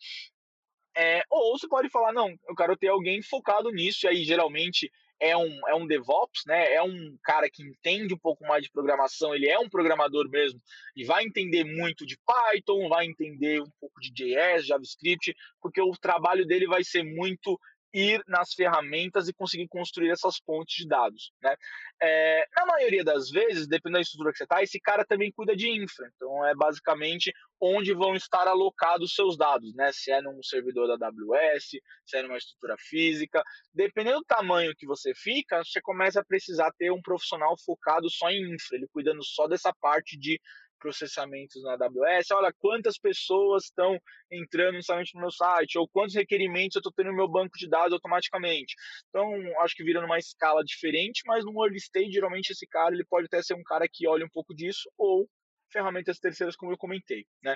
É, 0.97 1.23
ou 1.29 1.57
você 1.57 1.67
pode 1.67 1.89
falar, 1.89 2.13
não, 2.13 2.29
eu 2.47 2.55
quero 2.55 2.77
ter 2.77 2.87
alguém 2.87 3.21
focado 3.21 3.69
nisso, 3.69 4.05
e 4.05 4.07
aí 4.07 4.23
geralmente 4.23 4.89
é 5.19 5.35
um, 5.35 5.67
é 5.67 5.75
um 5.75 5.87
DevOps, 5.87 6.43
né? 6.45 6.73
É 6.73 6.81
um 6.81 7.17
cara 7.23 7.49
que 7.49 7.63
entende 7.63 8.13
um 8.13 8.17
pouco 8.17 8.45
mais 8.45 8.63
de 8.63 8.71
programação, 8.71 9.33
ele 9.33 9.49
é 9.49 9.57
um 9.59 9.69
programador 9.69 10.29
mesmo 10.29 10.61
e 10.95 11.03
vai 11.03 11.23
entender 11.23 11.63
muito 11.63 12.05
de 12.05 12.17
Python, 12.25 12.87
vai 12.89 13.05
entender 13.05 13.61
um 13.61 13.71
pouco 13.79 13.99
de 14.01 14.11
JS, 14.11 14.67
JavaScript, 14.67 15.35
porque 15.61 15.81
o 15.81 15.91
trabalho 15.91 16.45
dele 16.45 16.67
vai 16.67 16.83
ser 16.83 17.03
muito 17.03 17.59
ir 17.95 18.21
nas 18.27 18.53
ferramentas 18.53 19.29
e 19.29 19.33
conseguir 19.33 19.69
construir 19.69 20.11
essas 20.11 20.37
pontes 20.37 20.75
de 20.75 20.87
dados. 20.87 21.31
Né? 21.41 21.55
É, 22.01 22.45
na 22.57 22.65
maioria 22.65 23.05
das 23.05 23.29
vezes, 23.29 23.67
dependendo 23.67 23.99
da 23.99 24.01
estrutura 24.01 24.33
que 24.33 24.37
você 24.37 24.43
está, 24.43 24.61
esse 24.61 24.79
cara 24.81 25.05
também 25.05 25.31
cuida 25.31 25.55
de 25.55 25.69
infra. 25.69 26.11
Então, 26.13 26.45
é 26.45 26.53
basicamente 26.53 27.31
onde 27.61 27.93
vão 27.93 28.13
estar 28.13 28.47
alocados 28.47 29.15
seus 29.15 29.37
dados, 29.37 29.73
né? 29.75 29.89
Se 29.93 30.11
é 30.11 30.21
num 30.21 30.43
servidor 30.43 30.97
da 30.97 31.07
AWS, 31.07 31.69
se 32.05 32.17
é 32.17 32.21
numa 32.21 32.37
estrutura 32.37 32.75
física. 32.77 33.41
Dependendo 33.73 34.19
do 34.19 34.25
tamanho 34.25 34.75
que 34.75 34.85
você 34.85 35.13
fica, 35.15 35.63
você 35.63 35.79
começa 35.81 36.19
a 36.19 36.25
precisar 36.25 36.71
ter 36.77 36.91
um 36.91 37.01
profissional 37.01 37.55
focado 37.65 38.09
só 38.09 38.29
em 38.29 38.53
infra, 38.53 38.75
ele 38.75 38.87
cuidando 38.91 39.23
só 39.23 39.47
dessa 39.47 39.73
parte 39.79 40.17
de 40.17 40.39
processamentos 40.79 41.61
na 41.63 41.73
AWS, 41.73 42.31
olha 42.31 42.53
quantas 42.57 42.97
pessoas 42.97 43.65
estão 43.65 43.99
entrando 44.31 44.73
necessariamente 44.73 45.15
no 45.15 45.21
meu 45.21 45.31
site, 45.31 45.77
ou 45.77 45.87
quantos 45.87 46.15
requerimentos 46.15 46.75
eu 46.75 46.79
estou 46.79 46.91
tendo 46.91 47.11
no 47.11 47.15
meu 47.15 47.27
banco 47.27 47.57
de 47.57 47.67
dados 47.67 47.93
automaticamente. 47.93 48.75
Então, 49.09 49.31
acho 49.61 49.75
que 49.75 49.83
vira 49.83 50.01
numa 50.01 50.17
escala 50.17 50.63
diferente, 50.63 51.21
mas 51.25 51.43
no 51.45 51.63
early 51.63 51.77
stage, 51.77 52.11
geralmente 52.11 52.51
esse 52.51 52.67
cara 52.67 52.93
ele 52.93 53.05
pode 53.05 53.25
até 53.25 53.41
ser 53.41 53.53
um 53.53 53.63
cara 53.63 53.87
que 53.91 54.07
olha 54.07 54.25
um 54.25 54.29
pouco 54.29 54.53
disso, 54.53 54.89
ou 54.97 55.29
ferramentas 55.71 56.19
terceiras, 56.19 56.55
como 56.55 56.71
eu 56.71 56.77
comentei. 56.77 57.25
Né? 57.43 57.55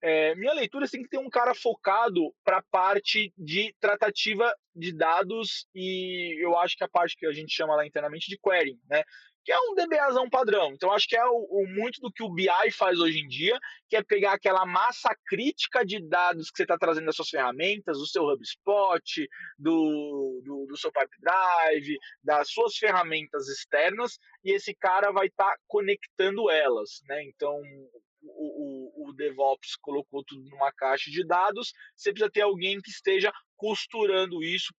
é, 0.00 0.34
minha 0.36 0.52
leitura 0.52 0.88
tem 0.88 1.02
que 1.02 1.08
ter 1.08 1.18
um 1.18 1.28
cara 1.28 1.54
focado 1.54 2.32
para 2.44 2.58
a 2.58 2.64
parte 2.70 3.32
de 3.36 3.74
tratativa 3.80 4.52
de 4.74 4.92
dados 4.92 5.66
e 5.74 6.36
eu 6.42 6.56
acho 6.58 6.76
que 6.76 6.84
a 6.84 6.88
parte 6.88 7.16
que 7.16 7.26
a 7.26 7.32
gente 7.32 7.52
chama 7.52 7.74
lá 7.74 7.86
internamente 7.86 8.28
de 8.28 8.38
querying, 8.38 8.78
né? 8.88 9.02
Que 9.48 9.52
é 9.52 9.58
um 9.60 9.74
DBAzão 9.74 10.28
padrão. 10.28 10.74
Então, 10.74 10.92
acho 10.92 11.08
que 11.08 11.16
é 11.16 11.24
o, 11.24 11.46
o, 11.50 11.66
muito 11.66 12.02
do 12.02 12.12
que 12.12 12.22
o 12.22 12.28
BI 12.28 12.70
faz 12.70 12.98
hoje 12.98 13.18
em 13.20 13.26
dia, 13.26 13.58
que 13.88 13.96
é 13.96 14.02
pegar 14.02 14.34
aquela 14.34 14.66
massa 14.66 15.16
crítica 15.26 15.86
de 15.86 16.06
dados 16.06 16.50
que 16.50 16.58
você 16.58 16.64
está 16.64 16.76
trazendo 16.76 17.06
das 17.06 17.16
suas 17.16 17.30
ferramentas, 17.30 17.96
do 17.96 18.06
seu 18.06 18.24
HubSpot, 18.24 19.26
do, 19.58 20.42
do, 20.44 20.66
do 20.66 20.76
seu 20.76 20.92
Pipe 20.92 21.16
Drive, 21.18 21.96
das 22.22 22.50
suas 22.50 22.76
ferramentas 22.76 23.48
externas, 23.48 24.18
e 24.44 24.52
esse 24.52 24.74
cara 24.74 25.10
vai 25.12 25.28
estar 25.28 25.52
tá 25.52 25.56
conectando 25.66 26.50
elas, 26.50 27.00
né? 27.08 27.24
Então, 27.24 27.58
o, 28.20 29.06
o, 29.06 29.08
o, 29.08 29.12
DevOps 29.14 29.76
colocou 29.80 30.22
tudo 30.24 30.46
numa 30.50 30.70
caixa 30.72 31.10
de 31.10 31.26
dados, 31.26 31.72
você 31.96 32.12
precisa 32.12 32.30
ter 32.30 32.42
alguém 32.42 32.82
que 32.82 32.90
esteja 32.90 33.32
costurando 33.56 34.42
isso, 34.42 34.74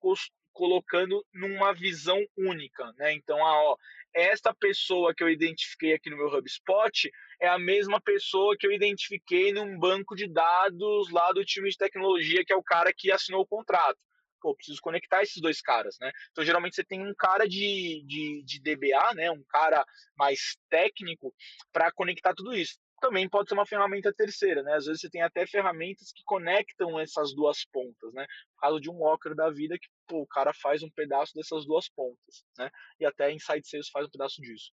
colocando 0.58 1.24
numa 1.32 1.72
visão 1.72 2.20
única, 2.36 2.92
né? 2.96 3.12
Então, 3.12 3.38
ah, 3.38 3.62
ó, 3.62 3.76
esta 4.12 4.52
pessoa 4.52 5.14
que 5.14 5.22
eu 5.22 5.30
identifiquei 5.30 5.94
aqui 5.94 6.10
no 6.10 6.16
meu 6.16 6.26
HubSpot 6.26 7.08
é 7.40 7.46
a 7.46 7.60
mesma 7.60 8.00
pessoa 8.00 8.56
que 8.58 8.66
eu 8.66 8.72
identifiquei 8.72 9.52
num 9.52 9.78
banco 9.78 10.16
de 10.16 10.26
dados 10.26 11.12
lá 11.12 11.30
do 11.30 11.44
time 11.44 11.70
de 11.70 11.76
tecnologia, 11.76 12.44
que 12.44 12.52
é 12.52 12.56
o 12.56 12.62
cara 12.62 12.92
que 12.92 13.12
assinou 13.12 13.42
o 13.42 13.46
contrato. 13.46 13.96
Pô, 14.40 14.52
preciso 14.52 14.80
conectar 14.80 15.22
esses 15.22 15.40
dois 15.40 15.60
caras, 15.60 15.96
né? 16.00 16.10
Então, 16.32 16.44
geralmente 16.44 16.74
você 16.74 16.82
tem 16.82 17.00
um 17.06 17.14
cara 17.16 17.46
de, 17.46 18.02
de, 18.04 18.42
de 18.44 18.60
DBA, 18.60 19.14
né? 19.14 19.30
Um 19.30 19.44
cara 19.48 19.84
mais 20.16 20.56
técnico 20.68 21.32
para 21.72 21.92
conectar 21.92 22.34
tudo 22.34 22.52
isso 22.52 22.76
também 23.00 23.28
pode 23.28 23.48
ser 23.48 23.54
uma 23.54 23.66
ferramenta 23.66 24.12
terceira, 24.12 24.62
né? 24.62 24.74
Às 24.74 24.86
vezes 24.86 25.00
você 25.00 25.10
tem 25.10 25.22
até 25.22 25.46
ferramentas 25.46 26.12
que 26.12 26.22
conectam 26.24 26.98
essas 26.98 27.34
duas 27.34 27.64
pontas, 27.64 28.12
né? 28.12 28.26
Por 28.54 28.60
causa 28.60 28.80
de 28.80 28.90
um 28.90 28.98
Walker 28.98 29.34
da 29.34 29.50
vida 29.50 29.78
que 29.78 29.88
pô, 30.06 30.22
o 30.22 30.26
cara 30.26 30.52
faz 30.54 30.82
um 30.82 30.90
pedaço 30.90 31.34
dessas 31.34 31.66
duas 31.66 31.88
pontas, 31.88 32.44
né? 32.58 32.70
E 33.00 33.06
até 33.06 33.32
Insight 33.32 33.68
Sales 33.68 33.88
faz 33.90 34.06
um 34.06 34.10
pedaço 34.10 34.40
disso. 34.40 34.70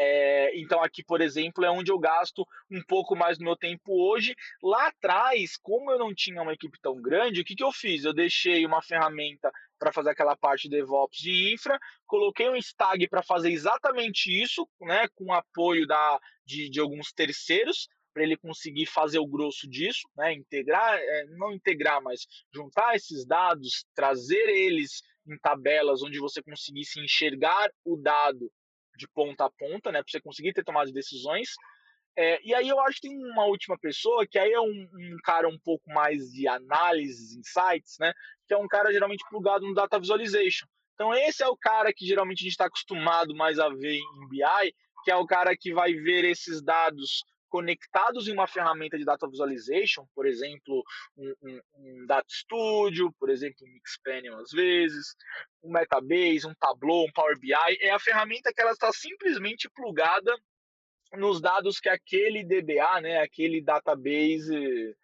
É, 0.00 0.56
então 0.56 0.80
aqui, 0.80 1.02
por 1.02 1.20
exemplo, 1.20 1.64
é 1.64 1.70
onde 1.70 1.90
eu 1.90 1.98
gasto 1.98 2.46
um 2.70 2.80
pouco 2.86 3.16
mais 3.16 3.36
do 3.36 3.44
meu 3.44 3.56
tempo 3.56 4.00
hoje. 4.08 4.32
Lá 4.62 4.86
atrás, 4.86 5.56
como 5.56 5.90
eu 5.90 5.98
não 5.98 6.14
tinha 6.14 6.40
uma 6.40 6.52
equipe 6.52 6.78
tão 6.80 7.02
grande, 7.02 7.40
o 7.40 7.44
que, 7.44 7.56
que 7.56 7.64
eu 7.64 7.72
fiz? 7.72 8.04
Eu 8.04 8.14
deixei 8.14 8.64
uma 8.64 8.80
ferramenta 8.80 9.50
para 9.76 9.92
fazer 9.92 10.10
aquela 10.10 10.36
parte 10.36 10.68
de 10.68 10.76
DevOps 10.76 11.18
de 11.18 11.52
infra, 11.52 11.76
coloquei 12.06 12.48
um 12.48 12.56
stag 12.56 13.08
para 13.08 13.24
fazer 13.24 13.50
exatamente 13.50 14.30
isso, 14.30 14.68
né, 14.80 15.08
com 15.16 15.32
apoio 15.32 15.84
da, 15.84 16.20
de, 16.46 16.70
de 16.70 16.78
alguns 16.78 17.12
terceiros, 17.12 17.88
para 18.14 18.22
ele 18.22 18.36
conseguir 18.36 18.86
fazer 18.86 19.18
o 19.18 19.26
grosso 19.26 19.68
disso, 19.68 20.08
né, 20.16 20.32
integrar, 20.32 20.96
é, 20.96 21.24
não 21.30 21.52
integrar, 21.52 22.00
mas 22.02 22.26
juntar 22.54 22.94
esses 22.94 23.26
dados, 23.26 23.84
trazer 23.94 24.48
eles 24.48 25.02
em 25.26 25.36
tabelas 25.38 26.02
onde 26.02 26.18
você 26.18 26.40
conseguisse 26.42 27.00
enxergar 27.00 27.70
o 27.84 27.96
dado 27.96 28.50
de 28.98 29.08
ponta 29.08 29.46
a 29.46 29.50
ponta, 29.50 29.90
né, 29.90 30.02
para 30.02 30.10
você 30.10 30.20
conseguir 30.20 30.52
ter 30.52 30.64
tomado 30.64 30.92
decisões. 30.92 31.50
É, 32.16 32.40
e 32.44 32.52
aí 32.52 32.68
eu 32.68 32.80
acho 32.80 33.00
que 33.00 33.08
tem 33.08 33.16
uma 33.16 33.44
última 33.44 33.78
pessoa 33.78 34.26
que 34.26 34.38
aí 34.38 34.52
é 34.52 34.60
um, 34.60 34.88
um, 34.92 35.16
cara 35.22 35.48
um 35.48 35.58
pouco 35.58 35.88
mais 35.92 36.32
de 36.32 36.48
análise, 36.48 37.38
insights, 37.38 37.96
né, 38.00 38.12
que 38.46 38.52
é 38.52 38.58
um 38.58 38.66
cara 38.66 38.92
geralmente 38.92 39.24
plugado 39.30 39.64
no 39.64 39.74
data 39.74 39.98
visualization. 40.00 40.66
Então 40.94 41.14
esse 41.14 41.44
é 41.44 41.48
o 41.48 41.56
cara 41.56 41.92
que 41.94 42.04
geralmente 42.04 42.40
a 42.40 42.44
gente 42.44 42.52
está 42.52 42.66
acostumado 42.66 43.34
mais 43.36 43.60
a 43.60 43.68
ver 43.68 43.94
em 43.94 44.28
BI, 44.28 44.74
que 45.04 45.12
é 45.12 45.16
o 45.16 45.26
cara 45.26 45.56
que 45.56 45.72
vai 45.72 45.94
ver 45.94 46.24
esses 46.24 46.60
dados 46.60 47.24
conectados 47.48 48.28
em 48.28 48.32
uma 48.32 48.46
ferramenta 48.46 48.98
de 48.98 49.04
data 49.04 49.28
visualization, 49.28 50.06
por 50.14 50.26
exemplo, 50.26 50.82
um, 51.16 51.34
um, 51.42 51.60
um 51.76 52.06
Data 52.06 52.26
Studio, 52.28 53.12
por 53.18 53.30
exemplo, 53.30 53.66
um 53.66 53.72
Mixpanel 53.72 54.38
às 54.38 54.50
vezes, 54.50 55.14
um 55.62 55.72
Metabase, 55.72 56.46
um 56.46 56.54
Tableau, 56.54 57.06
um 57.06 57.12
Power 57.12 57.38
BI, 57.38 57.52
é 57.80 57.90
a 57.90 57.98
ferramenta 57.98 58.52
que 58.52 58.60
ela 58.60 58.72
está 58.72 58.92
simplesmente 58.92 59.68
plugada 59.70 60.34
nos 61.14 61.40
dados 61.40 61.80
que 61.80 61.88
aquele 61.88 62.44
DBA, 62.44 63.00
né, 63.00 63.20
aquele 63.20 63.62
database 63.62 64.94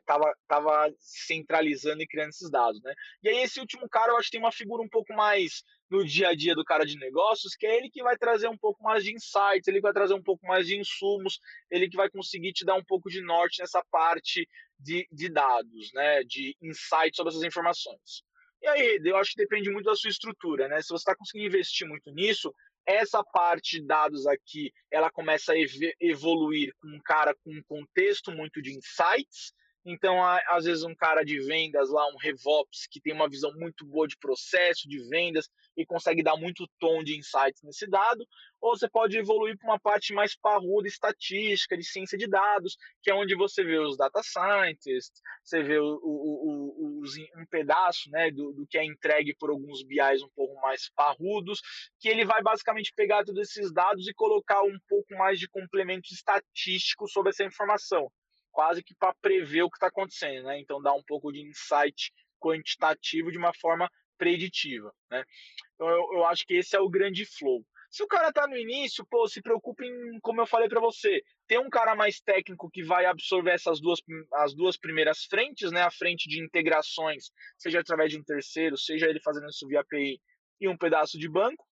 estava 0.00 0.28
é, 0.28 0.34
tava 0.48 0.94
centralizando 0.98 2.02
e 2.02 2.06
criando 2.06 2.30
esses 2.30 2.50
dados, 2.50 2.82
né? 2.82 2.92
E 3.22 3.28
aí 3.28 3.38
esse 3.38 3.60
último 3.60 3.88
cara, 3.88 4.12
eu 4.12 4.16
acho 4.16 4.26
que 4.26 4.32
tem 4.32 4.40
uma 4.40 4.50
figura 4.50 4.82
um 4.82 4.88
pouco 4.88 5.12
mais 5.14 5.62
no 5.90 6.04
dia 6.04 6.28
a 6.28 6.34
dia 6.34 6.54
do 6.54 6.64
cara 6.64 6.84
de 6.84 6.96
negócios, 6.98 7.54
que 7.56 7.66
é 7.66 7.76
ele 7.76 7.90
que 7.90 8.02
vai 8.02 8.16
trazer 8.16 8.48
um 8.48 8.56
pouco 8.56 8.82
mais 8.82 9.04
de 9.04 9.14
insights, 9.14 9.66
ele 9.66 9.80
vai 9.80 9.92
trazer 9.92 10.14
um 10.14 10.22
pouco 10.22 10.46
mais 10.46 10.66
de 10.66 10.78
insumos, 10.78 11.40
ele 11.70 11.88
que 11.88 11.96
vai 11.96 12.10
conseguir 12.10 12.52
te 12.52 12.64
dar 12.64 12.74
um 12.74 12.84
pouco 12.84 13.08
de 13.08 13.22
norte 13.22 13.60
nessa 13.60 13.82
parte 13.90 14.48
de, 14.78 15.06
de 15.10 15.28
dados, 15.28 15.90
né, 15.94 16.22
de 16.24 16.56
insights 16.62 17.16
sobre 17.16 17.30
essas 17.30 17.42
informações. 17.42 18.22
E 18.60 18.66
aí, 18.66 19.00
eu 19.04 19.16
acho 19.16 19.32
que 19.32 19.42
depende 19.42 19.70
muito 19.70 19.86
da 19.86 19.94
sua 19.94 20.10
estrutura, 20.10 20.66
né? 20.66 20.82
Se 20.82 20.88
você 20.88 21.02
está 21.02 21.14
conseguindo 21.14 21.46
investir 21.46 21.86
muito 21.86 22.10
nisso, 22.10 22.52
essa 22.84 23.22
parte 23.22 23.78
de 23.78 23.86
dados 23.86 24.26
aqui, 24.26 24.72
ela 24.90 25.10
começa 25.10 25.52
a 25.52 25.56
evoluir 26.00 26.72
com 26.80 26.88
um 26.88 27.00
cara 27.04 27.34
com 27.44 27.52
um 27.52 27.62
contexto 27.68 28.32
muito 28.32 28.60
de 28.60 28.70
insights, 28.76 29.52
então, 29.84 30.22
às 30.22 30.64
vezes, 30.64 30.82
um 30.84 30.94
cara 30.94 31.22
de 31.22 31.40
vendas 31.40 31.88
lá, 31.90 32.06
um 32.08 32.16
RevOps, 32.16 32.86
que 32.90 33.00
tem 33.00 33.12
uma 33.12 33.28
visão 33.28 33.52
muito 33.54 33.86
boa 33.86 34.06
de 34.06 34.16
processo, 34.18 34.88
de 34.88 34.98
vendas, 35.08 35.48
e 35.76 35.86
consegue 35.86 36.22
dar 36.22 36.36
muito 36.36 36.68
tom 36.78 37.02
de 37.02 37.16
insights 37.16 37.62
nesse 37.62 37.86
dado, 37.86 38.26
ou 38.60 38.76
você 38.76 38.88
pode 38.88 39.16
evoluir 39.16 39.56
para 39.56 39.68
uma 39.68 39.78
parte 39.80 40.12
mais 40.12 40.36
parruda, 40.36 40.88
estatística, 40.88 41.76
de 41.76 41.84
ciência 41.84 42.18
de 42.18 42.26
dados, 42.26 42.76
que 43.02 43.10
é 43.10 43.14
onde 43.14 43.34
você 43.36 43.62
vê 43.62 43.78
os 43.78 43.96
data 43.96 44.20
scientists, 44.22 45.22
você 45.44 45.62
vê 45.62 45.78
o, 45.78 45.98
o, 46.02 47.00
o, 47.00 47.40
um 47.40 47.46
pedaço 47.46 48.10
né, 48.10 48.30
do, 48.30 48.52
do, 48.52 48.66
que 48.66 48.76
é 48.76 48.84
entregue 48.84 49.34
por 49.38 49.50
alguns 49.50 49.82
BIs 49.84 50.22
um 50.22 50.30
pouco 50.34 50.60
mais 50.60 50.90
parrudos, 50.94 51.60
que 52.00 52.08
ele 52.08 52.24
vai 52.24 52.42
basicamente 52.42 52.92
pegar 52.94 53.24
todos 53.24 53.48
esses 53.48 53.72
dados 53.72 54.08
e 54.08 54.14
colocar 54.14 54.62
um 54.62 54.78
pouco 54.88 55.14
mais 55.14 55.38
de 55.38 55.48
complemento 55.48 56.12
estatístico 56.12 57.08
sobre 57.08 57.30
essa 57.30 57.44
informação 57.44 58.10
quase 58.58 58.82
que 58.82 58.92
para 58.92 59.14
prever 59.22 59.62
o 59.62 59.70
que 59.70 59.76
está 59.76 59.86
acontecendo, 59.86 60.46
né? 60.46 60.58
Então 60.58 60.82
dá 60.82 60.92
um 60.92 61.02
pouco 61.04 61.30
de 61.30 61.40
insight 61.40 62.12
quantitativo 62.40 63.30
de 63.30 63.38
uma 63.38 63.54
forma 63.54 63.88
preditiva, 64.18 64.92
né? 65.08 65.22
Então 65.76 65.88
eu, 65.88 66.14
eu 66.14 66.24
acho 66.24 66.44
que 66.44 66.54
esse 66.54 66.74
é 66.74 66.80
o 66.80 66.90
grande 66.90 67.24
flow. 67.24 67.64
Se 67.88 68.02
o 68.02 68.08
cara 68.08 68.32
tá 68.32 68.48
no 68.48 68.56
início, 68.56 69.06
pô, 69.08 69.28
se 69.28 69.40
preocupe 69.40 69.86
em, 69.86 70.18
como 70.20 70.40
eu 70.40 70.46
falei 70.46 70.68
para 70.68 70.80
você, 70.80 71.22
ter 71.46 71.60
um 71.60 71.70
cara 71.70 71.94
mais 71.94 72.18
técnico 72.18 72.68
que 72.68 72.82
vai 72.82 73.06
absorver 73.06 73.52
essas 73.52 73.80
duas, 73.80 74.00
as 74.34 74.56
duas 74.56 74.76
primeiras 74.76 75.22
frentes, 75.26 75.70
né? 75.70 75.82
A 75.82 75.90
frente 75.92 76.28
de 76.28 76.42
integrações, 76.42 77.30
seja 77.56 77.78
através 77.78 78.10
de 78.10 78.18
um 78.18 78.24
terceiro, 78.24 78.76
seja 78.76 79.06
ele 79.06 79.20
fazendo 79.20 79.48
isso 79.48 79.68
via 79.68 79.82
API 79.82 80.20
e 80.60 80.68
um 80.68 80.76
pedaço 80.76 81.16
de 81.16 81.28
banco 81.28 81.64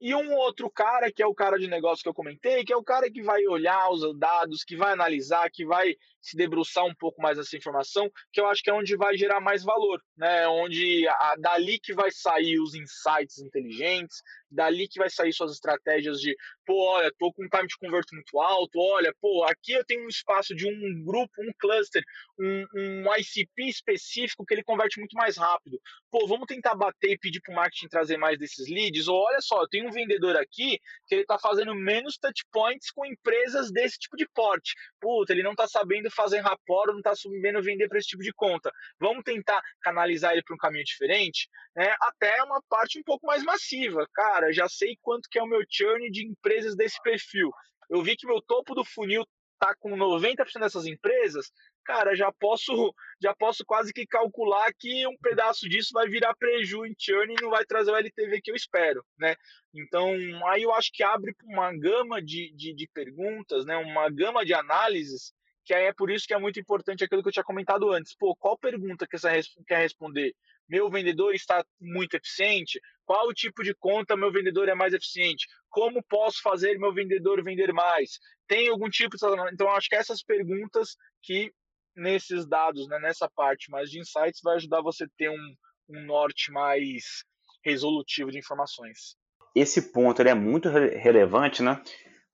e 0.00 0.14
um 0.14 0.34
outro 0.34 0.70
cara, 0.70 1.10
que 1.12 1.22
é 1.22 1.26
o 1.26 1.34
cara 1.34 1.58
de 1.58 1.68
negócio 1.68 2.02
que 2.02 2.08
eu 2.08 2.14
comentei, 2.14 2.64
que 2.64 2.72
é 2.72 2.76
o 2.76 2.84
cara 2.84 3.10
que 3.10 3.22
vai 3.22 3.46
olhar 3.46 3.90
os 3.90 4.16
dados, 4.18 4.64
que 4.64 4.76
vai 4.76 4.92
analisar, 4.92 5.50
que 5.50 5.64
vai 5.64 5.94
se 6.20 6.36
debruçar 6.36 6.84
um 6.84 6.94
pouco 6.94 7.20
mais 7.20 7.36
nessa 7.36 7.56
informação, 7.56 8.10
que 8.32 8.40
eu 8.40 8.46
acho 8.46 8.62
que 8.62 8.70
é 8.70 8.74
onde 8.74 8.96
vai 8.96 9.16
gerar 9.16 9.40
mais 9.40 9.62
valor, 9.62 10.00
né? 10.16 10.48
Onde 10.48 11.06
a, 11.08 11.34
dali 11.38 11.78
que 11.78 11.92
vai 11.92 12.10
sair 12.10 12.58
os 12.58 12.74
insights 12.74 13.38
inteligentes, 13.38 14.22
dali 14.54 14.88
que 14.88 14.98
vai 14.98 15.10
sair 15.10 15.32
suas 15.32 15.52
estratégias 15.52 16.18
de, 16.20 16.34
pô, 16.64 16.90
olha, 16.92 17.10
tô 17.18 17.32
com 17.32 17.44
um 17.44 17.48
time 17.48 17.66
de 17.66 17.76
convert 17.76 18.06
muito 18.12 18.40
alto, 18.40 18.78
olha, 18.78 19.14
pô, 19.20 19.44
aqui 19.44 19.72
eu 19.72 19.84
tenho 19.84 20.04
um 20.04 20.08
espaço 20.08 20.54
de 20.54 20.66
um 20.66 21.04
grupo, 21.04 21.32
um 21.38 21.52
cluster, 21.58 22.02
um, 22.38 22.64
um 22.74 23.14
ICP 23.16 23.68
específico 23.68 24.44
que 24.44 24.54
ele 24.54 24.64
converte 24.64 24.98
muito 24.98 25.14
mais 25.14 25.36
rápido. 25.36 25.80
Pô, 26.10 26.26
vamos 26.26 26.46
tentar 26.46 26.74
bater 26.74 27.12
e 27.12 27.18
pedir 27.18 27.40
pro 27.40 27.54
marketing 27.54 27.88
trazer 27.88 28.16
mais 28.16 28.38
desses 28.38 28.68
leads, 28.68 29.08
ou 29.08 29.16
olha 29.16 29.40
só, 29.40 29.62
eu 29.62 29.68
tenho 29.68 29.88
um 29.88 29.92
vendedor 29.92 30.36
aqui 30.36 30.78
que 31.06 31.14
ele 31.14 31.24
tá 31.24 31.38
fazendo 31.38 31.74
menos 31.74 32.16
touch 32.18 32.44
points 32.52 32.90
com 32.90 33.04
empresas 33.04 33.70
desse 33.70 33.98
tipo 33.98 34.16
de 34.16 34.26
porte. 34.34 34.74
Puta, 35.00 35.32
ele 35.32 35.42
não 35.42 35.54
tá 35.54 35.66
sabendo 35.66 36.10
fazer 36.10 36.40
rapport, 36.40 36.92
não 36.92 37.02
tá 37.02 37.14
sabendo 37.14 37.62
vender 37.62 37.88
para 37.88 37.98
esse 37.98 38.08
tipo 38.08 38.22
de 38.22 38.32
conta. 38.32 38.70
Vamos 38.98 39.24
tentar 39.24 39.60
canalizar 39.82 40.32
ele 40.32 40.42
para 40.42 40.54
um 40.54 40.58
caminho 40.58 40.84
diferente, 40.84 41.48
né? 41.76 41.94
Até 42.00 42.42
uma 42.42 42.62
parte 42.68 42.98
um 42.98 43.02
pouco 43.02 43.26
mais 43.26 43.42
massiva. 43.42 44.06
Cara, 44.12 44.43
cara, 44.44 44.52
já 44.52 44.68
sei 44.68 44.96
quanto 45.00 45.28
que 45.30 45.38
é 45.38 45.42
o 45.42 45.46
meu 45.46 45.62
churn 45.68 46.10
de 46.10 46.26
empresas 46.26 46.76
desse 46.76 47.00
perfil. 47.02 47.50
Eu 47.88 48.02
vi 48.02 48.16
que 48.16 48.26
meu 48.26 48.40
topo 48.42 48.74
do 48.74 48.84
funil 48.84 49.24
tá 49.58 49.74
com 49.78 49.96
90% 49.96 50.60
dessas 50.60 50.84
empresas, 50.84 51.50
cara, 51.84 52.14
já 52.14 52.30
posso 52.32 52.94
já 53.22 53.34
posso 53.34 53.64
quase 53.64 53.92
que 53.92 54.06
calcular 54.06 54.72
que 54.78 55.06
um 55.06 55.16
pedaço 55.18 55.68
disso 55.68 55.90
vai 55.92 56.08
virar 56.08 56.34
preju 56.34 56.84
em 56.84 56.94
churn 56.98 57.32
e 57.32 57.42
não 57.42 57.50
vai 57.50 57.64
trazer 57.64 57.90
o 57.90 57.96
LTV 57.96 58.40
que 58.42 58.50
eu 58.50 58.56
espero, 58.56 59.04
né? 59.18 59.34
Então, 59.72 60.08
aí 60.48 60.62
eu 60.62 60.74
acho 60.74 60.90
que 60.92 61.02
abre 61.02 61.34
uma 61.44 61.72
gama 61.72 62.20
de, 62.20 62.52
de, 62.54 62.74
de 62.74 62.88
perguntas, 62.92 63.64
né? 63.64 63.76
uma 63.76 64.10
gama 64.10 64.44
de 64.44 64.52
análises 64.52 65.32
que 65.64 65.72
aí 65.72 65.84
é 65.86 65.92
por 65.92 66.10
isso 66.10 66.26
que 66.26 66.34
é 66.34 66.38
muito 66.38 66.60
importante 66.60 67.02
aquilo 67.02 67.22
que 67.22 67.28
eu 67.28 67.32
tinha 67.32 67.44
comentado 67.44 67.90
antes. 67.90 68.14
Pô, 68.14 68.36
qual 68.36 68.58
pergunta 68.58 69.06
que 69.06 69.18
você 69.18 69.40
quer 69.66 69.78
responder? 69.78 70.34
Meu 70.68 70.90
vendedor 70.90 71.34
está 71.34 71.64
muito 71.80 72.14
eficiente? 72.14 72.80
Qual 73.04 73.32
tipo 73.32 73.62
de 73.62 73.74
conta 73.74 74.16
meu 74.16 74.32
vendedor 74.32 74.68
é 74.68 74.74
mais 74.74 74.92
eficiente? 74.92 75.46
Como 75.68 76.02
posso 76.02 76.40
fazer 76.42 76.78
meu 76.78 76.92
vendedor 76.92 77.42
vender 77.42 77.72
mais? 77.72 78.18
Tem 78.46 78.68
algum 78.68 78.88
tipo 78.88 79.16
de. 79.16 79.24
Então, 79.52 79.70
acho 79.70 79.88
que 79.88 79.96
essas 79.96 80.22
perguntas 80.22 80.96
que 81.22 81.52
nesses 81.96 82.46
dados, 82.46 82.88
né, 82.88 82.98
nessa 82.98 83.28
parte 83.28 83.70
mais 83.70 83.90
de 83.90 84.00
insights, 84.00 84.40
vai 84.42 84.56
ajudar 84.56 84.82
você 84.82 85.04
a 85.04 85.08
ter 85.16 85.30
um, 85.30 85.54
um 85.88 86.04
norte 86.04 86.50
mais 86.50 87.24
resolutivo 87.64 88.30
de 88.30 88.38
informações. 88.38 89.16
Esse 89.54 89.92
ponto 89.92 90.20
é 90.20 90.34
muito 90.34 90.68
relevante, 90.68 91.62
né? 91.62 91.80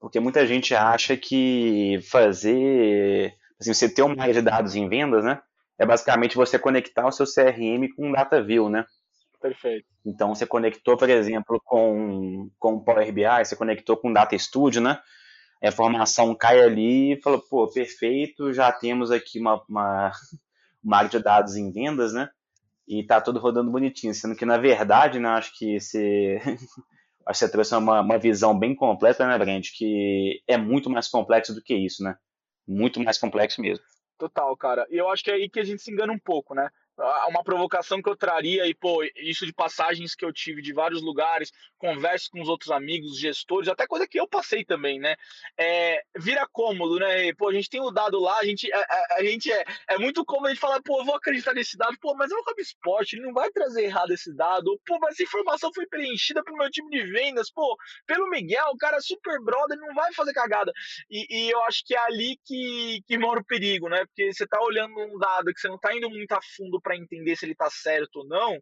Porque 0.01 0.18
muita 0.18 0.46
gente 0.46 0.74
acha 0.74 1.16
que 1.16 2.01
fazer, 2.11 3.34
assim, 3.61 3.74
você 3.74 3.88
ter 3.88 4.03
uma 4.03 4.20
área 4.22 4.34
de 4.34 4.40
dados 4.40 4.74
em 4.74 4.88
vendas, 4.88 5.22
né? 5.22 5.40
É 5.78 5.84
basicamente 5.84 6.36
você 6.36 6.59
conectar 6.59 7.07
o 7.07 7.12
seu 7.12 7.26
CRM 7.26 7.86
com 7.94 8.09
um 8.09 8.12
DataView, 8.12 8.70
né? 8.70 8.84
Perfeito. 9.40 9.86
Então 10.05 10.34
você 10.34 10.46
conectou, 10.46 10.96
por 10.96 11.09
exemplo, 11.09 11.61
com 11.64 12.51
com 12.59 12.74
o 12.74 12.84
Power 12.84 13.12
BI, 13.12 13.44
você 13.44 13.57
conectou 13.57 13.96
com 13.96 14.11
o 14.11 14.12
Data 14.12 14.36
Studio, 14.36 14.80
né? 14.80 14.98
A 15.62 15.68
informação 15.68 16.34
cai 16.34 16.61
ali 16.62 17.12
e 17.12 17.20
falou, 17.20 17.40
pô, 17.40 17.68
perfeito, 17.68 18.53
já 18.53 18.72
temos 18.72 19.11
aqui 19.11 19.38
uma, 19.38 19.62
uma, 19.68 20.12
uma 20.82 20.96
área 20.96 21.11
de 21.11 21.18
dados 21.18 21.57
em 21.57 21.70
vendas, 21.70 22.12
né? 22.12 22.28
E 22.88 23.05
tá 23.05 23.20
tudo 23.20 23.38
rodando 23.38 23.70
bonitinho, 23.70 24.14
sendo 24.14 24.34
que 24.34 24.44
na 24.44 24.59
verdade, 24.59 25.18
né, 25.20 25.28
acho 25.28 25.57
que 25.57 25.78
você 25.78 26.38
acho 27.31 27.41
que 27.41 27.47
você 27.47 27.53
trouxe 27.53 27.74
uma, 27.74 28.01
uma 28.01 28.18
visão 28.18 28.59
bem 28.59 28.74
completa, 28.74 29.26
né, 29.26 29.39
Brand? 29.39 29.64
Que 29.76 30.43
é 30.47 30.57
muito 30.57 30.91
mais 30.91 31.09
complexo 31.09 31.55
do 31.55 31.62
que 31.62 31.74
isso, 31.74 32.03
né? 32.03 32.16
Muito 32.66 33.01
mais 33.01 33.18
complexo 33.18 33.61
mesmo. 33.61 33.85
Total, 34.18 34.55
cara. 34.57 34.87
E 34.91 34.97
eu 34.97 35.09
acho 35.09 35.24
que 35.24 35.31
é 35.31 35.35
aí 35.35 35.49
que 35.49 35.61
a 35.61 35.64
gente 35.64 35.81
se 35.81 35.91
engana 35.91 36.12
um 36.12 36.18
pouco, 36.18 36.55
né? 36.55 36.68
Uma 37.28 37.42
provocação 37.42 38.03
que 38.03 38.09
eu 38.09 38.16
traria 38.16 38.66
e 38.66 38.74
pô, 38.74 39.03
isso 39.16 39.46
de 39.46 39.53
passagens 39.53 40.14
que 40.14 40.24
eu 40.24 40.32
tive 40.32 40.61
de 40.61 40.72
vários 40.72 41.03
lugares, 41.03 41.53
converso 41.78 42.30
com 42.30 42.40
os 42.40 42.48
outros 42.48 42.70
amigos, 42.70 43.18
gestores, 43.18 43.68
até 43.68 43.86
coisa 43.86 44.07
que 44.07 44.20
eu 44.20 44.28
passei 44.28 44.64
também, 44.64 44.98
né? 45.01 45.16
É, 45.59 46.03
vira 46.18 46.46
cômodo, 46.53 46.98
né? 46.98 47.32
Pô, 47.34 47.48
a 47.48 47.53
gente 47.53 47.70
tem 47.70 47.80
o 47.80 47.90
dado 47.90 48.20
lá, 48.20 48.38
a 48.38 48.44
gente, 48.44 48.70
a, 48.72 48.78
a, 48.78 49.16
a 49.18 49.24
gente 49.24 49.51
é, 49.51 49.64
é 49.88 49.98
muito 49.98 50.24
cômodo 50.24 50.48
a 50.48 50.51
gente 50.51 50.61
falar, 50.61 50.82
pô, 50.82 51.01
eu 51.01 51.05
vou 51.05 51.14
acreditar 51.14 51.55
nesse 51.55 51.76
dado, 51.76 51.96
pô, 52.01 52.14
mas 52.14 52.30
é 52.30 52.34
um 52.34 52.42
esporte, 52.59 53.16
ele 53.16 53.26
não 53.26 53.32
vai 53.32 53.51
trazer 53.51 53.84
errado 53.84 54.12
esse 54.12 54.34
dado, 54.34 54.78
pô, 54.86 54.98
mas 55.01 55.14
essa 55.14 55.22
informação 55.22 55.70
foi 55.74 55.86
preenchida 55.86 56.44
pelo 56.44 56.59
meu 56.59 56.70
time 56.70 56.90
de 56.90 57.11
vendas, 57.11 57.51
pô, 57.51 57.76
pelo 58.07 58.28
Miguel, 58.28 58.68
o 58.72 58.76
cara 58.76 58.98
é 58.98 59.01
super 59.01 59.40
brother, 59.42 59.78
não 59.78 59.94
vai 59.94 60.12
fazer 60.12 60.32
cagada. 60.32 60.72
E, 61.11 61.26
e 61.30 61.51
eu 61.51 61.64
acho 61.64 61.82
que 61.84 61.94
é 61.94 61.98
ali 61.98 62.38
que, 62.44 63.03
que 63.07 63.18
mora 63.18 63.40
o 63.40 63.44
perigo, 63.44 63.88
né? 63.88 64.05
Porque 64.07 64.32
você 64.32 64.46
tá 64.46 64.61
olhando 64.61 64.98
um 64.98 65.18
dado 65.18 65.53
que 65.53 65.61
você 65.61 65.68
não 65.68 65.78
tá 65.78 65.94
indo 65.96 66.11
muito 66.11 66.32
a 66.32 66.40
fundo 66.57 66.80
para 66.91 66.97
entender 66.97 67.36
se 67.36 67.45
ele 67.45 67.53
está 67.53 67.70
certo 67.70 68.16
ou 68.16 68.26
não, 68.26 68.59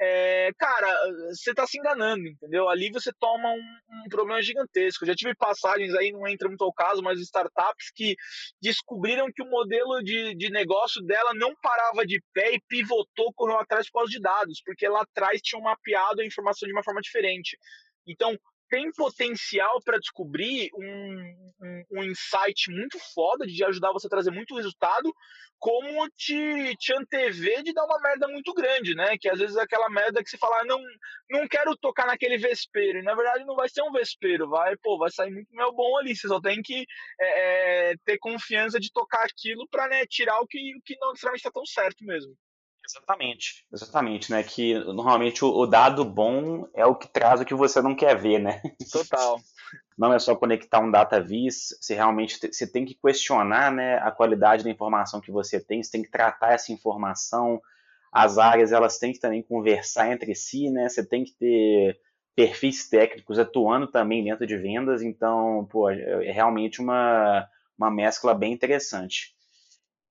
é, 0.00 0.52
cara, 0.56 0.96
você 1.28 1.50
está 1.50 1.66
se 1.66 1.76
enganando, 1.76 2.24
entendeu? 2.26 2.68
Ali 2.68 2.88
você 2.90 3.10
toma 3.18 3.50
um, 3.50 4.04
um, 4.04 4.08
problema 4.08 4.40
gigantesco. 4.40 5.02
Eu 5.02 5.08
já 5.08 5.14
tive 5.14 5.34
passagens 5.34 5.92
aí, 5.94 6.12
não 6.12 6.26
entra 6.26 6.48
muito 6.48 6.62
ao 6.62 6.72
caso, 6.72 7.02
mas 7.02 7.20
startups 7.20 7.90
que 7.94 8.16
descobriram 8.62 9.26
que 9.34 9.42
o 9.42 9.50
modelo 9.50 10.00
de, 10.02 10.36
de 10.36 10.50
negócio 10.50 11.02
dela 11.02 11.34
não 11.34 11.52
parava 11.60 12.06
de 12.06 12.22
pé 12.32 12.54
e 12.54 12.60
pivotou, 12.68 13.32
correu 13.34 13.58
atrás 13.58 13.90
por 13.90 13.98
causa 13.98 14.10
de 14.12 14.20
dados, 14.20 14.62
porque 14.64 14.88
lá 14.88 15.02
atrás 15.02 15.40
tinham 15.42 15.62
mapeado 15.62 16.22
a 16.22 16.26
informação 16.26 16.66
de 16.66 16.72
uma 16.72 16.84
forma 16.84 17.00
diferente. 17.00 17.58
Então, 18.06 18.38
tem 18.68 18.90
potencial 18.92 19.80
para 19.82 19.98
descobrir 19.98 20.70
um, 20.74 21.52
um, 21.60 21.84
um, 21.92 22.04
insight 22.04 22.70
muito 22.70 22.98
foda 23.14 23.46
de 23.46 23.64
ajudar 23.64 23.92
você 23.92 24.06
a 24.06 24.10
trazer 24.10 24.30
muito 24.30 24.54
resultado, 24.54 25.12
como 25.58 26.08
te, 26.10 26.76
te 26.76 26.92
antever 26.92 27.62
de 27.62 27.72
dar 27.72 27.84
uma 27.84 28.00
merda 28.00 28.28
muito 28.28 28.52
grande, 28.54 28.94
né? 28.94 29.16
Que 29.18 29.28
às 29.28 29.38
vezes 29.38 29.56
é 29.56 29.62
aquela 29.62 29.88
merda 29.88 30.22
que 30.22 30.30
você 30.30 30.38
fala, 30.38 30.60
ah, 30.60 30.64
não, 30.64 30.80
não 31.30 31.48
quero 31.48 31.76
tocar 31.76 32.06
naquele 32.06 32.38
vespeiro. 32.38 32.98
E 32.98 33.02
na 33.02 33.14
verdade 33.14 33.44
não 33.44 33.56
vai 33.56 33.68
ser 33.68 33.82
um 33.82 33.90
vespeiro, 33.92 34.48
vai, 34.48 34.76
pô, 34.76 34.98
vai 34.98 35.10
sair 35.10 35.30
muito 35.32 35.52
mel 35.52 35.72
bom 35.72 35.96
ali. 35.98 36.14
Você 36.14 36.28
só 36.28 36.40
tem 36.40 36.62
que 36.62 36.84
é, 37.20 37.90
é, 37.90 37.94
ter 38.04 38.18
confiança 38.18 38.78
de 38.78 38.92
tocar 38.92 39.24
aquilo 39.24 39.66
para 39.68 39.88
né, 39.88 40.06
tirar 40.06 40.38
o 40.40 40.46
que, 40.46 40.58
o 40.76 40.82
que 40.84 40.96
não 41.00 41.10
necessariamente 41.10 41.40
está 41.40 41.50
tão 41.50 41.66
certo 41.66 42.04
mesmo. 42.04 42.34
Exatamente, 42.88 43.66
exatamente, 43.70 44.30
né? 44.30 44.42
Que 44.42 44.74
normalmente 44.78 45.44
o, 45.44 45.48
o, 45.48 45.66
dado 45.66 46.04
bom 46.04 46.66
é 46.74 46.86
o 46.86 46.94
que 46.94 47.06
traz 47.06 47.38
o 47.40 47.44
que 47.44 47.54
você 47.54 47.82
não 47.82 47.94
quer 47.94 48.16
ver, 48.16 48.38
né? 48.38 48.62
Total. 48.90 49.38
Não 49.98 50.14
é 50.14 50.18
só 50.20 50.34
conectar 50.36 50.78
um 50.78 50.90
data 50.92 51.20
vis, 51.20 51.76
você 51.80 51.92
realmente 51.92 52.38
você 52.40 52.70
tem 52.70 52.84
que 52.86 52.94
questionar, 52.94 53.72
né, 53.72 53.98
a 53.98 54.12
qualidade 54.12 54.62
da 54.62 54.70
informação 54.70 55.20
que 55.20 55.32
você 55.32 55.58
tem, 55.58 55.82
você 55.82 55.90
tem 55.90 56.02
que 56.04 56.10
tratar 56.10 56.52
essa 56.52 56.72
informação, 56.72 57.60
as 58.12 58.38
áreas 58.38 58.70
elas 58.70 58.96
têm 58.96 59.12
que 59.12 59.18
também 59.18 59.42
conversar 59.42 60.10
entre 60.12 60.36
si, 60.36 60.70
né? 60.70 60.88
Você 60.88 61.04
tem 61.04 61.24
que 61.24 61.32
ter 61.32 61.98
perfis 62.36 62.88
técnicos 62.88 63.40
atuando 63.40 63.88
também 63.88 64.22
dentro 64.22 64.46
de 64.46 64.56
vendas, 64.56 65.02
então, 65.02 65.66
pô, 65.68 65.90
é 65.90 66.30
realmente 66.30 66.80
uma, 66.80 67.44
uma 67.76 67.90
mescla 67.90 68.32
bem 68.32 68.52
interessante. 68.52 69.34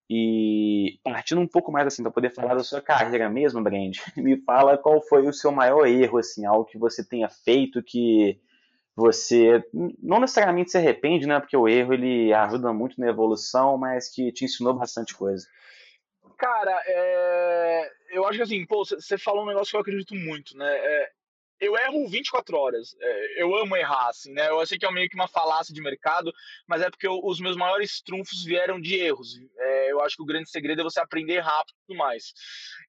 E 0.09 0.99
partindo 1.03 1.41
um 1.41 1.47
pouco 1.47 1.71
mais 1.71 1.87
assim, 1.87 2.01
para 2.01 2.11
poder 2.11 2.33
falar 2.33 2.55
da 2.55 2.63
sua 2.63 2.81
carreira 2.81 3.29
mesmo, 3.29 3.61
Brand, 3.61 3.97
me 4.15 4.37
fala 4.37 4.77
qual 4.77 5.01
foi 5.01 5.27
o 5.27 5.33
seu 5.33 5.51
maior 5.51 5.85
erro, 5.85 6.17
assim, 6.17 6.45
algo 6.45 6.65
que 6.65 6.77
você 6.77 7.03
tenha 7.03 7.27
feito 7.27 7.83
que 7.83 8.39
você 8.95 9.63
não 10.01 10.19
necessariamente 10.19 10.71
se 10.71 10.77
arrepende, 10.77 11.27
né? 11.27 11.39
Porque 11.39 11.55
o 11.55 11.67
erro 11.67 11.93
ele 11.93 12.33
ajuda 12.33 12.73
muito 12.73 12.99
na 12.99 13.09
evolução, 13.09 13.77
mas 13.77 14.09
que 14.09 14.31
te 14.31 14.45
ensinou 14.45 14.73
bastante 14.73 15.13
coisa. 15.13 15.45
Cara, 16.37 16.81
é... 16.87 17.91
eu 18.11 18.25
acho 18.25 18.37
que 18.37 18.43
assim, 18.43 18.65
pô, 18.65 18.83
você 18.85 19.17
falou 19.17 19.43
um 19.43 19.47
negócio 19.47 19.71
que 19.71 19.77
eu 19.77 19.81
acredito 19.81 20.15
muito, 20.15 20.57
né? 20.57 20.67
É 20.67 21.11
eu 21.59 21.75
erro 21.77 22.07
24 22.07 22.57
horas. 22.57 22.95
É, 22.99 23.41
eu 23.41 23.55
amo 23.55 23.75
errar, 23.75 24.09
assim, 24.09 24.31
né? 24.33 24.49
Eu 24.49 24.65
sei 24.65 24.77
que 24.77 24.85
é 24.85 24.91
meio 24.91 25.09
que 25.09 25.15
uma 25.15 25.27
falácia 25.27 25.73
de 25.73 25.81
mercado, 25.81 26.31
mas 26.67 26.81
é 26.81 26.89
porque 26.89 27.07
eu, 27.07 27.19
os 27.23 27.39
meus 27.39 27.55
maiores 27.55 28.01
trunfos 28.01 28.43
vieram 28.43 28.79
de 28.79 28.95
erros. 28.95 29.39
É, 29.57 29.91
eu 29.91 30.01
acho 30.01 30.15
que 30.15 30.23
o 30.23 30.25
grande 30.25 30.49
segredo 30.49 30.81
é 30.81 30.83
você 30.83 30.99
aprender 30.99 31.39
rápido 31.39 31.75
e 31.75 31.87
tudo 31.87 31.97
mais. 31.97 32.33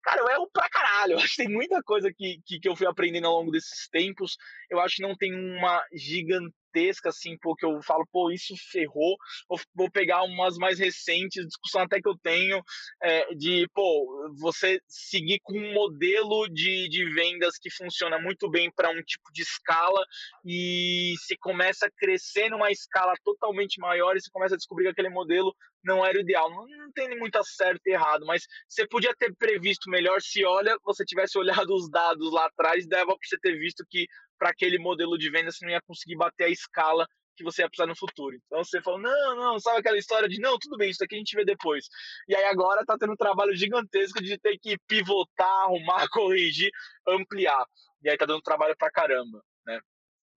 Cara, 0.03 0.21
eu 0.21 0.29
erro 0.29 0.51
pra 0.53 0.69
caralho. 0.69 0.89
Eu 1.19 1.19
acho 1.19 1.37
que 1.37 1.43
tem 1.45 1.49
muita 1.49 1.83
coisa 1.83 2.13
que, 2.13 2.41
que, 2.45 2.61
que 2.61 2.69
eu 2.69 2.77
fui 2.77 2.87
aprendendo 2.87 3.27
ao 3.27 3.35
longo 3.35 3.51
desses 3.51 3.89
tempos. 3.89 4.37
Eu 4.71 4.81
acho 4.81 4.97
que 4.97 5.03
não 5.03 5.17
tem 5.17 5.35
uma 5.35 5.83
gigante 5.93 6.55
gigantesca, 6.69 7.09
assim, 7.09 7.37
pô, 7.41 7.55
que 7.55 7.65
eu 7.65 7.83
falo, 7.83 8.07
pô, 8.13 8.31
isso 8.31 8.55
ferrou. 8.71 9.17
Vou, 9.49 9.59
vou 9.75 9.91
pegar 9.91 10.23
umas 10.23 10.57
mais 10.57 10.79
recentes, 10.79 11.47
discussão 11.47 11.83
até 11.83 12.01
que 12.01 12.09
eu 12.09 12.17
tenho, 12.23 12.63
é, 13.03 13.35
de, 13.35 13.69
pô, 13.75 14.33
você 14.39 14.81
seguir 14.87 15.41
com 15.43 15.59
um 15.59 15.73
modelo 15.73 16.49
de, 16.49 16.89
de 16.89 17.05
vendas 17.13 17.59
que 17.61 17.71
funciona 17.71 18.19
muito 18.19 18.49
bem 18.51 18.71
para 18.75 18.91
um 18.91 19.03
tipo 19.03 19.33
de 19.33 19.43
escala 19.43 20.05
e 20.45 21.15
se 21.27 21.37
começa 21.39 21.87
a 21.87 21.91
crescer 21.91 22.51
numa 22.51 22.71
escala 22.71 23.15
totalmente 23.25 23.81
maior 23.81 24.17
e 24.17 24.21
você 24.21 24.31
começa 24.31 24.55
a 24.55 24.59
descobrir 24.59 24.85
que 24.85 24.91
aquele 24.91 25.11
modelo 25.11 25.55
não 25.85 26.05
era 26.05 26.19
o 26.19 26.21
ideal. 26.21 26.51
Não, 26.51 26.67
não 26.67 26.93
tem 26.93 27.17
muito 27.19 27.43
certo 27.45 27.81
e 27.87 27.93
errado, 27.93 28.27
mas 28.27 28.45
você 28.69 28.87
podia 28.87 29.15
ter 29.17 29.35
previsto 29.37 29.91
melhor 29.91 30.21
se, 30.21 30.45
olha, 30.45 30.77
você 30.85 31.05
tivesse 31.05 31.39
olhado 31.67 31.75
os 31.75 31.91
dados 31.91 32.33
lá 32.33 32.47
atrás, 32.47 32.87
dava 32.87 33.07
para 33.07 33.19
você 33.23 33.39
ter 33.39 33.59
visto 33.59 33.85
que 33.89 34.07
para 34.39 34.51
aquele 34.51 34.79
modelo 34.79 35.19
de 35.19 35.31
venda 35.31 35.51
você 35.51 35.65
não 35.65 35.73
ia 35.73 35.83
conseguir 35.83 36.17
bater 36.17 36.45
a 36.45 36.49
escala 36.49 37.07
que 37.37 37.45
você 37.45 37.63
ia 37.63 37.69
precisar 37.69 37.87
no 37.87 37.97
futuro. 37.97 38.37
Então 38.47 38.63
você 38.65 38.83
falou, 38.83 39.01
não, 39.01 39.37
não, 39.37 39.61
sabe 39.61 39.79
aquela 39.79 39.97
história 39.97 40.29
de, 40.29 40.41
não, 40.41 40.59
tudo 40.59 40.77
bem, 40.77 40.91
isso 40.91 41.03
aqui 41.05 41.15
a 41.15 41.19
gente 41.19 41.37
vê 41.37 41.45
depois. 41.45 41.87
E 42.29 42.35
aí 42.35 42.45
agora 42.45 42.85
tá 42.85 42.97
tendo 42.99 43.13
um 43.13 43.17
trabalho 43.17 43.55
gigantesco 43.55 44.21
de 44.21 44.37
ter 44.39 44.59
que 44.59 44.77
pivotar, 44.89 45.65
arrumar, 45.65 46.09
corrigir, 46.11 46.71
ampliar. 47.07 47.65
E 48.03 48.11
aí 48.11 48.17
tá 48.17 48.27
dando 48.27 48.43
trabalho 48.43 48.77
pra 48.77 48.91
caramba, 48.91 49.41
né? 49.65 49.81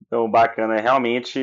Então, 0.06 0.30
bacana, 0.30 0.80
realmente, 0.82 1.40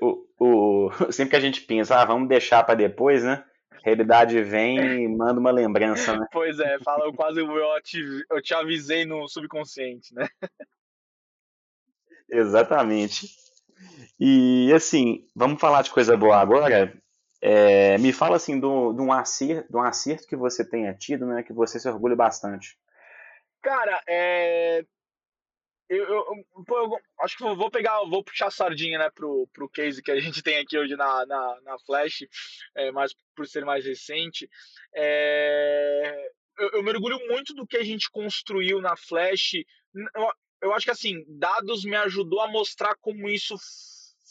o, 0.00 0.26
o, 0.38 0.90
sempre 1.12 1.30
que 1.30 1.36
a 1.36 1.40
gente 1.40 1.60
pensa, 1.60 1.96
ah, 1.96 2.04
vamos 2.04 2.28
deixar 2.28 2.64
para 2.64 2.74
depois, 2.74 3.22
né? 3.22 3.44
Realidade 3.84 4.42
vem 4.42 4.78
e 5.04 5.08
manda 5.08 5.38
uma 5.38 5.50
lembrança, 5.50 6.16
né? 6.16 6.26
Pois 6.32 6.58
é, 6.58 6.78
fala, 6.80 7.04
eu 7.04 7.12
quase 7.12 7.40
eu 7.40 7.82
te, 7.82 8.24
eu 8.30 8.40
te 8.40 8.54
avisei 8.54 9.04
no 9.04 9.28
subconsciente, 9.28 10.14
né? 10.14 10.26
Exatamente. 12.30 13.28
E 14.18 14.72
assim, 14.74 15.28
vamos 15.36 15.60
falar 15.60 15.82
de 15.82 15.90
coisa 15.90 16.16
boa 16.16 16.38
agora. 16.38 16.92
É, 17.42 17.98
me 17.98 18.10
fala 18.10 18.36
assim 18.36 18.58
de 18.58 18.64
um 18.66 19.12
acerto, 19.12 19.70
de 19.70 19.76
um 19.76 19.82
acerto 19.82 20.26
que 20.26 20.34
você 20.34 20.64
tenha 20.64 20.94
tido, 20.94 21.26
né? 21.26 21.42
Que 21.42 21.52
você 21.52 21.78
se 21.78 21.86
orgulha 21.86 22.16
bastante. 22.16 22.78
Cara, 23.60 24.02
é, 24.08 24.84
eu, 25.96 26.08
eu, 26.08 26.44
eu, 26.68 26.98
acho 27.20 27.36
que 27.36 27.42
vou 27.42 27.70
pegar, 27.70 27.98
vou 28.04 28.22
puxar 28.22 28.46
a 28.46 28.50
sardinha, 28.50 28.98
né, 28.98 29.10
pro, 29.10 29.48
pro 29.52 29.68
case 29.68 30.02
que 30.02 30.10
a 30.10 30.20
gente 30.20 30.42
tem 30.42 30.58
aqui 30.58 30.78
hoje 30.78 30.96
na, 30.96 31.26
na, 31.26 31.60
na 31.62 31.78
Flash, 31.86 32.26
é, 32.74 32.90
mas 32.92 33.14
por 33.34 33.46
ser 33.46 33.64
mais 33.64 33.84
recente. 33.84 34.48
É, 34.94 36.30
eu, 36.58 36.70
eu 36.74 36.82
mergulho 36.82 37.18
muito 37.28 37.54
do 37.54 37.66
que 37.66 37.76
a 37.76 37.84
gente 37.84 38.10
construiu 38.10 38.80
na 38.80 38.96
Flash 38.96 39.54
eu 40.64 40.72
acho 40.72 40.86
que 40.86 40.90
assim, 40.90 41.24
dados 41.28 41.84
me 41.84 41.94
ajudou 41.96 42.40
a 42.40 42.50
mostrar 42.50 42.94
como 42.96 43.28
isso 43.28 43.54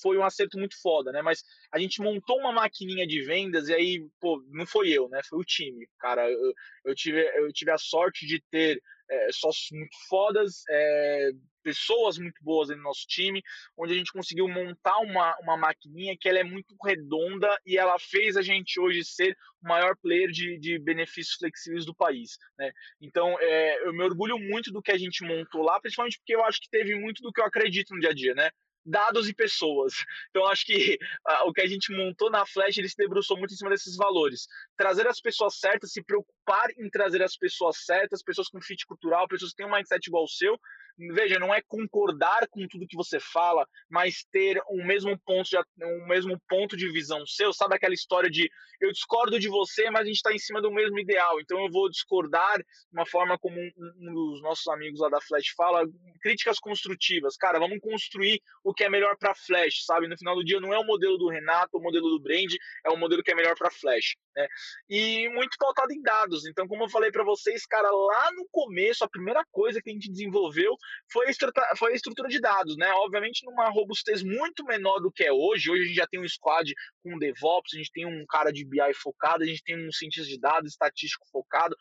foi 0.01 0.17
um 0.17 0.25
acerto 0.25 0.57
muito 0.57 0.75
foda, 0.81 1.11
né? 1.11 1.21
Mas 1.21 1.43
a 1.71 1.79
gente 1.79 2.01
montou 2.01 2.39
uma 2.39 2.51
maquininha 2.51 3.05
de 3.05 3.21
vendas 3.21 3.69
e 3.69 3.73
aí, 3.73 4.05
pô, 4.19 4.43
não 4.49 4.65
foi 4.65 4.89
eu, 4.89 5.07
né? 5.07 5.21
Foi 5.29 5.39
o 5.39 5.45
time, 5.45 5.87
cara. 5.99 6.29
Eu, 6.29 6.53
eu 6.85 6.95
tive, 6.95 7.21
eu 7.37 7.53
tive 7.53 7.71
a 7.71 7.77
sorte 7.77 8.25
de 8.25 8.41
ter 8.49 8.81
é, 9.09 9.27
sócios 9.31 9.67
muito 9.71 9.95
fodas, 10.07 10.63
é, 10.69 11.31
pessoas 11.63 12.17
muito 12.17 12.43
boas 12.43 12.69
no 12.69 12.77
nosso 12.77 13.05
time, 13.07 13.41
onde 13.77 13.93
a 13.93 13.97
gente 13.97 14.11
conseguiu 14.11 14.47
montar 14.47 14.97
uma, 14.99 15.35
uma 15.39 15.57
maquininha 15.57 16.15
que 16.19 16.27
ela 16.27 16.39
é 16.39 16.43
muito 16.43 16.75
redonda 16.83 17.57
e 17.65 17.77
ela 17.77 17.97
fez 17.97 18.35
a 18.35 18.41
gente 18.41 18.79
hoje 18.79 19.03
ser 19.03 19.35
o 19.63 19.67
maior 19.67 19.95
player 19.97 20.29
de, 20.29 20.57
de 20.59 20.77
benefícios 20.77 21.37
flexíveis 21.37 21.85
do 21.85 21.95
país. 21.95 22.37
Né? 22.57 22.71
Então, 23.01 23.37
é, 23.39 23.87
eu 23.87 23.93
me 23.93 24.03
orgulho 24.03 24.37
muito 24.37 24.71
do 24.71 24.81
que 24.81 24.91
a 24.91 24.97
gente 24.97 25.23
montou 25.23 25.63
lá, 25.63 25.79
principalmente 25.79 26.17
porque 26.17 26.35
eu 26.35 26.43
acho 26.43 26.59
que 26.59 26.69
teve 26.69 26.95
muito 26.95 27.21
do 27.21 27.31
que 27.31 27.39
eu 27.39 27.45
acredito 27.45 27.93
no 27.93 27.99
dia 27.99 28.09
a 28.09 28.13
dia, 28.13 28.33
né? 28.35 28.49
dados 28.85 29.29
e 29.29 29.33
pessoas. 29.33 29.93
Então, 30.29 30.47
acho 30.47 30.65
que 30.65 30.97
uh, 31.29 31.47
o 31.47 31.53
que 31.53 31.61
a 31.61 31.67
gente 31.67 31.95
montou 31.95 32.29
na 32.29 32.45
Flash, 32.45 32.77
ele 32.77 32.89
se 32.89 32.97
debruçou 32.97 33.37
muito 33.37 33.53
em 33.53 33.57
cima 33.57 33.69
desses 33.69 33.95
valores. 33.95 34.47
Trazer 34.75 35.07
as 35.07 35.21
pessoas 35.21 35.59
certas, 35.59 35.91
se 35.91 36.03
preocupar 36.03 36.33
em 36.77 36.89
trazer 36.89 37.23
as 37.23 37.37
pessoas 37.37 37.77
certas, 37.85 38.23
pessoas 38.23 38.49
com 38.49 38.61
fit 38.61 38.85
cultural, 38.85 39.27
pessoas 39.27 39.51
que 39.51 39.57
têm 39.57 39.65
um 39.65 39.71
mindset 39.71 40.07
igual 40.07 40.23
ao 40.23 40.27
seu, 40.27 40.59
veja, 40.97 41.39
não 41.39 41.53
é 41.53 41.61
concordar 41.61 42.47
com 42.49 42.67
tudo 42.67 42.87
que 42.87 42.95
você 42.95 43.19
fala, 43.19 43.67
mas 43.89 44.25
ter 44.31 44.61
um 44.69 44.85
mesmo 44.85 45.17
ponto 45.25 45.49
de, 45.49 45.57
um 45.81 46.07
mesmo 46.07 46.39
ponto 46.47 46.77
de 46.77 46.91
visão 46.91 47.25
seu, 47.25 47.53
sabe 47.53 47.75
aquela 47.75 47.93
história 47.93 48.29
de 48.29 48.49
eu 48.79 48.91
discordo 48.91 49.39
de 49.39 49.47
você, 49.47 49.89
mas 49.89 50.01
a 50.01 50.05
gente 50.05 50.17
está 50.17 50.33
em 50.33 50.39
cima 50.39 50.61
do 50.61 50.71
mesmo 50.71 50.99
ideal, 50.99 51.39
então 51.39 51.59
eu 51.63 51.71
vou 51.71 51.89
discordar 51.89 52.57
de 52.57 52.65
uma 52.91 53.05
forma 53.05 53.37
como 53.39 53.59
um, 53.59 53.71
um, 53.77 54.13
dos 54.13 54.41
nossos 54.41 54.67
amigos 54.67 54.99
lá 54.99 55.09
da 55.09 55.21
Flash 55.21 55.53
fala, 55.55 55.85
críticas 56.21 56.59
construtivas, 56.59 57.35
cara, 57.37 57.59
vamos 57.59 57.79
construir 57.79 58.41
o 58.63 58.73
que 58.73 58.83
é 58.83 58.89
melhor 58.89 59.17
para 59.17 59.35
Flash, 59.35 59.85
sabe? 59.85 60.07
No 60.07 60.17
final 60.17 60.35
do 60.35 60.43
dia 60.43 60.59
não 60.59 60.73
é 60.73 60.79
o 60.79 60.85
modelo 60.85 61.17
do 61.17 61.29
Renato, 61.29 61.77
o 61.77 61.81
modelo 61.81 62.09
do 62.09 62.19
Brand, 62.19 62.51
é 62.85 62.89
o 62.89 62.97
modelo 62.97 63.23
que 63.23 63.31
é 63.31 63.35
melhor 63.35 63.55
para 63.57 63.71
Flash, 63.71 64.15
né? 64.35 64.47
E 64.89 65.29
muito 65.29 65.57
pautado 65.57 65.91
em 65.93 66.01
dados, 66.01 66.32
então 66.45 66.67
como 66.67 66.83
eu 66.83 66.89
falei 66.89 67.11
para 67.11 67.23
vocês, 67.23 67.65
cara, 67.65 67.89
lá 67.89 68.31
no 68.31 68.47
começo 68.51 69.03
a 69.03 69.09
primeira 69.09 69.43
coisa 69.51 69.81
que 69.81 69.89
a 69.89 69.93
gente 69.93 70.11
desenvolveu 70.11 70.75
foi 71.11 71.27
a, 71.27 71.29
estrutura, 71.29 71.67
foi 71.77 71.91
a 71.91 71.95
estrutura 71.95 72.29
de 72.29 72.39
dados, 72.39 72.75
né? 72.77 72.91
Obviamente, 72.97 73.45
numa 73.45 73.69
robustez 73.69 74.23
muito 74.23 74.63
menor 74.65 74.99
do 74.99 75.11
que 75.11 75.23
é 75.23 75.31
hoje. 75.31 75.69
Hoje 75.69 75.83
a 75.83 75.85
gente 75.85 75.95
já 75.95 76.07
tem 76.07 76.19
um 76.19 76.27
squad 76.27 76.73
com 77.03 77.17
DevOps, 77.17 77.73
a 77.73 77.77
gente 77.77 77.91
tem 77.91 78.05
um 78.05 78.25
cara 78.27 78.51
de 78.51 78.65
BI 78.65 78.93
focado, 78.95 79.43
a 79.43 79.47
gente 79.47 79.63
tem 79.63 79.87
um 79.87 79.91
cientista 79.91 80.27
de 80.27 80.39
dados, 80.39 80.71
estatístico 80.71 81.25
focado, 81.31 81.75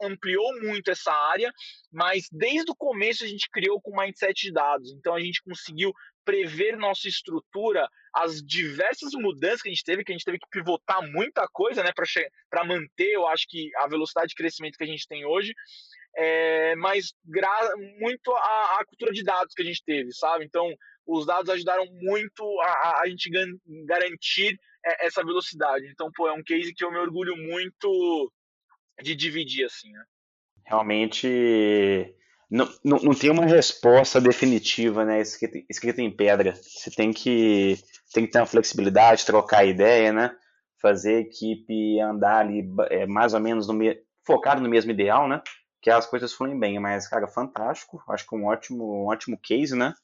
ampliou 0.00 0.60
muito 0.60 0.90
essa 0.90 1.12
área, 1.12 1.52
mas 1.92 2.26
desde 2.30 2.70
o 2.70 2.76
começo 2.76 3.24
a 3.24 3.26
gente 3.26 3.48
criou 3.50 3.80
com 3.80 3.98
mindset 3.98 4.46
de 4.46 4.52
dados. 4.52 4.92
Então 4.92 5.14
a 5.14 5.20
gente 5.20 5.42
conseguiu 5.42 5.92
prever 6.24 6.76
nossa 6.76 7.08
estrutura, 7.08 7.88
as 8.14 8.42
diversas 8.42 9.12
mudanças 9.12 9.62
que 9.62 9.68
a 9.68 9.72
gente 9.72 9.84
teve, 9.84 10.04
que 10.04 10.12
a 10.12 10.14
gente 10.14 10.24
teve 10.24 10.38
que 10.38 10.48
pivotar 10.50 11.00
muita 11.10 11.46
coisa, 11.52 11.82
né, 11.82 11.90
para 12.50 12.64
manter, 12.64 13.12
eu 13.12 13.26
acho 13.28 13.46
que 13.48 13.70
a 13.76 13.86
velocidade 13.86 14.28
de 14.28 14.34
crescimento 14.34 14.76
que 14.76 14.84
a 14.84 14.86
gente 14.86 15.06
tem 15.06 15.24
hoje 15.24 15.54
é, 16.16 16.74
mas 16.76 17.12
muito 17.98 18.32
a, 18.32 18.78
a, 18.80 18.84
cultura 18.86 19.12
de 19.12 19.22
dados 19.22 19.54
que 19.54 19.62
a 19.62 19.64
gente 19.64 19.82
teve, 19.84 20.12
sabe? 20.12 20.44
Então, 20.44 20.72
os 21.06 21.26
dados 21.26 21.50
ajudaram 21.50 21.86
muito 21.86 22.42
a, 22.60 23.00
a 23.02 23.08
gente 23.08 23.30
garantir 23.86 24.58
é, 24.84 25.06
essa 25.06 25.24
velocidade. 25.24 25.86
Então, 25.86 26.10
pô, 26.14 26.28
é 26.28 26.32
um 26.32 26.42
case 26.42 26.74
que 26.74 26.84
eu 26.84 26.90
me 26.90 26.98
orgulho 26.98 27.36
muito 27.36 28.32
de 29.02 29.14
dividir, 29.14 29.64
assim, 29.64 29.90
né? 29.92 30.04
Realmente, 30.66 32.14
não, 32.50 32.68
não, 32.84 32.98
não 32.98 33.14
tem 33.14 33.30
uma 33.30 33.46
resposta 33.46 34.20
definitiva, 34.20 35.04
né, 35.04 35.20
escrita, 35.20 35.58
escrita 35.68 36.02
em 36.02 36.10
pedra. 36.10 36.54
Você 36.54 36.90
tem 36.90 37.12
que, 37.12 37.78
tem 38.12 38.26
que 38.26 38.32
ter 38.32 38.38
uma 38.38 38.46
flexibilidade, 38.46 39.26
trocar 39.26 39.64
ideia, 39.64 40.12
né? 40.12 40.32
Fazer 40.80 41.16
a 41.16 41.20
equipe 41.20 42.00
andar 42.00 42.38
ali 42.38 42.68
é, 42.90 43.06
mais 43.06 43.34
ou 43.34 43.40
menos 43.40 43.68
no, 43.68 43.78
focado 44.24 44.60
no 44.60 44.68
mesmo 44.68 44.90
ideal, 44.90 45.28
né? 45.28 45.42
que 45.80 45.90
as 45.90 46.06
coisas 46.06 46.32
fluem 46.32 46.58
bem, 46.58 46.78
mas, 46.78 47.08
cara, 47.08 47.26
fantástico. 47.26 48.02
Acho 48.08 48.26
que 48.26 48.34
um 48.34 48.44
ótimo, 48.46 49.02
um 49.02 49.06
ótimo 49.06 49.38
case, 49.38 49.74
né? 49.74 49.94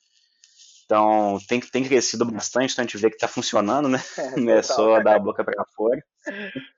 Então, 0.84 1.38
tem, 1.48 1.60
tem 1.60 1.84
crescido 1.84 2.24
bastante, 2.24 2.72
então 2.72 2.84
a 2.84 2.86
gente 2.86 2.96
vê 2.96 3.10
que 3.10 3.16
está 3.16 3.28
funcionando, 3.28 3.88
né? 3.88 4.02
É, 4.16 4.36
Não 4.40 4.52
é 4.52 4.62
só 4.62 5.02
dar 5.02 5.16
a 5.16 5.18
boca 5.18 5.44
para 5.44 5.64
fora. 5.74 6.02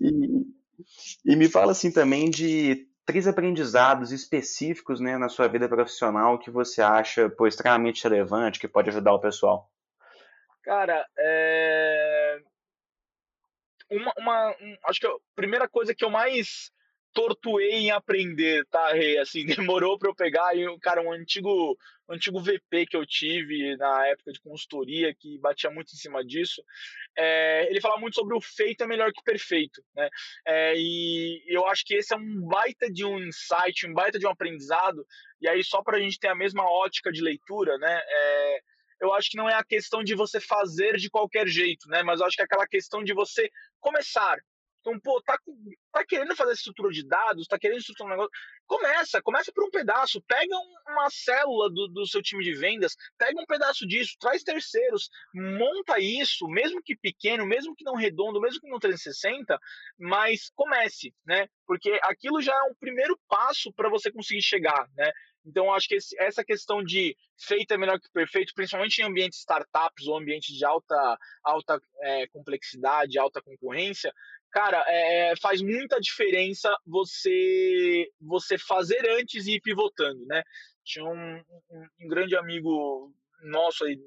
E, 0.00 0.46
e 1.24 1.34
me 1.34 1.48
fala 1.48 1.72
assim 1.72 1.90
também 1.90 2.30
de 2.30 2.86
três 3.04 3.26
aprendizados 3.26 4.12
específicos 4.12 5.00
né, 5.00 5.18
na 5.18 5.28
sua 5.28 5.48
vida 5.48 5.68
profissional 5.68 6.38
que 6.38 6.52
você 6.52 6.80
acha 6.80 7.28
pô, 7.28 7.48
extremamente 7.48 8.04
relevante, 8.04 8.60
que 8.60 8.68
pode 8.68 8.90
ajudar 8.90 9.12
o 9.12 9.18
pessoal. 9.18 9.68
Cara, 10.68 11.08
é... 11.18 12.42
uma, 13.90 14.12
uma 14.18 14.50
um, 14.60 14.76
acho 14.84 15.00
que 15.00 15.06
a 15.06 15.16
primeira 15.34 15.66
coisa 15.66 15.94
que 15.94 16.04
eu 16.04 16.10
mais 16.10 16.70
tortuei 17.14 17.70
em 17.70 17.90
aprender, 17.90 18.66
tá, 18.66 18.92
Rei? 18.92 19.16
Assim, 19.16 19.46
demorou 19.72 19.98
para 19.98 20.10
eu 20.10 20.14
pegar. 20.14 20.54
E, 20.54 20.78
cara, 20.80 21.00
um 21.00 21.10
antigo, 21.10 21.74
um 22.06 22.12
antigo 22.12 22.38
VP 22.38 22.84
que 22.84 22.98
eu 22.98 23.06
tive 23.06 23.78
na 23.78 24.08
época 24.08 24.30
de 24.30 24.42
consultoria, 24.42 25.14
que 25.14 25.38
batia 25.38 25.70
muito 25.70 25.94
em 25.94 25.96
cima 25.96 26.22
disso, 26.22 26.62
é, 27.16 27.66
ele 27.70 27.80
fala 27.80 27.96
muito 27.96 28.16
sobre 28.16 28.36
o 28.36 28.40
feito 28.42 28.84
é 28.84 28.86
melhor 28.86 29.10
que 29.10 29.24
perfeito, 29.24 29.82
né? 29.96 30.10
É, 30.46 30.74
e 30.76 31.42
eu 31.46 31.66
acho 31.66 31.82
que 31.86 31.94
esse 31.94 32.12
é 32.12 32.16
um 32.18 32.42
baita 32.46 32.92
de 32.92 33.06
um 33.06 33.18
insight, 33.18 33.86
um 33.86 33.94
baita 33.94 34.18
de 34.18 34.26
um 34.26 34.30
aprendizado. 34.30 35.02
E 35.40 35.48
aí, 35.48 35.64
só 35.64 35.82
para 35.82 35.96
a 35.96 36.00
gente 36.00 36.20
ter 36.20 36.28
a 36.28 36.34
mesma 36.34 36.70
ótica 36.70 37.10
de 37.10 37.22
leitura, 37.22 37.78
né? 37.78 38.02
É, 38.06 38.60
eu 39.00 39.12
acho 39.14 39.30
que 39.30 39.36
não 39.36 39.48
é 39.48 39.54
a 39.54 39.64
questão 39.64 40.02
de 40.02 40.14
você 40.14 40.40
fazer 40.40 40.96
de 40.96 41.10
qualquer 41.10 41.46
jeito, 41.46 41.88
né? 41.88 42.02
Mas 42.02 42.20
eu 42.20 42.26
acho 42.26 42.36
que 42.36 42.42
é 42.42 42.44
aquela 42.44 42.66
questão 42.66 43.02
de 43.02 43.12
você 43.12 43.50
começar, 43.80 44.38
então, 44.88 44.98
pô, 45.00 45.20
tá, 45.22 45.38
tá 45.92 46.04
querendo 46.06 46.34
fazer 46.34 46.52
estrutura 46.52 46.90
de 46.90 47.06
dados, 47.06 47.46
tá 47.46 47.58
querendo 47.58 47.78
estruturar 47.78 48.08
um 48.08 48.16
negócio. 48.16 48.30
Começa, 48.66 49.20
começa 49.20 49.52
por 49.52 49.64
um 49.64 49.70
pedaço. 49.70 50.22
Pega 50.22 50.56
um, 50.56 50.92
uma 50.92 51.10
célula 51.10 51.68
do, 51.68 51.88
do 51.88 52.06
seu 52.06 52.22
time 52.22 52.42
de 52.42 52.54
vendas, 52.54 52.96
pega 53.18 53.38
um 53.40 53.44
pedaço 53.44 53.86
disso, 53.86 54.16
traz 54.18 54.42
terceiros, 54.42 55.10
monta 55.34 55.98
isso, 55.98 56.46
mesmo 56.48 56.82
que 56.82 56.96
pequeno, 56.96 57.44
mesmo 57.44 57.74
que 57.74 57.84
não 57.84 57.96
redondo, 57.96 58.40
mesmo 58.40 58.60
que 58.60 58.68
não 58.68 58.78
360, 58.78 59.58
mas 59.98 60.50
comece, 60.54 61.14
né? 61.26 61.48
Porque 61.66 61.98
aquilo 62.02 62.40
já 62.40 62.54
é 62.54 62.62
um 62.62 62.74
primeiro 62.74 63.18
passo 63.28 63.72
para 63.72 63.90
você 63.90 64.10
conseguir 64.10 64.42
chegar, 64.42 64.88
né? 64.96 65.12
Então, 65.44 65.72
acho 65.72 65.88
que 65.88 65.94
esse, 65.94 66.18
essa 66.20 66.44
questão 66.44 66.82
de 66.82 67.16
feito 67.38 67.72
é 67.72 67.78
melhor 67.78 67.98
que 67.98 68.10
perfeito, 68.12 68.52
principalmente 68.54 68.98
em 68.98 69.04
ambientes 69.04 69.38
startups 69.38 70.06
ou 70.06 70.16
ambientes 70.16 70.54
de 70.56 70.64
alta, 70.64 71.18
alta 71.42 71.80
é, 72.02 72.26
complexidade, 72.28 73.18
alta 73.18 73.40
concorrência, 73.40 74.12
cara, 74.50 74.84
é, 74.88 75.34
faz 75.36 75.62
muita 75.62 76.00
diferença 76.00 76.74
você 76.86 78.08
você 78.20 78.58
fazer 78.58 79.08
antes 79.10 79.46
e 79.46 79.54
ir 79.54 79.60
pivotando, 79.60 80.24
né? 80.26 80.42
Tinha 80.84 81.04
um, 81.04 81.42
um, 81.70 81.86
um 82.00 82.08
grande 82.08 82.36
amigo 82.36 83.12
nosso 83.42 83.84
aí, 83.84 83.98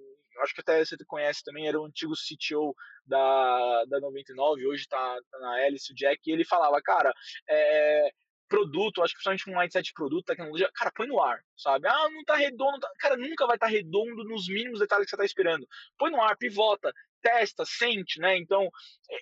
acho 0.44 0.54
que 0.54 0.62
até 0.62 0.84
você 0.84 0.98
conhece 1.06 1.44
também, 1.44 1.68
era 1.68 1.80
o 1.80 1.86
antigo 1.86 2.14
CTO 2.14 2.76
da, 3.06 3.86
da 3.86 4.00
99, 4.00 4.68
hoje 4.68 4.88
tá, 4.88 5.20
tá 5.32 5.40
na 5.40 5.60
Hélice, 5.62 5.92
o 5.92 5.96
Jack, 5.96 6.20
e 6.26 6.34
ele 6.34 6.44
falava, 6.44 6.82
cara, 6.82 7.14
é, 7.50 8.12
produto, 8.52 9.02
acho 9.02 9.14
que 9.14 9.24
principalmente 9.24 9.50
um 9.50 9.58
mindset 9.58 9.86
de 9.86 9.94
produto, 9.94 10.26
tecnologia, 10.26 10.70
cara, 10.76 10.92
põe 10.94 11.08
no 11.08 11.22
ar, 11.22 11.40
sabe? 11.56 11.88
Ah, 11.88 12.10
não 12.12 12.22
tá 12.26 12.36
redondo, 12.36 12.80
tá... 12.82 12.92
cara, 13.00 13.16
nunca 13.16 13.48
vai 13.48 13.56
estar 13.56 13.68
tá 13.68 13.72
redondo 13.72 14.26
nos 14.26 14.50
mínimos 14.50 14.82
detalhes 14.82 15.06
que 15.06 15.12
você 15.12 15.18
tá 15.18 15.24
esperando. 15.24 15.66
Põe 15.98 16.12
no 16.12 16.22
ar, 16.22 16.36
pivota, 16.38 16.92
testa, 17.22 17.64
sente, 17.66 18.20
né? 18.20 18.36
Então, 18.38 18.70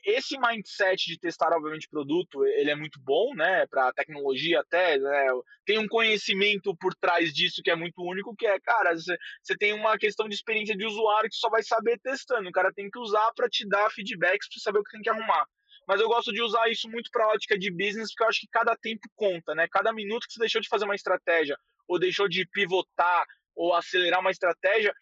esse 0.04 0.36
mindset 0.40 1.06
de 1.06 1.20
testar, 1.20 1.54
obviamente, 1.54 1.88
produto, 1.90 2.44
ele 2.44 2.72
é 2.72 2.76
muito 2.76 3.00
bom, 3.00 3.36
né? 3.36 3.68
Para 3.68 3.94
tecnologia 3.94 4.62
até, 4.62 4.98
né? 4.98 5.28
Tem 5.64 5.78
um 5.78 5.88
conhecimento 5.88 6.76
por 6.78 6.96
trás 6.96 7.32
disso 7.32 7.62
que 7.64 7.70
é 7.70 7.76
muito 7.76 8.02
único, 8.02 8.36
que 8.36 8.48
é, 8.48 8.60
cara, 8.60 8.96
você 8.96 9.56
tem 9.60 9.74
uma 9.74 9.96
questão 9.98 10.28
de 10.28 10.34
experiência 10.34 10.76
de 10.76 10.86
usuário 10.86 11.30
que 11.30 11.36
só 11.36 11.50
vai 11.50 11.62
saber 11.62 12.00
testando. 12.00 12.50
O 12.50 12.54
cara 12.54 12.74
tem 12.74 12.90
que 12.90 12.98
usar 12.98 13.32
para 13.36 13.48
te 13.48 13.68
dar 13.68 13.92
feedbacks 13.92 14.50
para 14.50 14.62
saber 14.64 14.80
o 14.80 14.84
que 14.84 14.92
tem 14.92 15.02
que 15.02 15.10
arrumar. 15.10 15.46
Mas 15.90 16.00
eu 16.00 16.08
gosto 16.08 16.32
de 16.32 16.40
usar 16.40 16.70
isso 16.70 16.88
muito 16.88 17.10
para 17.10 17.30
ótica 17.30 17.58
de 17.58 17.72
business, 17.72 18.12
porque 18.12 18.24
eu 18.24 18.28
acho 18.28 18.42
que 18.42 18.48
cada 18.52 18.78
tempo 18.78 19.10
conta, 19.16 19.56
né? 19.56 19.68
Cada 19.72 19.92
minuto 19.92 20.28
que 20.28 20.34
você 20.34 20.40
deixou 20.40 20.62
de 20.62 20.70
fazer 20.70 20.86
uma 20.86 20.94
estratégia, 20.94 21.58
ou 21.88 21.98
deixou 21.98 22.30
de 22.30 22.46
pivotar, 22.46 23.26
ou 23.56 23.74
acelerar 23.74 24.20
uma 24.20 24.30
estratégia, 24.30 24.94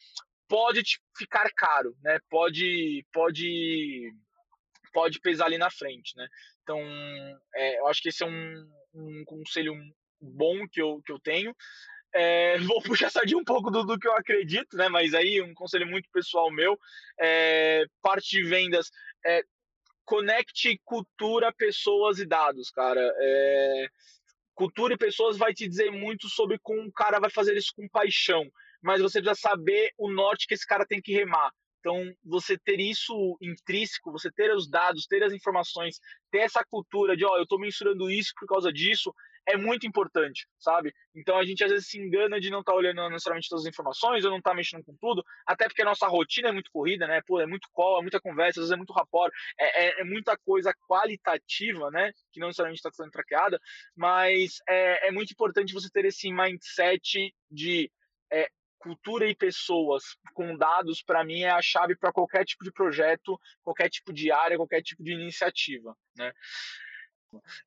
pode 0.47 0.81
ficar 1.17 1.51
caro, 1.53 1.93
né? 2.01 2.19
Pode, 2.29 3.05
pode, 3.11 4.13
pode 4.93 5.19
pesar 5.19 5.47
ali 5.47 5.57
na 5.57 5.69
frente, 5.69 6.15
né? 6.15 6.25
Então, 6.63 6.79
é, 7.53 7.79
eu 7.79 7.87
acho 7.87 8.01
que 8.01 8.07
esse 8.07 8.23
é 8.23 8.25
um, 8.25 8.71
um 8.93 9.23
conselho 9.25 9.73
bom 10.21 10.65
que 10.71 10.81
eu, 10.81 11.01
que 11.05 11.11
eu 11.11 11.19
tenho. 11.19 11.53
É, 12.13 12.57
vou 12.63 12.81
puxar 12.81 13.09
sardinha 13.09 13.37
um 13.37 13.43
pouco 13.43 13.69
do, 13.69 13.83
do, 13.83 13.99
que 13.99 14.07
eu 14.07 14.13
acredito, 14.13 14.77
né? 14.77 14.87
Mas 14.87 15.13
aí 15.13 15.41
um 15.41 15.53
conselho 15.53 15.85
muito 15.85 16.09
pessoal 16.13 16.49
meu. 16.49 16.79
É, 17.19 17.83
parte 18.01 18.29
de 18.29 18.43
vendas, 18.45 18.89
é, 19.25 19.43
conecte 20.07 20.79
cultura, 20.85 21.53
pessoas 21.53 22.17
e 22.17 22.25
dados, 22.25 22.71
cara. 22.71 23.01
É, 23.19 23.87
cultura 24.55 24.93
e 24.93 24.97
pessoas 24.97 25.37
vai 25.37 25.53
te 25.53 25.67
dizer 25.67 25.91
muito 25.91 26.29
sobre 26.29 26.57
como 26.63 26.81
o 26.81 26.91
cara 26.91 27.19
vai 27.19 27.29
fazer 27.29 27.55
isso 27.55 27.73
com 27.75 27.87
paixão. 27.89 28.49
mas 28.81 29.01
você 29.01 29.19
precisa 29.19 29.39
saber 29.39 29.91
o 29.97 30.09
norte 30.09 30.47
que 30.47 30.53
esse 30.53 30.65
cara 30.65 30.85
tem 30.85 31.01
que 31.01 31.11
remar. 31.11 31.51
Então, 31.79 32.13
você 32.23 32.57
ter 32.57 32.79
isso 32.79 33.37
intrínseco, 33.41 34.11
você 34.11 34.31
ter 34.31 34.53
os 34.55 34.69
dados, 34.69 35.07
ter 35.07 35.23
as 35.23 35.33
informações, 35.33 35.99
ter 36.31 36.39
essa 36.39 36.63
cultura 36.63 37.15
de, 37.17 37.25
ó, 37.25 37.37
eu 37.37 37.43
estou 37.43 37.59
mensurando 37.59 38.09
isso 38.09 38.31
por 38.39 38.47
causa 38.47 38.71
disso, 38.71 39.13
é 39.47 39.55
muito 39.55 39.87
importante, 39.87 40.45
sabe? 40.59 40.93
Então 41.15 41.37
a 41.37 41.45
gente 41.45 41.63
às 41.63 41.71
vezes 41.71 41.87
se 41.87 41.97
engana 41.97 42.39
de 42.39 42.49
não 42.49 42.59
estar 42.59 42.73
tá 42.73 42.77
olhando 42.77 43.09
necessariamente 43.09 43.49
todas 43.49 43.65
as 43.65 43.69
informações, 43.69 44.25
ou 44.25 44.31
não 44.31 44.39
estar 44.39 44.51
tá 44.51 44.55
mexendo 44.55 44.83
com 44.83 44.95
tudo, 44.99 45.23
até 45.45 45.67
porque 45.67 45.81
a 45.81 45.85
nossa 45.85 46.07
rotina 46.07 46.49
é 46.49 46.51
muito 46.51 46.69
corrida, 46.71 47.07
né? 47.07 47.21
Pô, 47.25 47.39
é 47.39 47.45
muito 47.45 47.67
call, 47.71 47.99
é 47.99 48.01
muita 48.01 48.19
conversa, 48.19 48.59
às 48.59 48.65
vezes 48.65 48.73
é 48.73 48.75
muito 48.75 48.93
rapport, 48.93 49.31
é, 49.57 49.85
é, 49.85 50.01
é 50.01 50.03
muita 50.03 50.37
coisa 50.37 50.73
qualitativa, 50.87 51.89
né? 51.89 52.11
Que 52.31 52.39
não 52.39 52.47
necessariamente 52.47 52.79
está 52.79 52.91
sendo 52.91 53.11
traqueada, 53.11 53.59
mas 53.95 54.57
é, 54.67 55.07
é, 55.07 55.11
muito 55.11 55.31
importante 55.31 55.73
você 55.73 55.89
ter 55.89 56.05
esse 56.05 56.31
mindset 56.31 57.33
de 57.49 57.89
é, 58.31 58.49
cultura 58.77 59.27
e 59.27 59.35
pessoas 59.35 60.03
com 60.33 60.55
dados, 60.55 61.01
para 61.01 61.23
mim, 61.23 61.41
é 61.41 61.49
a 61.49 61.61
chave 61.61 61.95
para 61.95 62.11
qualquer 62.11 62.45
tipo 62.45 62.63
de 62.63 62.71
projeto, 62.71 63.39
qualquer 63.63 63.89
tipo 63.89 64.13
de 64.13 64.31
área, 64.31 64.57
qualquer 64.57 64.81
tipo 64.81 65.03
de 65.03 65.13
iniciativa, 65.13 65.95
né? 66.15 66.31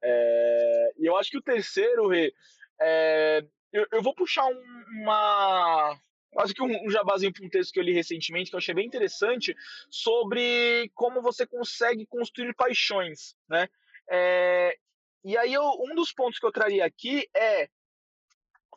É, 0.02 0.92
e 0.98 1.06
eu 1.06 1.16
acho 1.16 1.30
que 1.30 1.38
o 1.38 1.42
terceiro, 1.42 2.08
Rê, 2.08 2.32
é, 2.80 3.44
eu, 3.72 3.86
eu, 3.92 4.02
vou 4.02 4.14
puxar 4.14 4.46
um, 4.46 4.84
uma. 5.02 5.98
Quase 6.32 6.54
que 6.54 6.62
um, 6.62 6.86
um 6.86 6.90
jabazinho 6.90 7.32
para 7.32 7.44
um 7.44 7.50
texto 7.50 7.72
que 7.72 7.80
eu 7.80 7.84
li 7.84 7.92
recentemente, 7.92 8.50
que 8.50 8.56
eu 8.56 8.58
achei 8.58 8.74
bem 8.74 8.86
interessante, 8.86 9.54
sobre 9.90 10.90
como 10.94 11.20
você 11.20 11.46
consegue 11.46 12.06
construir 12.06 12.54
paixões, 12.54 13.34
né? 13.48 13.68
É, 14.08 14.76
e 15.24 15.36
aí, 15.36 15.52
eu, 15.52 15.64
um 15.80 15.94
dos 15.94 16.12
pontos 16.12 16.38
que 16.38 16.46
eu 16.46 16.52
traria 16.52 16.84
aqui 16.84 17.28
é 17.36 17.68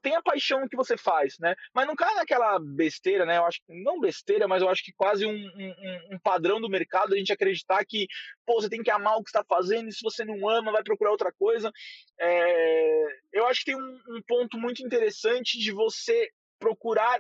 tenha 0.04 0.22
paixão 0.22 0.60
no 0.60 0.70
que 0.70 0.76
você 0.76 0.98
faz, 0.98 1.40
né? 1.40 1.56
Mas 1.74 1.88
não 1.88 1.96
cai 1.96 2.14
naquela 2.14 2.60
besteira, 2.60 3.26
né? 3.26 3.38
Eu 3.38 3.46
acho 3.46 3.60
não 3.70 4.00
besteira, 4.00 4.48
mas 4.48 4.62
eu 4.62 4.70
acho 4.70 4.84
que 4.84 4.92
quase 4.92 5.26
um, 5.26 5.32
um, 5.32 6.16
um, 6.16 6.20
padrão 6.20 6.60
do 6.60 6.70
mercado 6.70 7.14
a 7.14 7.18
gente 7.18 7.32
acreditar 7.32 7.84
que, 7.86 8.06
pô, 8.46 8.62
você 8.62 8.70
tem 8.70 8.84
que 8.84 8.92
amar 8.92 9.16
o 9.16 9.24
que 9.24 9.30
está 9.30 9.44
fazendo 9.44 9.88
e 9.88 9.94
se 9.94 10.02
você 10.04 10.26
não 10.26 10.48
ama, 10.48 10.74
vai 10.74 10.84
procurar 10.84 11.12
outra 11.12 11.32
coisa. 11.32 11.72
É... 12.20 13.20
Eu 13.32 13.48
acho 13.48 13.62
que 13.62 13.72
tem 13.72 13.76
um, 13.76 14.00
um 14.10 14.22
ponto 14.28 14.58
muito 14.58 14.86
interessante 14.86 15.58
de 15.58 15.72
você 15.72 16.30
procurar 16.60 17.18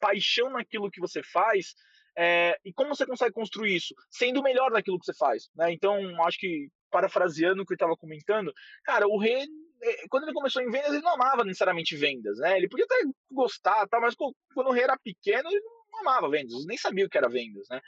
paixão 0.00 0.50
naquilo 0.50 0.90
que 0.90 1.00
você 1.00 1.22
faz. 1.22 1.74
É... 2.18 2.58
e 2.64 2.72
como 2.72 2.94
você 2.94 3.06
consegue 3.06 3.32
construir 3.32 3.76
isso? 3.76 3.94
Sendo 4.10 4.42
melhor 4.42 4.72
naquilo 4.72 4.98
que 4.98 5.06
você 5.06 5.16
faz. 5.16 5.48
Né? 5.54 5.72
Então, 5.72 5.96
acho 6.24 6.38
que, 6.38 6.68
parafraseando 6.90 7.62
o 7.62 7.66
que 7.66 7.74
eu 7.74 7.76
estava 7.76 7.96
comentando, 7.96 8.52
cara, 8.84 9.06
o 9.06 9.18
rei 9.18 9.46
quando 10.08 10.24
ele 10.24 10.32
começou 10.32 10.62
em 10.62 10.70
vendas, 10.70 10.92
ele 10.92 11.02
não 11.02 11.14
amava 11.14 11.44
necessariamente 11.44 11.96
vendas, 11.96 12.38
né? 12.38 12.56
Ele 12.56 12.68
podia 12.68 12.84
até 12.84 13.02
gostar, 13.30 13.86
tá? 13.88 14.00
mas 14.00 14.14
quando 14.14 14.68
o 14.68 14.72
rei 14.72 14.84
era 14.84 14.98
pequeno, 14.98 15.48
ele 15.48 15.60
não 15.92 16.00
amava 16.00 16.28
vendas, 16.28 16.64
nem 16.66 16.76
sabia 16.76 17.06
o 17.06 17.08
que 17.08 17.18
era 17.18 17.28
vendas, 17.28 17.66
né? 17.70 17.80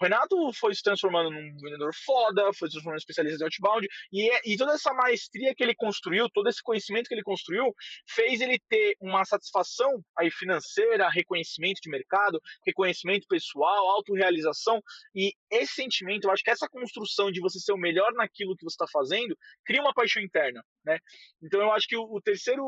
O 0.00 0.04
Renato 0.04 0.50
foi 0.54 0.74
se 0.74 0.82
transformando 0.82 1.30
num 1.30 1.54
vendedor 1.58 1.92
foda, 1.94 2.50
foi 2.54 2.68
se 2.68 2.72
transformando 2.72 2.96
em 2.96 3.04
especialista 3.04 3.36
de 3.36 3.44
outbound, 3.44 3.86
e, 4.10 4.30
é, 4.30 4.40
e 4.46 4.56
toda 4.56 4.72
essa 4.72 4.94
maestria 4.94 5.54
que 5.54 5.62
ele 5.62 5.74
construiu, 5.74 6.26
todo 6.30 6.48
esse 6.48 6.62
conhecimento 6.62 7.06
que 7.06 7.14
ele 7.14 7.22
construiu, 7.22 7.74
fez 8.08 8.40
ele 8.40 8.58
ter 8.66 8.96
uma 8.98 9.26
satisfação 9.26 10.02
aí 10.16 10.30
financeira, 10.30 11.10
reconhecimento 11.10 11.82
de 11.82 11.90
mercado, 11.90 12.40
reconhecimento 12.64 13.26
pessoal, 13.28 13.90
autorrealização, 13.90 14.82
e 15.14 15.34
esse 15.50 15.74
sentimento, 15.74 16.24
eu 16.24 16.30
acho 16.30 16.42
que 16.42 16.50
essa 16.50 16.66
construção 16.66 17.30
de 17.30 17.40
você 17.40 17.60
ser 17.60 17.72
o 17.72 17.76
melhor 17.76 18.10
naquilo 18.14 18.56
que 18.56 18.64
você 18.64 18.74
está 18.74 18.86
fazendo, 18.90 19.36
cria 19.66 19.82
uma 19.82 19.92
paixão 19.92 20.22
interna, 20.22 20.64
né? 20.82 20.98
Então 21.42 21.60
eu 21.60 21.72
acho 21.72 21.86
que 21.86 21.96
o, 21.96 22.04
o 22.04 22.22
terceiro 22.22 22.64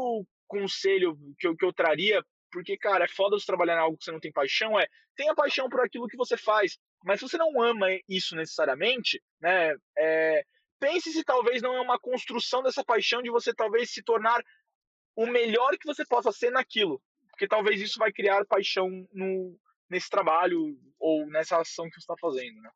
conselho 0.47 1.17
que 1.39 1.47
eu, 1.47 1.57
que 1.57 1.65
eu 1.65 1.73
traria 1.73 2.23
porque, 2.53 2.77
cara, 2.77 3.05
é 3.05 3.09
foda 3.09 3.39
você 3.39 3.47
trabalhar 3.47 3.77
em 3.77 3.81
algo 3.81 3.97
que 3.97 4.05
você 4.05 4.13
não 4.13 4.21
tem 4.21 4.31
paixão, 4.31 4.79
é 4.79 4.87
tenha 5.17 5.35
paixão 5.35 5.69
por 5.69 5.81
aquilo 5.81 6.07
que 6.07 6.17
você 6.17 6.37
faz. 6.37 6.79
Mas 7.05 7.19
se 7.19 7.29
você 7.29 7.39
não 7.39 7.61
ama 7.61 7.87
isso 8.09 8.37
necessariamente, 8.37 9.21
né, 9.41 9.75
é, 9.99 10.45
pense 10.79 11.13
se 11.13 11.25
talvez 11.25 11.63
não 11.63 11.75
é 11.75 11.81
uma 11.81 11.99
construção 11.99 12.63
dessa 12.63 12.85
paixão 12.85 13.23
de 13.23 13.31
você 13.31 13.53
talvez 13.55 13.91
se 13.91 14.03
tornar 14.03 14.41
o 15.17 15.27
melhor 15.27 15.77
que 15.79 15.87
você 15.87 16.05
possa 16.05 16.31
ser 16.31 16.51
naquilo. 16.51 17.03
Porque 17.31 17.49
talvez 17.49 17.81
isso 17.81 17.99
vai 17.99 18.13
criar 18.13 18.45
paixão 18.45 18.89
no, 19.13 19.59
nesse 19.89 20.11
trabalho 20.11 20.79
ou 20.99 21.27
nessa 21.31 21.59
ação 21.59 21.87
que 21.87 21.95
você 21.95 22.01
está 22.01 22.15
fazendo, 22.21 22.61
né? 22.61 22.71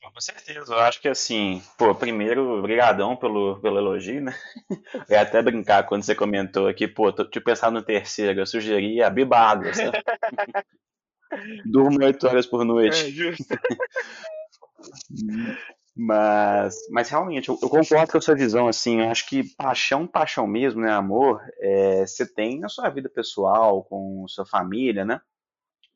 Com 0.00 0.20
certeza, 0.20 0.72
eu 0.72 0.78
acho 0.78 1.00
que 1.00 1.08
assim, 1.08 1.60
pô, 1.76 1.94
primeiro, 1.94 2.62
brigadão 2.62 3.16
pelo, 3.16 3.60
pelo 3.60 3.78
elogio, 3.78 4.22
né? 4.22 4.34
Eu 4.70 4.70
ia 5.10 5.22
até 5.22 5.42
brincar 5.42 5.86
quando 5.86 6.02
você 6.02 6.14
comentou 6.14 6.68
aqui, 6.68 6.86
pô, 6.86 7.12
tô, 7.12 7.24
te 7.24 7.40
pensar 7.40 7.70
no 7.70 7.82
terceiro, 7.82 8.40
eu 8.40 8.46
sugeri 8.46 9.02
a 9.02 9.10
bibada, 9.10 9.74
sabe? 9.74 9.98
Durmo 11.66 12.02
oito 12.04 12.26
horas 12.26 12.46
por 12.46 12.64
noite. 12.64 13.06
É, 13.06 13.10
justo. 13.10 13.44
mas, 15.96 16.76
mas 16.90 17.08
realmente, 17.08 17.48
eu, 17.48 17.58
eu, 17.60 17.68
concordo 17.68 18.12
com 18.12 18.18
a 18.18 18.20
sua 18.20 18.36
visão, 18.36 18.68
assim, 18.68 19.00
eu 19.00 19.10
acho 19.10 19.26
que 19.26 19.42
paixão, 19.56 20.06
paixão 20.06 20.46
mesmo, 20.46 20.80
né, 20.80 20.92
amor, 20.92 21.42
é, 21.60 22.06
você 22.06 22.26
tem 22.26 22.60
na 22.60 22.68
sua 22.68 22.88
vida 22.88 23.08
pessoal, 23.08 23.82
com 23.82 24.24
sua 24.28 24.46
família, 24.46 25.04
né, 25.04 25.20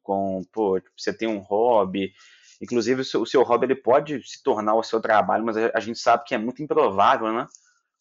com, 0.02 0.42
pô, 0.52 0.80
tipo, 0.80 0.92
você 0.96 1.16
tem 1.16 1.28
um 1.28 1.38
hobby, 1.38 2.12
inclusive 2.62 3.00
o 3.02 3.04
seu, 3.04 3.22
o 3.22 3.26
seu, 3.26 3.42
hobby 3.42 3.66
ele 3.66 3.74
pode 3.74 4.22
se 4.26 4.42
tornar 4.42 4.74
o 4.74 4.82
seu 4.82 5.00
trabalho, 5.00 5.44
mas 5.44 5.56
a, 5.56 5.72
a 5.74 5.80
gente 5.80 5.98
sabe 5.98 6.24
que 6.24 6.34
é 6.34 6.38
muito 6.38 6.62
improvável, 6.62 7.32
né, 7.32 7.46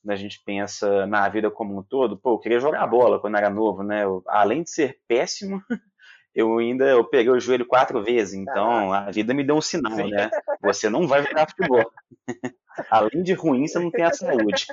quando 0.01 0.13
a 0.13 0.15
gente 0.15 0.41
pensa 0.45 1.05
na 1.07 1.27
vida 1.27 1.49
como 1.49 1.77
um 1.77 1.83
todo, 1.83 2.17
pô, 2.17 2.33
eu 2.33 2.39
queria 2.39 2.59
jogar 2.59 2.85
bola 2.87 3.19
quando 3.19 3.37
era 3.37 3.49
novo, 3.49 3.83
né, 3.83 4.03
eu, 4.03 4.23
além 4.27 4.63
de 4.63 4.69
ser 4.69 4.99
péssimo, 5.07 5.61
eu 6.33 6.57
ainda 6.57 6.85
eu 6.85 7.03
peguei 7.03 7.31
o 7.31 7.39
joelho 7.39 7.65
quatro 7.65 8.03
vezes, 8.03 8.33
então 8.33 8.93
a 8.93 9.11
vida 9.11 9.33
me 9.33 9.43
deu 9.43 9.55
um 9.55 9.61
sinal, 9.61 9.95
Sim. 9.95 10.11
né? 10.11 10.29
Você 10.61 10.89
não 10.89 11.05
vai 11.07 11.23
jogar 11.23 11.49
futebol. 11.49 11.91
Além 12.89 13.21
de 13.21 13.33
ruim, 13.33 13.67
você 13.67 13.79
não 13.79 13.91
tem 13.91 14.05
a 14.05 14.13
saúde. 14.13 14.65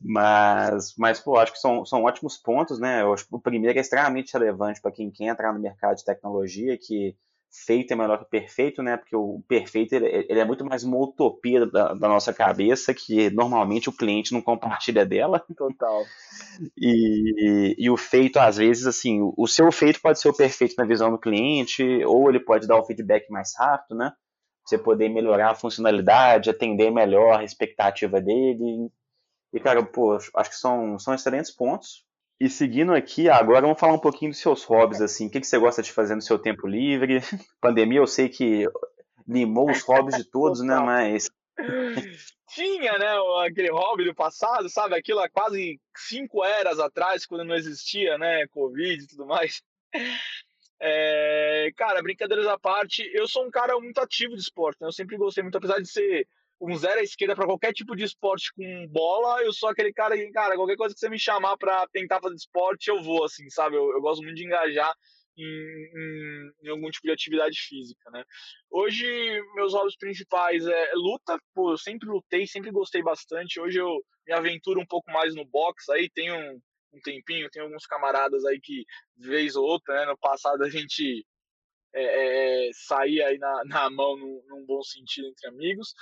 mas, 0.00 0.94
mas 0.98 1.20
pô, 1.20 1.36
acho 1.38 1.52
que 1.52 1.60
são, 1.60 1.84
são 1.84 2.02
ótimos 2.02 2.36
pontos, 2.36 2.80
né? 2.80 3.02
Eu 3.02 3.14
acho 3.14 3.26
que 3.26 3.34
o 3.34 3.40
primeiro 3.40 3.78
é 3.78 3.80
extremamente 3.80 4.32
relevante 4.32 4.80
para 4.80 4.90
quem 4.90 5.10
quer 5.10 5.26
entrar 5.26 5.52
no 5.52 5.60
mercado 5.60 5.96
de 5.96 6.04
tecnologia, 6.04 6.76
que 6.76 7.16
feito 7.50 7.92
é 7.92 7.96
melhor 7.96 8.18
que 8.18 8.30
perfeito, 8.30 8.82
né? 8.82 8.96
Porque 8.96 9.14
o 9.16 9.42
perfeito 9.48 9.94
ele, 9.94 10.06
ele 10.28 10.38
é 10.38 10.44
muito 10.44 10.64
mais 10.64 10.84
uma 10.84 10.96
utopia 10.96 11.66
da, 11.66 11.92
da, 11.94 12.08
nossa 12.08 12.32
cabeça 12.32 12.94
que 12.94 13.28
normalmente 13.30 13.88
o 13.88 13.92
cliente 13.92 14.32
não 14.32 14.40
compartilha 14.40 15.04
dela. 15.04 15.44
Total. 15.56 16.04
E, 16.76 17.74
e 17.76 17.90
o 17.90 17.96
feito, 17.96 18.38
às 18.38 18.56
vezes, 18.56 18.86
assim, 18.86 19.20
o 19.36 19.46
seu 19.48 19.70
feito 19.72 20.00
pode 20.00 20.20
ser 20.20 20.28
o 20.28 20.36
perfeito 20.36 20.74
na 20.78 20.84
visão 20.84 21.10
do 21.10 21.18
cliente, 21.18 21.82
ou 22.04 22.28
ele 22.28 22.40
pode 22.40 22.66
dar 22.66 22.78
o 22.78 22.84
feedback 22.84 23.28
mais 23.30 23.52
rápido, 23.58 23.96
né? 23.96 24.12
Você 24.64 24.78
poder 24.78 25.08
melhorar 25.08 25.50
a 25.50 25.54
funcionalidade, 25.56 26.50
atender 26.50 26.90
melhor 26.92 27.40
a 27.40 27.44
expectativa 27.44 28.20
dele. 28.20 28.88
E, 29.52 29.58
cara, 29.58 29.84
pô, 29.84 30.14
acho 30.14 30.50
que 30.50 30.56
são, 30.56 30.98
são 30.98 31.12
excelentes 31.12 31.50
pontos. 31.50 32.04
E 32.40 32.48
seguindo 32.48 32.94
aqui, 32.94 33.28
agora 33.28 33.60
vamos 33.60 33.78
falar 33.78 33.92
um 33.92 33.98
pouquinho 33.98 34.30
dos 34.30 34.40
seus 34.40 34.64
hobbies, 34.64 35.02
assim. 35.02 35.26
O 35.26 35.30
que, 35.30 35.40
que 35.40 35.46
você 35.46 35.58
gosta 35.58 35.82
de 35.82 35.92
fazer 35.92 36.14
no 36.14 36.22
seu 36.22 36.38
tempo 36.38 36.66
livre? 36.66 37.20
Pandemia, 37.60 37.98
eu 37.98 38.06
sei 38.06 38.30
que 38.30 38.66
limou 39.28 39.70
os 39.70 39.82
hobbies 39.82 40.16
de 40.16 40.24
todos, 40.24 40.62
né? 40.62 40.74
Mas. 40.78 41.28
Tinha, 42.48 42.96
né? 42.96 43.08
Aquele 43.46 43.70
hobby 43.70 44.06
do 44.06 44.14
passado, 44.14 44.70
sabe? 44.70 44.94
Aquilo 44.96 45.20
há 45.20 45.28
quase 45.28 45.78
cinco 45.94 46.42
eras 46.42 46.80
atrás, 46.80 47.26
quando 47.26 47.44
não 47.44 47.54
existia, 47.54 48.16
né? 48.16 48.46
Covid 48.48 49.04
e 49.04 49.06
tudo 49.06 49.26
mais. 49.26 49.62
É, 50.82 51.70
cara, 51.76 52.00
brincadeiras 52.00 52.46
à 52.46 52.58
parte, 52.58 53.06
eu 53.12 53.28
sou 53.28 53.44
um 53.44 53.50
cara 53.50 53.78
muito 53.78 54.00
ativo 54.00 54.34
de 54.34 54.40
esporte, 54.40 54.78
né? 54.80 54.86
Eu 54.86 54.92
sempre 54.92 55.18
gostei 55.18 55.42
muito, 55.42 55.58
apesar 55.58 55.78
de 55.78 55.86
ser 55.86 56.26
um 56.60 56.76
zero 56.76 57.00
à 57.00 57.02
esquerda 57.02 57.34
para 57.34 57.46
qualquer 57.46 57.72
tipo 57.72 57.96
de 57.96 58.04
esporte 58.04 58.52
com 58.54 58.86
bola, 58.88 59.42
eu 59.42 59.52
sou 59.52 59.68
aquele 59.68 59.92
cara 59.92 60.16
que, 60.16 60.30
cara, 60.30 60.56
qualquer 60.56 60.76
coisa 60.76 60.94
que 60.94 61.00
você 61.00 61.08
me 61.08 61.18
chamar 61.18 61.56
para 61.56 61.86
tentar 61.88 62.20
fazer 62.20 62.34
esporte, 62.34 62.88
eu 62.88 63.02
vou, 63.02 63.24
assim, 63.24 63.48
sabe? 63.48 63.76
Eu, 63.76 63.90
eu 63.92 64.00
gosto 64.00 64.22
muito 64.22 64.36
de 64.36 64.44
engajar 64.44 64.94
em, 65.38 65.44
em, 65.44 66.66
em, 66.66 66.68
algum 66.68 66.90
tipo 66.90 67.06
de 67.06 67.12
atividade 67.12 67.58
física, 67.58 68.10
né? 68.10 68.22
Hoje, 68.70 69.06
meus 69.54 69.72
hobbies 69.72 69.96
principais 69.96 70.66
é 70.66 70.92
luta, 70.94 71.38
pô, 71.54 71.72
eu 71.72 71.78
sempre 71.78 72.08
lutei, 72.08 72.46
sempre 72.46 72.70
gostei 72.70 73.02
bastante. 73.02 73.58
Hoje 73.58 73.78
eu 73.78 74.04
me 74.26 74.34
aventuro 74.34 74.80
um 74.80 74.86
pouco 74.86 75.10
mais 75.10 75.34
no 75.34 75.46
boxe, 75.46 75.90
aí 75.92 76.10
tenho 76.10 76.34
um, 76.34 76.60
um 76.92 77.00
tempinho, 77.00 77.48
tenho 77.50 77.64
alguns 77.64 77.86
camaradas 77.86 78.44
aí 78.44 78.60
que, 78.60 78.84
vez 79.16 79.56
ou 79.56 79.64
outra, 79.64 79.94
né, 79.94 80.04
no 80.06 80.18
passado 80.18 80.62
a 80.62 80.68
gente 80.68 81.24
é, 81.94 82.68
é, 82.68 82.70
sair 82.72 83.22
aí 83.22 83.38
na, 83.38 83.62
na 83.66 83.90
mão 83.90 84.16
num, 84.16 84.42
num, 84.46 84.64
bom 84.66 84.82
sentido 84.82 85.28
entre 85.28 85.48
amigos. 85.48 85.94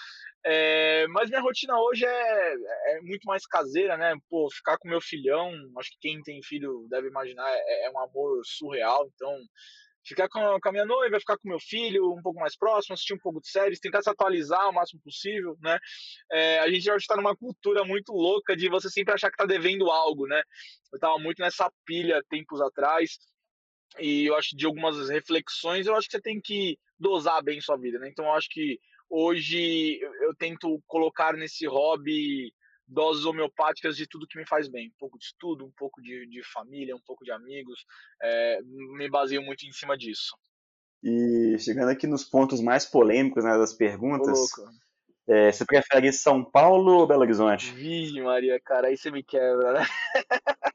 É, 0.45 1.07
mas 1.09 1.29
minha 1.29 1.41
rotina 1.41 1.79
hoje 1.81 2.05
é, 2.05 2.55
é, 2.87 3.01
muito 3.01 3.25
mais 3.25 3.47
caseira, 3.47 3.97
né? 3.97 4.15
Pô, 4.29 4.49
ficar 4.51 4.79
com 4.79 4.89
meu 4.89 5.01
filhão, 5.01 5.53
acho 5.79 5.91
que 5.91 5.99
quem 6.01 6.23
tem 6.23 6.43
filho 6.43 6.87
deve 6.89 7.09
imaginar, 7.09 7.49
é, 7.51 7.87
é 7.87 7.91
um 7.91 7.99
amor 7.99 8.41
surreal. 8.45 9.09
Então, 9.15 9.37
ficar 10.05 10.29
com 10.29 10.41
com 10.61 10.69
a 10.69 10.73
minha 10.73 10.87
noiva, 10.87 11.21
ficar 11.21 11.37
com 11.39 11.49
meu 11.49 11.59
filho 11.61 12.13
um 12.13 12.23
pouco 12.23 12.41
mais 12.41 12.57
próximo, 12.57 12.95
assistir 12.95 13.15
um 13.15 13.19
pouco 13.19 13.41
de 13.41 13.51
séries, 13.51 13.81
tentar 13.81 14.03
se 14.03 14.11
atualizar 14.11 14.69
o 14.69 14.73
máximo 14.73 15.01
possível, 15.03 15.57
né? 15.61 15.79
É, 16.31 16.59
a 16.61 16.69
gente 16.71 16.83
já 16.83 16.97
está 16.97 17.17
numa 17.17 17.37
cultura 17.37 17.85
muito 17.85 18.13
louca 18.13 18.57
de 18.57 18.69
você 18.69 18.89
sempre 18.89 19.15
achar 19.15 19.29
que 19.29 19.35
está 19.35 19.47
devendo 19.47 19.91
algo, 19.91 20.27
né? 20.27 20.43
Eu 20.93 20.97
estava 20.97 21.19
muito 21.19 21.41
nessa 21.41 21.71
pilha 21.85 22.23
tempos 22.31 22.61
atrás 22.61 23.19
e 23.99 24.27
eu 24.27 24.37
acho 24.37 24.57
de 24.57 24.67
algumas 24.67 25.09
reflexões, 25.09 25.87
eu 25.87 25.95
acho 25.95 26.07
que 26.07 26.17
você 26.17 26.21
tem 26.21 26.41
que 26.41 26.79
dosar 26.99 27.43
bem 27.43 27.61
sua 27.61 27.77
vida, 27.77 27.99
né? 27.99 28.09
Então 28.09 28.27
eu 28.27 28.33
acho 28.33 28.49
que 28.51 28.79
hoje 29.09 30.01
eu, 30.01 30.35
tento 30.35 30.83
colocar 30.87 31.35
nesse 31.35 31.67
hobby 31.67 32.53
doses 32.87 33.25
homeopáticas 33.25 33.97
de 33.97 34.07
tudo 34.07 34.27
que 34.27 34.39
me 34.39 34.47
faz 34.47 34.69
bem. 34.69 34.89
Um 34.89 34.99
pouco 34.99 35.19
de 35.19 35.25
estudo, 35.25 35.65
um 35.65 35.73
pouco 35.77 36.01
de, 36.01 36.27
de 36.27 36.43
família, 36.53 36.97
um 36.97 37.03
pouco 37.05 37.25
de 37.25 37.31
amigos. 37.31 37.85
É, 38.23 38.61
me 38.63 39.09
baseio 39.09 39.43
muito 39.43 39.67
em 39.67 39.73
cima 39.73 39.97
disso. 39.97 40.37
E 41.03 41.57
chegando 41.59 41.91
aqui 41.91 42.07
nos 42.07 42.25
pontos 42.25 42.61
mais 42.61 42.85
polêmicos 42.85 43.45
né, 43.45 43.57
das 43.57 43.73
perguntas, 43.73 44.39
é, 45.29 45.53
você 45.53 45.65
prefere 45.65 46.13
São 46.13 46.43
Paulo 46.43 46.99
ou 46.99 47.07
Belo 47.07 47.21
Horizonte? 47.21 47.71
Vixe, 47.73 48.21
Maria, 48.21 48.59
cara, 48.61 48.89
aí 48.89 48.97
você 48.97 49.11
me 49.11 49.23
quebra, 49.23 49.75
né? 49.75 49.87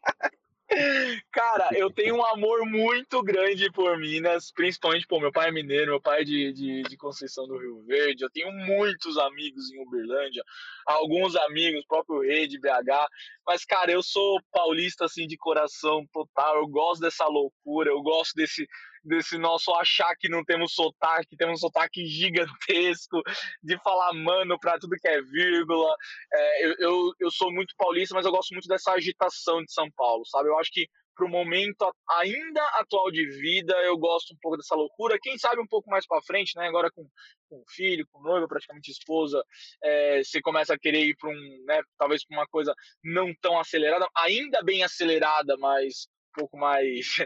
Cara, 1.32 1.70
eu 1.74 1.92
tenho 1.92 2.16
um 2.16 2.26
amor 2.26 2.66
muito 2.66 3.22
grande 3.22 3.72
por 3.72 3.98
Minas, 3.98 4.52
principalmente, 4.52 5.08
pô, 5.08 5.20
meu 5.20 5.32
pai 5.32 5.50
é 5.50 5.52
mineiro, 5.52 5.92
meu 5.92 6.02
pai 6.02 6.22
é 6.22 6.24
de, 6.24 6.54
de, 6.54 6.84
de, 6.84 6.98
Conceição 6.98 7.48
do 7.48 7.58
Rio 7.58 7.84
Verde, 7.86 8.24
eu 8.24 8.30
tenho 8.30 8.52
muitos 8.52 9.18
amigos 9.18 9.72
em 9.72 9.82
Uberlândia, 9.82 10.44
alguns 10.86 11.36
amigos, 11.36 11.86
próprio 11.86 12.22
rei 12.22 12.48
de 12.48 12.60
BH, 12.60 13.08
mas, 13.46 13.66
cara, 13.66 13.92
eu 13.92 14.02
sou 14.02 14.40
paulista, 14.52 15.06
assim, 15.06 15.28
de 15.28 15.38
coração 15.38 16.06
total, 16.12 16.58
eu 16.58 16.68
gosto 16.68 17.02
dessa 17.02 17.26
loucura, 17.28 17.90
eu 17.90 18.02
gosto 18.02 18.34
desse, 18.36 18.68
desse 19.04 19.38
nosso 19.38 19.74
achar 19.74 20.16
que 20.18 20.30
não 20.30 20.43
temos 20.43 20.74
sotaque, 20.74 21.36
temos 21.38 21.60
um 21.60 21.68
sotaque 21.68 22.06
gigantesco, 22.06 23.22
de 23.62 23.78
falar 23.80 24.14
mano 24.14 24.58
para 24.60 24.80
tudo 24.80 24.95
que 24.95 25.08
é 25.08 25.22
vírgula. 25.22 25.95
É, 26.34 26.66
eu, 26.66 26.76
eu, 26.80 27.14
eu, 27.20 27.32
sou 27.32 27.51
muito 27.51 27.76
paulista, 27.78 28.16
mas 28.16 28.26
eu 28.26 28.32
gosto 28.32 28.51
muito 28.51 28.68
dessa 28.68 28.91
agitação 28.91 29.64
de 29.64 29.72
São 29.72 29.89
Paulo, 29.91 30.26
sabe? 30.26 30.49
Eu 30.49 30.58
acho 30.58 30.72
que 30.72 30.88
para 31.16 31.26
o 31.26 31.30
momento 31.30 31.91
ainda 32.10 32.64
atual 32.80 33.12
de 33.12 33.26
vida, 33.28 33.74
eu 33.84 33.97
gosto 33.97 34.34
um 34.34 34.38
pouco 34.41 34.58
dessa 34.58 34.76
loucura. 34.76 35.20
Quem 35.22 35.38
sabe 35.38 35.62
um 35.62 35.68
pouco 35.68 35.89
mais 35.89 36.08
para 36.08 36.22
frente, 36.24 36.58
né? 36.58 36.68
Agora 36.68 36.89
com, 36.91 37.08
com 37.49 37.64
filho, 37.70 38.08
com 38.12 38.22
noiva, 38.22 38.47
praticamente 38.47 38.91
esposa, 38.91 39.43
é, 39.84 40.24
você 40.24 40.41
começa 40.41 40.74
a 40.74 40.80
querer 40.80 41.06
ir 41.06 41.16
para 41.16 41.30
um, 41.30 41.64
né? 41.68 41.82
Talvez 41.97 42.26
para 42.26 42.38
uma 42.38 42.47
coisa 42.47 42.74
não 43.04 43.34
tão 43.41 43.60
acelerada, 43.60 44.08
ainda 44.16 44.62
bem 44.64 44.84
acelerada, 44.84 45.56
mas 45.58 46.08
um 46.32 46.39
pouco 46.39 46.58
mais 46.58 47.18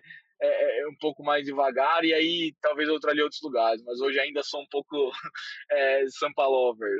é, 0.41 0.47
é, 0.47 0.81
é, 0.81 0.87
um 0.87 0.95
pouco 0.99 1.23
mais 1.23 1.45
devagar 1.45 2.03
e 2.03 2.13
aí 2.13 2.55
talvez 2.61 2.87
eu 2.87 2.99
traria 2.99 3.23
outros 3.23 3.41
lugares, 3.41 3.83
mas 3.83 3.99
hoje 3.99 4.19
ainda 4.19 4.43
sou 4.43 4.61
um 4.61 4.67
pouco 4.69 5.11
é, 5.71 6.05
Sampa 6.09 6.45
Lover. 6.45 6.97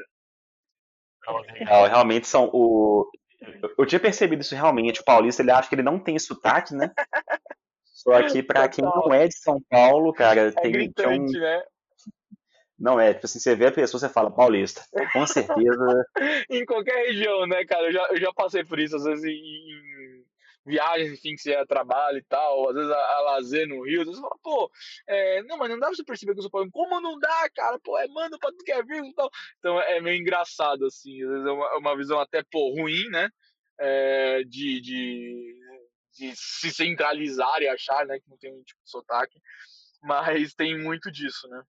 realmente 1.68 2.28
são 2.28 2.50
o. 2.54 3.10
Eu 3.78 3.86
tinha 3.86 4.00
percebido 4.00 4.42
isso 4.42 4.56
realmente. 4.56 5.02
O 5.02 5.06
paulista 5.06 5.44
ele 5.44 5.52
acha 5.52 5.70
que 5.70 5.76
ele 5.76 5.84
não 5.84 6.00
tem 6.00 6.18
sotaque, 6.18 6.74
né? 6.74 6.92
Só 7.84 8.24
que 8.28 8.42
para 8.42 8.68
quem 8.70 8.84
não 8.84 9.14
é 9.14 9.28
de 9.28 9.38
São 9.38 9.62
Paulo, 9.70 10.14
cara, 10.14 10.48
é 10.48 10.52
tem 10.52 10.72
gritante, 10.72 11.38
um... 11.38 11.42
né? 11.42 11.64
Não 12.80 13.00
é, 13.00 13.14
tipo 13.14 13.26
assim, 13.26 13.40
você 13.40 13.56
vê 13.56 13.68
a 13.68 13.72
pessoa, 13.72 14.00
você 14.00 14.08
fala 14.08 14.30
paulista. 14.30 14.84
Com 15.12 15.26
certeza. 15.26 16.06
em 16.50 16.64
qualquer 16.64 17.08
região, 17.08 17.48
né, 17.48 17.66
cara? 17.66 17.88
Eu 17.88 17.92
já, 17.92 18.08
eu 18.12 18.18
já 18.18 18.32
passei 18.34 18.64
por 18.64 18.80
isso, 18.80 18.96
às 18.96 19.04
vezes 19.04 19.26
em, 19.26 20.24
viagens, 20.68 21.14
enfim, 21.14 21.34
que 21.36 21.42
você 21.42 21.52
ia 21.52 21.66
trabalho 21.66 22.18
e 22.18 22.24
tal, 22.24 22.70
às 22.70 22.76
vezes 22.76 22.92
a, 22.92 22.98
a 22.98 23.22
lazer 23.22 23.68
no 23.68 23.84
Rio, 23.84 24.02
às 24.02 24.08
vezes 24.08 24.22
você 24.22 24.28
fala, 24.28 24.40
pô, 24.44 24.72
é, 25.08 25.42
não, 25.44 25.58
mas 25.58 25.70
não 25.70 25.80
dá 25.80 25.88
pra 25.88 25.96
você 25.96 26.04
perceber 26.04 26.34
que 26.34 26.40
eu 26.40 26.44
sou 26.44 26.52
paulista. 26.52 26.74
Como 26.74 27.02
não 27.02 27.18
dá, 27.18 27.50
cara? 27.56 27.80
Pô, 27.80 27.98
é 27.98 28.08
mano 28.08 28.38
pra 28.38 28.52
tu 28.52 28.64
que 28.64 28.72
é 28.72 28.84
vivo 28.84 29.06
e 29.06 29.14
tal. 29.14 29.32
Então 29.60 29.80
é 29.82 30.02
meio 30.02 30.20
engraçado, 30.20 30.86
assim, 30.86 31.24
às 31.24 31.30
vezes 31.30 31.48
é 31.48 31.52
uma, 31.52 31.78
uma 31.78 31.98
visão 31.98 32.20
até, 32.20 32.44
pô, 32.52 32.74
ruim, 32.74 33.08
né? 33.10 33.30
É, 33.80 34.44
de, 34.44 34.82
de, 34.82 35.56
de, 36.14 36.34
se 36.36 36.72
centralizar 36.72 37.62
e 37.62 37.68
achar, 37.68 38.06
né, 38.08 38.20
que 38.20 38.28
não 38.28 38.38
tem 38.38 38.52
um 38.52 38.64
tipo 38.64 38.84
de 38.84 38.90
sotaque, 38.90 39.40
mas 40.02 40.56
tem 40.56 40.78
muito 40.78 41.12
disso, 41.12 41.48
né? 41.48 41.62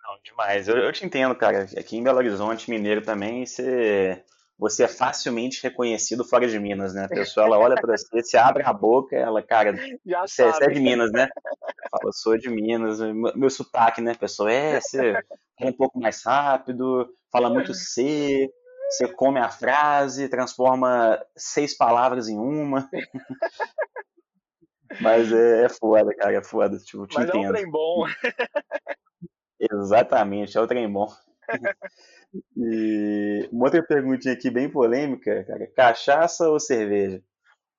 Não, 0.00 0.20
demais. 0.22 0.68
Eu, 0.68 0.76
eu 0.76 0.92
te 0.92 1.04
entendo, 1.04 1.34
cara. 1.34 1.64
Aqui 1.76 1.96
em 1.96 2.04
Belo 2.04 2.18
Horizonte, 2.18 2.70
Mineiro 2.70 3.02
também, 3.02 3.44
você 3.44 4.24
você 4.58 4.84
é 4.84 4.88
facilmente 4.88 5.62
reconhecido 5.62 6.24
fora 6.24 6.48
de 6.48 6.58
Minas, 6.58 6.94
né? 6.94 7.04
A 7.04 7.08
pessoa 7.08 7.46
ela 7.46 7.58
olha 7.58 7.74
para 7.74 7.96
você, 7.96 8.22
você 8.22 8.36
abre 8.38 8.62
a 8.62 8.72
boca, 8.72 9.14
ela, 9.14 9.42
cara, 9.42 9.72
você, 9.72 10.50
você, 10.50 10.64
é 10.64 10.68
de 10.70 10.80
Minas, 10.80 11.12
né? 11.12 11.28
Fala, 11.90 12.12
sou 12.12 12.38
de 12.38 12.48
Minas, 12.48 12.98
meu, 13.34 13.50
sotaque, 13.50 14.00
né? 14.00 14.12
A 14.12 14.18
pessoa, 14.18 14.50
é, 14.50 14.80
você 14.80 15.12
é 15.60 15.66
um 15.66 15.72
pouco 15.72 15.98
mais 16.00 16.24
rápido, 16.24 17.06
fala 17.30 17.50
muito 17.50 17.74
C, 17.74 18.50
você 18.88 19.06
come 19.08 19.38
a 19.38 19.50
frase, 19.50 20.28
transforma 20.28 21.22
seis 21.36 21.76
palavras 21.76 22.28
em 22.28 22.38
uma. 22.38 22.88
Mas 25.00 25.30
é, 25.32 25.64
é 25.64 25.68
foda, 25.68 26.14
cara, 26.14 26.36
é 26.36 26.42
foda. 26.42 26.78
Tipo, 26.78 27.06
te 27.06 27.16
Mas 27.16 27.28
entendo. 27.28 27.44
é 27.44 27.48
um 27.48 27.52
trem 27.52 27.70
bom. 27.70 28.06
Exatamente, 29.60 30.56
é 30.56 30.60
o 30.60 30.66
trem 30.66 30.90
bom. 30.90 31.12
E 32.56 33.48
uma 33.52 33.66
outra 33.66 33.82
perguntinha 33.82 34.34
aqui 34.34 34.50
bem 34.50 34.70
polêmica, 34.70 35.44
cara. 35.44 35.66
Cachaça 35.74 36.48
ou 36.48 36.58
cerveja? 36.58 37.22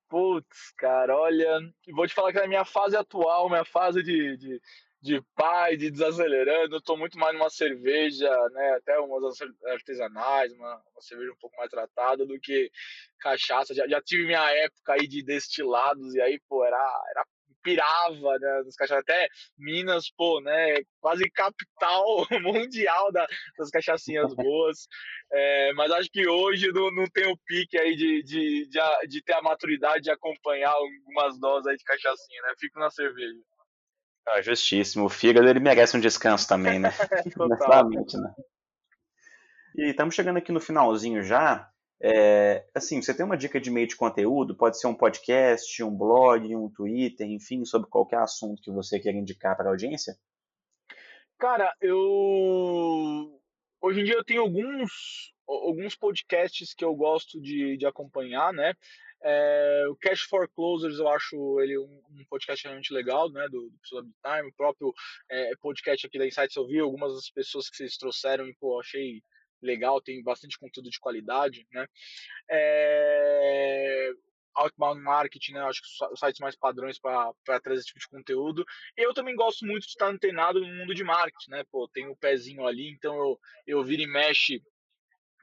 Putz, 0.09 0.71
cara, 0.77 1.17
olha, 1.17 1.59
vou 1.93 2.07
te 2.07 2.13
falar 2.13 2.31
que 2.31 2.39
na 2.39 2.47
minha 2.47 2.63
fase 2.63 2.95
atual, 2.95 3.49
minha 3.49 3.65
fase 3.65 4.01
de, 4.01 4.37
de, 4.37 4.61
de 5.01 5.21
pai, 5.35 5.75
de 5.75 5.91
desacelerando, 5.91 6.75
eu 6.75 6.81
tô 6.81 6.95
muito 6.95 7.17
mais 7.17 7.33
numa 7.33 7.49
cerveja, 7.49 8.29
né, 8.51 8.75
até 8.77 8.97
umas 8.99 9.35
artesanais, 9.65 10.53
uma, 10.53 10.81
uma 10.93 11.01
cerveja 11.01 11.31
um 11.31 11.37
pouco 11.37 11.57
mais 11.57 11.69
tratada 11.69 12.25
do 12.25 12.39
que 12.39 12.71
cachaça. 13.19 13.73
Já, 13.73 13.85
já 13.85 14.01
tive 14.01 14.25
minha 14.25 14.49
época 14.63 14.93
aí 14.93 15.07
de 15.07 15.21
destilados 15.21 16.15
e 16.15 16.21
aí, 16.21 16.39
pô, 16.47 16.63
era, 16.63 16.77
era 17.09 17.25
pirava 17.67 18.39
né, 18.39 18.61
nos 18.63 18.75
cachaças. 18.75 19.03
Até 19.03 19.27
Minas, 19.57 20.09
pô, 20.15 20.39
né? 20.39 20.75
Quase 21.01 21.29
capital 21.29 22.25
mundial 22.41 23.11
da, 23.11 23.27
das 23.57 23.69
cachaçinhas 23.69 24.33
boas. 24.33 24.87
É, 25.31 25.73
mas 25.73 25.91
acho 25.91 26.09
que 26.09 26.25
hoje 26.27 26.71
não, 26.71 26.89
não 26.91 27.05
tem 27.07 27.29
o 27.29 27.37
pique 27.45 27.77
aí 27.77 27.95
de, 27.95 28.23
de, 28.23 28.69
de, 28.69 29.07
de, 29.07 29.23
ter 29.23 29.33
a 29.33 29.41
maturidade 29.41 30.03
de 30.03 30.11
acompanhar 30.11 30.71
algumas 30.71 31.37
doses 31.39 31.67
aí 31.67 31.75
de 31.75 31.83
cachaçinha, 31.83 32.41
né? 32.43 32.53
Fico 32.57 32.79
na 32.79 32.89
cerveja. 32.89 33.37
Ah, 34.29 34.41
justíssimo. 34.41 35.05
O 35.05 35.09
fígado 35.09 35.47
ele 35.47 35.59
merece 35.59 35.97
um 35.97 36.01
descanso 36.01 36.47
também, 36.47 36.79
né? 36.79 36.89
Honestamente, 37.37 38.17
né? 38.17 38.33
E 39.75 39.89
estamos 39.89 40.15
chegando 40.15 40.37
aqui 40.37 40.51
no 40.51 40.61
finalzinho 40.61 41.21
já. 41.21 41.69
É, 41.99 42.65
assim, 42.75 43.01
você 43.01 43.13
tem 43.13 43.25
uma 43.25 43.37
dica 43.37 43.59
de 43.59 43.71
meio 43.71 43.87
de 43.87 43.95
conteúdo? 43.95 44.55
Pode 44.55 44.79
ser 44.79 44.87
um 44.87 44.93
podcast, 44.93 45.83
um 45.83 45.95
blog, 45.95 46.55
um 46.55 46.69
Twitter, 46.69 47.27
enfim, 47.27 47.65
sobre 47.65 47.89
qualquer 47.89 48.19
assunto 48.19 48.61
que 48.61 48.71
você 48.71 48.99
queira 48.99 49.17
indicar 49.17 49.55
para 49.55 49.67
a 49.67 49.71
audiência? 49.71 50.15
Cara, 51.39 51.73
eu 51.81 53.39
hoje 53.81 54.01
em 54.01 54.03
dia 54.03 54.15
eu 54.15 54.23
tenho 54.23 54.41
alguns 54.41 55.33
alguns 55.47 55.95
podcasts 55.95 56.73
que 56.73 56.83
eu 56.83 56.93
gosto 56.93 57.39
de, 57.39 57.77
de 57.77 57.85
acompanhar, 57.85 58.51
né? 58.51 58.73
É, 59.21 59.85
o 59.89 59.95
Cash 59.95 60.21
for 60.21 60.47
Closers 60.49 60.99
eu 60.99 61.07
acho 61.07 61.59
ele 61.61 61.77
um, 61.77 62.01
um 62.11 62.25
podcast 62.29 62.63
realmente 62.63 62.93
legal, 62.93 63.31
né? 63.31 63.47
Do, 63.49 63.69
do 63.69 64.03
Time, 64.23 64.49
o 64.49 64.53
próprio 64.55 64.93
é, 65.29 65.51
podcast 65.61 66.05
aqui 66.05 66.19
da 66.19 66.27
Insights 66.27 66.55
eu 66.55 66.67
vi 66.67 66.79
algumas 66.79 67.13
das 67.13 67.29
pessoas 67.29 67.69
que 67.69 67.77
vocês 67.77 67.97
trouxeram 67.97 68.47
e 68.47 68.55
pô, 68.55 68.79
achei 68.79 69.23
legal, 69.61 70.01
tem 70.01 70.23
bastante 70.23 70.57
conteúdo 70.57 70.89
de 70.89 70.99
qualidade, 70.99 71.67
né? 71.71 71.87
É... 72.49 74.11
Outbound 74.55 75.01
Marketing, 75.01 75.53
né? 75.53 75.61
Acho 75.61 75.81
que 75.81 75.87
os 76.11 76.19
sites 76.19 76.39
mais 76.39 76.55
padrões 76.55 76.99
para 76.99 77.33
trazer 77.61 77.79
esse 77.79 77.87
tipo 77.87 77.99
de 77.99 78.07
conteúdo. 78.07 78.65
Eu 78.95 79.13
também 79.13 79.35
gosto 79.35 79.65
muito 79.65 79.83
de 79.83 79.89
estar 79.89 80.07
antenado 80.07 80.59
no 80.59 80.67
mundo 80.67 80.95
de 80.95 81.03
marketing, 81.03 81.51
né? 81.51 81.63
Pô, 81.71 81.87
tem 81.87 82.07
o 82.07 82.11
um 82.11 82.15
pezinho 82.15 82.65
ali, 82.65 82.89
então 82.89 83.15
eu, 83.15 83.39
eu 83.67 83.83
viro 83.83 84.01
e 84.01 84.07
mexe, 84.07 84.61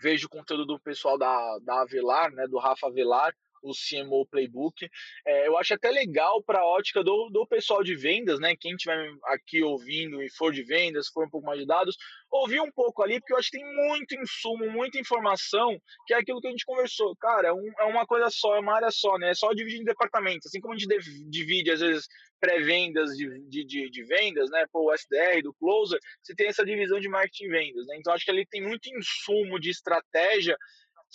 vejo 0.00 0.26
o 0.26 0.30
conteúdo 0.30 0.66
do 0.66 0.80
pessoal 0.80 1.16
da, 1.16 1.58
da 1.62 1.82
Avelar, 1.82 2.32
né? 2.32 2.46
Do 2.48 2.58
Rafa 2.58 2.88
Avelar, 2.88 3.34
o 3.64 3.72
CMO 3.72 4.26
Playbook. 4.26 4.88
É, 5.26 5.48
eu 5.48 5.56
acho 5.58 5.74
até 5.74 5.90
legal 5.90 6.42
para 6.42 6.60
a 6.60 6.66
ótica 6.66 7.02
do, 7.02 7.30
do 7.30 7.46
pessoal 7.46 7.82
de 7.82 7.96
vendas, 7.96 8.38
né? 8.38 8.54
Quem 8.58 8.72
estiver 8.72 9.10
aqui 9.24 9.62
ouvindo 9.62 10.22
e 10.22 10.30
for 10.30 10.52
de 10.52 10.62
vendas, 10.62 11.08
for 11.08 11.26
um 11.26 11.30
pouco 11.30 11.46
mais 11.46 11.58
de 11.58 11.66
dados, 11.66 11.96
ouvir 12.30 12.60
um 12.60 12.70
pouco 12.70 13.02
ali, 13.02 13.18
porque 13.18 13.32
eu 13.32 13.38
acho 13.38 13.50
que 13.50 13.58
tem 13.58 13.88
muito 13.88 14.14
insumo, 14.14 14.70
muita 14.70 14.98
informação, 14.98 15.78
que 16.06 16.14
é 16.14 16.18
aquilo 16.18 16.40
que 16.40 16.48
a 16.48 16.50
gente 16.50 16.66
conversou. 16.66 17.16
Cara, 17.16 17.48
é, 17.48 17.52
um, 17.52 17.72
é 17.78 17.84
uma 17.84 18.06
coisa 18.06 18.28
só, 18.30 18.54
é 18.56 18.60
uma 18.60 18.76
área 18.76 18.90
só, 18.90 19.16
né? 19.18 19.30
É 19.30 19.34
só 19.34 19.52
dividir 19.52 19.80
em 19.80 19.84
departamentos. 19.84 20.46
Assim 20.46 20.60
como 20.60 20.74
a 20.74 20.76
gente 20.76 20.88
divide, 21.30 21.70
às 21.70 21.80
vezes, 21.80 22.06
pré-vendas 22.38 23.10
de, 23.16 23.40
de, 23.48 23.64
de, 23.64 23.90
de, 23.90 24.04
vendas, 24.04 24.50
né? 24.50 24.66
Pô, 24.70 24.90
o 24.90 24.94
SDR, 24.94 25.42
do 25.42 25.54
closer, 25.54 25.98
você 26.22 26.34
tem 26.34 26.48
essa 26.48 26.64
divisão 26.64 27.00
de 27.00 27.08
marketing 27.08 27.44
e 27.44 27.48
vendas, 27.48 27.86
né? 27.86 27.96
Então 27.96 28.12
acho 28.12 28.24
que 28.24 28.30
ali 28.30 28.46
tem 28.46 28.62
muito 28.62 28.88
insumo 28.94 29.58
de 29.58 29.70
estratégia 29.70 30.56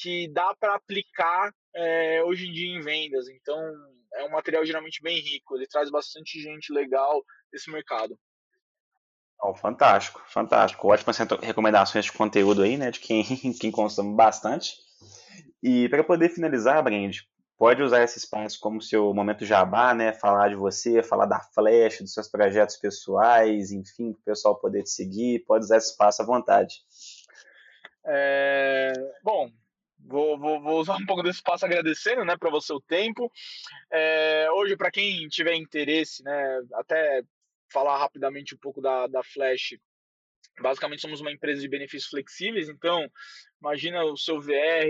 que 0.01 0.27
dá 0.29 0.55
para 0.59 0.75
aplicar 0.75 1.51
é, 1.75 2.23
hoje 2.23 2.47
em 2.47 2.51
dia 2.51 2.75
em 2.75 2.81
vendas. 2.81 3.27
Então, 3.29 3.59
é 4.15 4.23
um 4.23 4.31
material 4.31 4.65
geralmente 4.65 5.01
bem 5.01 5.19
rico, 5.19 5.55
ele 5.55 5.67
traz 5.67 5.89
bastante 5.89 6.39
gente 6.41 6.73
legal 6.73 7.23
desse 7.51 7.71
mercado. 7.71 8.17
Oh, 9.41 9.55
fantástico, 9.55 10.21
fantástico. 10.27 10.87
Ótimas 10.87 11.17
recomendações 11.17 12.05
de 12.05 12.11
conteúdo 12.11 12.61
aí, 12.61 12.75
né? 12.75 12.91
De 12.91 12.99
quem, 12.99 13.23
quem 13.59 13.71
consome 13.71 14.13
bastante. 14.15 14.73
E 15.63 15.87
para 15.87 16.03
poder 16.03 16.29
finalizar, 16.29 16.83
Brand, 16.83 17.15
pode 17.57 17.81
usar 17.81 18.03
esse 18.03 18.17
espaço 18.17 18.59
como 18.59 18.81
seu 18.81 19.13
momento 19.13 19.45
jabá, 19.45 19.93
né? 19.93 20.11
Falar 20.11 20.49
de 20.49 20.55
você, 20.55 21.01
falar 21.01 21.25
da 21.25 21.39
Flash, 21.39 21.99
dos 21.99 22.13
seus 22.13 22.27
projetos 22.27 22.75
pessoais, 22.75 23.71
enfim, 23.71 24.11
para 24.11 24.21
o 24.21 24.25
pessoal 24.25 24.59
poder 24.59 24.83
te 24.83 24.89
seguir. 24.89 25.45
Pode 25.45 25.63
usar 25.63 25.77
esse 25.77 25.91
espaço 25.91 26.21
à 26.21 26.25
vontade. 26.25 26.75
É... 28.05 28.91
Bom, 29.23 29.49
Vou, 29.99 30.39
vou, 30.39 30.61
vou, 30.61 30.79
usar 30.79 30.95
um 30.95 31.05
pouco 31.05 31.21
desse 31.21 31.37
espaço 31.37 31.65
agradecendo 31.65 32.23
né, 32.25 32.37
para 32.37 32.49
você 32.49 32.73
o 32.73 32.81
tempo. 32.81 33.31
É, 33.91 34.49
hoje, 34.51 34.75
para 34.75 34.91
quem 34.91 35.27
tiver 35.27 35.55
interesse, 35.55 36.23
né, 36.23 36.61
até 36.73 37.21
falar 37.71 37.97
rapidamente 37.97 38.55
um 38.55 38.57
pouco 38.57 38.81
da, 38.81 39.07
da 39.07 39.23
Flash. 39.23 39.77
Basicamente, 40.61 41.01
somos 41.01 41.21
uma 41.21 41.31
empresa 41.31 41.61
de 41.61 41.69
benefícios 41.69 42.09
flexíveis, 42.09 42.67
então, 42.69 43.09
imagina 43.61 44.03
o 44.03 44.17
seu 44.17 44.41
VR, 44.41 44.89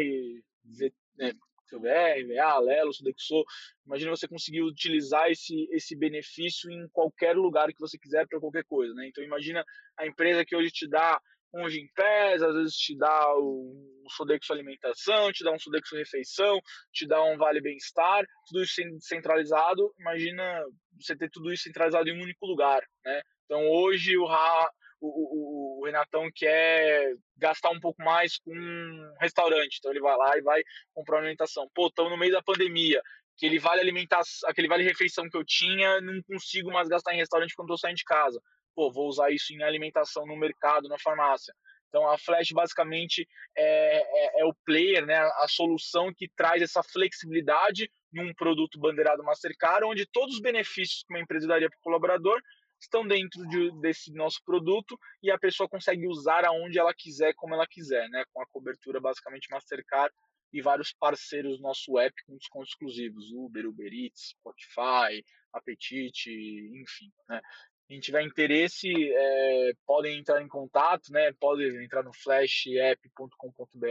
v, 0.63 0.93
né, 1.17 1.33
seu 1.69 1.79
VR, 1.79 2.25
VA, 2.27 2.59
Lelo, 2.59 2.93
Sodexo, 2.93 3.43
imagina 3.85 4.09
você 4.09 4.27
conseguir 4.27 4.63
utilizar 4.63 5.29
esse, 5.29 5.67
esse 5.71 5.95
benefício 5.95 6.71
em 6.71 6.87
qualquer 6.89 7.35
lugar 7.35 7.67
que 7.67 7.79
você 7.79 7.97
quiser 7.97 8.27
para 8.27 8.39
qualquer 8.39 8.63
coisa, 8.63 8.93
né? 8.95 9.07
Então 9.07 9.23
imagina 9.23 9.63
a 9.97 10.07
empresa 10.07 10.43
que 10.43 10.55
hoje 10.55 10.71
te 10.71 10.87
dá 10.87 11.21
um 11.53 11.69
Gimpass, 11.69 12.41
às 12.41 12.55
vezes 12.55 12.75
te 12.75 12.97
dá 12.97 13.35
um 13.37 14.05
Sodexo 14.09 14.53
Alimentação, 14.53 15.31
te 15.31 15.43
dá 15.43 15.51
um 15.51 15.59
Sodexo 15.59 15.95
Refeição, 15.95 16.59
te 16.91 17.07
dá 17.07 17.23
um 17.23 17.37
Vale 17.37 17.61
Bem-Estar, 17.61 18.25
tudo 18.47 18.63
isso 18.63 18.81
centralizado. 18.99 19.93
Imagina 19.99 20.63
você 20.99 21.15
ter 21.15 21.29
tudo 21.29 21.51
isso 21.51 21.63
centralizado 21.63 22.09
em 22.09 22.17
um 22.17 22.23
único 22.23 22.45
lugar, 22.45 22.81
né? 23.03 23.21
Então 23.45 23.67
hoje 23.67 24.17
o, 24.17 24.25
Ra, 24.25 24.71
o, 25.01 25.07
o, 25.07 25.79
o 25.81 25.85
Renatão 25.85 26.29
quer 26.35 27.15
gastar 27.37 27.71
um 27.71 27.79
pouco 27.79 28.01
mais 28.03 28.37
com 28.37 28.51
um 28.53 29.13
restaurante, 29.19 29.77
então 29.79 29.91
ele 29.91 30.01
vai 30.01 30.15
lá 30.15 30.37
e 30.37 30.41
vai 30.41 30.61
comprar 30.93 31.17
uma 31.17 31.21
alimentação. 31.21 31.67
Pô, 31.73 31.87
estamos 31.87 32.11
no 32.11 32.17
meio 32.17 32.31
da 32.31 32.43
pandemia, 32.43 33.01
aquele 33.35 33.57
vale 33.57 33.81
alimentação, 33.81 34.49
aquele 34.49 34.67
vale 34.67 34.83
refeição 34.83 35.27
que 35.27 35.37
eu 35.37 35.43
tinha, 35.43 35.99
não 36.01 36.21
consigo 36.23 36.71
mais 36.71 36.87
gastar 36.87 37.13
em 37.13 37.17
restaurante 37.17 37.55
quando 37.55 37.67
estou 37.67 37.77
saindo 37.77 37.97
de 37.97 38.03
casa 38.03 38.39
pô, 38.75 38.91
vou 38.91 39.07
usar 39.07 39.31
isso 39.31 39.53
em 39.53 39.63
alimentação 39.63 40.25
no 40.25 40.37
mercado, 40.37 40.87
na 40.87 40.97
farmácia. 40.99 41.53
Então 41.89 42.07
a 42.07 42.17
Flash 42.17 42.51
basicamente 42.51 43.27
é, 43.57 43.97
é, 43.97 44.41
é, 44.41 44.45
o 44.45 44.53
player, 44.65 45.05
né, 45.05 45.17
a 45.17 45.47
solução 45.47 46.13
que 46.15 46.29
traz 46.35 46.61
essa 46.61 46.83
flexibilidade 46.83 47.91
num 48.13 48.33
produto 48.33 48.79
bandeirado 48.79 49.23
Mastercard, 49.23 49.85
onde 49.85 50.05
todos 50.05 50.35
os 50.35 50.41
benefícios 50.41 51.03
que 51.03 51.13
uma 51.13 51.21
empresa 51.21 51.47
daria 51.47 51.69
para 51.69 51.77
o 51.77 51.81
colaborador 51.81 52.39
estão 52.79 53.05
dentro 53.05 53.45
de, 53.47 53.71
desse 53.81 54.13
nosso 54.13 54.39
produto 54.45 54.97
e 55.21 55.29
a 55.29 55.37
pessoa 55.37 55.67
consegue 55.67 56.07
usar 56.07 56.45
aonde 56.45 56.79
ela 56.79 56.93
quiser, 56.93 57.33
como 57.35 57.53
ela 57.53 57.67
quiser, 57.67 58.07
né, 58.09 58.23
com 58.31 58.41
a 58.41 58.47
cobertura 58.47 59.01
basicamente 59.01 59.49
Mastercard 59.51 60.13
e 60.51 60.61
vários 60.61 60.93
parceiros 60.93 61.57
do 61.57 61.63
nosso 61.63 61.97
app 61.99 62.15
com 62.25 62.37
descontos 62.37 62.69
exclusivos, 62.69 63.31
Uber, 63.31 63.67
Uber 63.67 63.91
Eats, 63.93 64.29
Spotify, 64.29 65.23
Apetite, 65.53 66.31
enfim, 66.31 67.11
né? 67.27 67.41
Quem 67.89 67.99
tiver 67.99 68.21
interesse, 68.21 68.87
é, 68.93 69.71
podem 69.83 70.19
entrar 70.19 70.39
em 70.43 70.47
contato, 70.47 71.11
né? 71.11 71.33
Podem 71.39 71.83
entrar 71.83 72.03
no 72.03 72.13
flashapp.com.br 72.13 73.87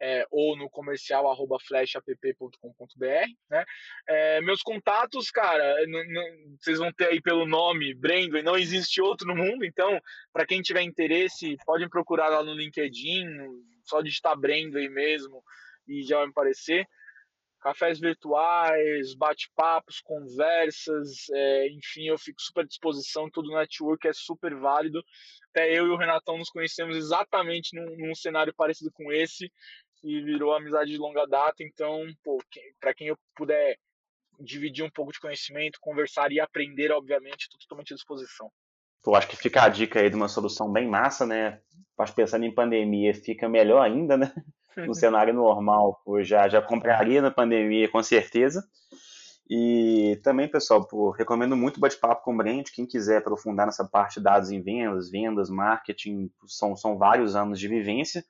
é, 0.00 0.26
ou 0.32 0.56
no 0.56 0.68
comercial 0.68 1.30
arroba 1.30 1.58
flashapp.com.br, 1.60 3.06
né? 3.48 3.64
É, 4.08 4.40
meus 4.40 4.62
contatos, 4.62 5.30
cara, 5.30 5.76
vocês 6.60 6.78
vão 6.78 6.92
ter 6.92 7.06
aí 7.06 7.22
pelo 7.22 7.46
nome 7.46 7.94
Brandway, 7.94 8.42
não 8.42 8.56
existe 8.56 9.00
outro 9.00 9.28
no 9.28 9.36
mundo, 9.36 9.64
então, 9.64 10.00
para 10.32 10.44
quem 10.44 10.60
tiver 10.60 10.82
interesse, 10.82 11.56
podem 11.64 11.88
procurar 11.88 12.28
lá 12.30 12.42
no 12.42 12.52
LinkedIn, 12.52 13.26
só 13.84 14.02
digitar 14.02 14.36
Brandway 14.36 14.88
mesmo 14.88 15.40
e 15.86 16.02
já 16.02 16.16
vai 16.16 16.26
me 16.26 16.32
aparecer 16.32 16.84
cafés 17.60 17.98
virtuais, 17.98 19.14
bate-papos, 19.14 20.00
conversas, 20.00 21.28
é, 21.30 21.68
enfim, 21.68 22.08
eu 22.08 22.18
fico 22.18 22.40
super 22.40 22.62
à 22.62 22.66
disposição, 22.66 23.30
todo 23.30 23.50
network 23.50 24.06
é 24.06 24.12
super 24.12 24.54
válido. 24.54 25.02
Até 25.50 25.70
eu 25.72 25.86
e 25.86 25.90
o 25.90 25.96
Renatão 25.96 26.38
nos 26.38 26.50
conhecemos 26.50 26.96
exatamente 26.96 27.74
num, 27.74 27.96
num 27.96 28.14
cenário 28.14 28.54
parecido 28.54 28.90
com 28.92 29.12
esse 29.12 29.50
e 30.02 30.20
virou 30.20 30.54
amizade 30.54 30.92
de 30.92 30.98
longa 30.98 31.26
data, 31.26 31.56
então, 31.60 32.06
para 32.80 32.94
quem 32.94 33.08
eu 33.08 33.18
puder 33.34 33.76
dividir 34.38 34.84
um 34.84 34.90
pouco 34.90 35.12
de 35.12 35.20
conhecimento, 35.20 35.80
conversar 35.80 36.30
e 36.30 36.38
aprender, 36.38 36.92
obviamente, 36.92 37.42
estou 37.42 37.58
totalmente 37.58 37.92
à 37.92 37.96
disposição. 37.96 38.50
Eu 39.04 39.14
acho 39.14 39.28
que 39.28 39.36
fica 39.36 39.62
a 39.62 39.68
dica 39.68 40.00
aí 40.00 40.10
de 40.10 40.16
uma 40.16 40.28
solução 40.28 40.70
bem 40.72 40.86
massa, 40.86 41.26
né? 41.26 41.60
Acho 41.98 42.14
pensando 42.14 42.44
em 42.44 42.54
pandemia, 42.54 43.14
fica 43.14 43.48
melhor 43.48 43.80
ainda, 43.80 44.16
né? 44.16 44.32
No 44.76 44.94
cenário 44.94 45.34
normal, 45.34 46.00
eu 46.06 46.24
já, 46.24 46.48
já 46.48 46.62
compraria 46.62 47.20
na 47.22 47.30
pandemia, 47.30 47.88
com 47.88 48.02
certeza. 48.02 48.64
E 49.50 50.20
também, 50.22 50.46
pessoal, 50.46 50.86
pô, 50.86 51.10
recomendo 51.10 51.56
muito 51.56 51.80
bate-papo 51.80 52.22
com 52.22 52.34
o 52.34 52.36
Brent. 52.36 52.70
Quem 52.70 52.84
quiser 52.84 53.18
aprofundar 53.18 53.64
nessa 53.64 53.84
parte 53.84 54.16
de 54.16 54.24
dados 54.24 54.50
em 54.50 54.60
vendas, 54.60 55.10
vendas, 55.10 55.48
marketing, 55.48 56.30
são, 56.46 56.76
são 56.76 56.98
vários 56.98 57.34
anos 57.34 57.58
de 57.58 57.66
vivência. 57.66 58.22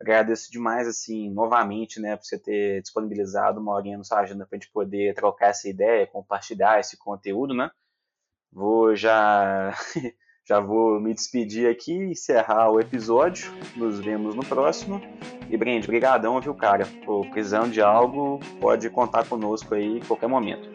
Agradeço 0.00 0.50
demais, 0.50 0.86
assim, 0.86 1.28
novamente, 1.30 2.00
né, 2.00 2.16
por 2.16 2.24
você 2.24 2.38
ter 2.38 2.80
disponibilizado 2.82 3.60
uma 3.60 3.72
horinha 3.74 3.98
na 3.98 4.04
sua 4.04 4.20
agenda 4.20 4.46
para 4.46 4.56
a 4.56 4.60
gente 4.60 4.72
poder 4.72 5.14
trocar 5.14 5.48
essa 5.48 5.68
ideia, 5.68 6.06
compartilhar 6.06 6.78
esse 6.78 6.96
conteúdo, 6.96 7.52
né? 7.52 7.70
Vou 8.52 8.94
já 8.94 9.74
Já 10.50 10.58
vou 10.58 10.98
me 10.98 11.14
despedir 11.14 11.70
aqui, 11.70 11.92
encerrar 11.92 12.72
o 12.72 12.80
episódio. 12.80 13.52
Nos 13.76 14.00
vemos 14.00 14.34
no 14.34 14.44
próximo. 14.44 15.00
E 15.48 15.56
Brende, 15.56 15.86
brigadão, 15.86 16.40
viu, 16.40 16.52
cara? 16.56 16.84
Pô, 17.06 17.24
precisando 17.30 17.70
de 17.70 17.80
algo, 17.80 18.40
pode 18.60 18.90
contar 18.90 19.24
conosco 19.28 19.76
aí 19.76 19.98
em 19.98 20.00
qualquer 20.00 20.26
momento. 20.26 20.68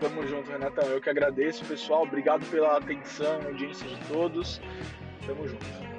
Tamo 0.00 0.26
junto, 0.26 0.50
Renatão. 0.50 0.88
Eu 0.88 1.00
que 1.00 1.08
agradeço, 1.08 1.64
pessoal. 1.66 2.02
Obrigado 2.02 2.44
pela 2.46 2.78
atenção, 2.78 3.40
audiência 3.46 3.86
de 3.86 3.96
todos. 4.08 4.60
Tamo 5.24 5.46
junto. 5.46 5.89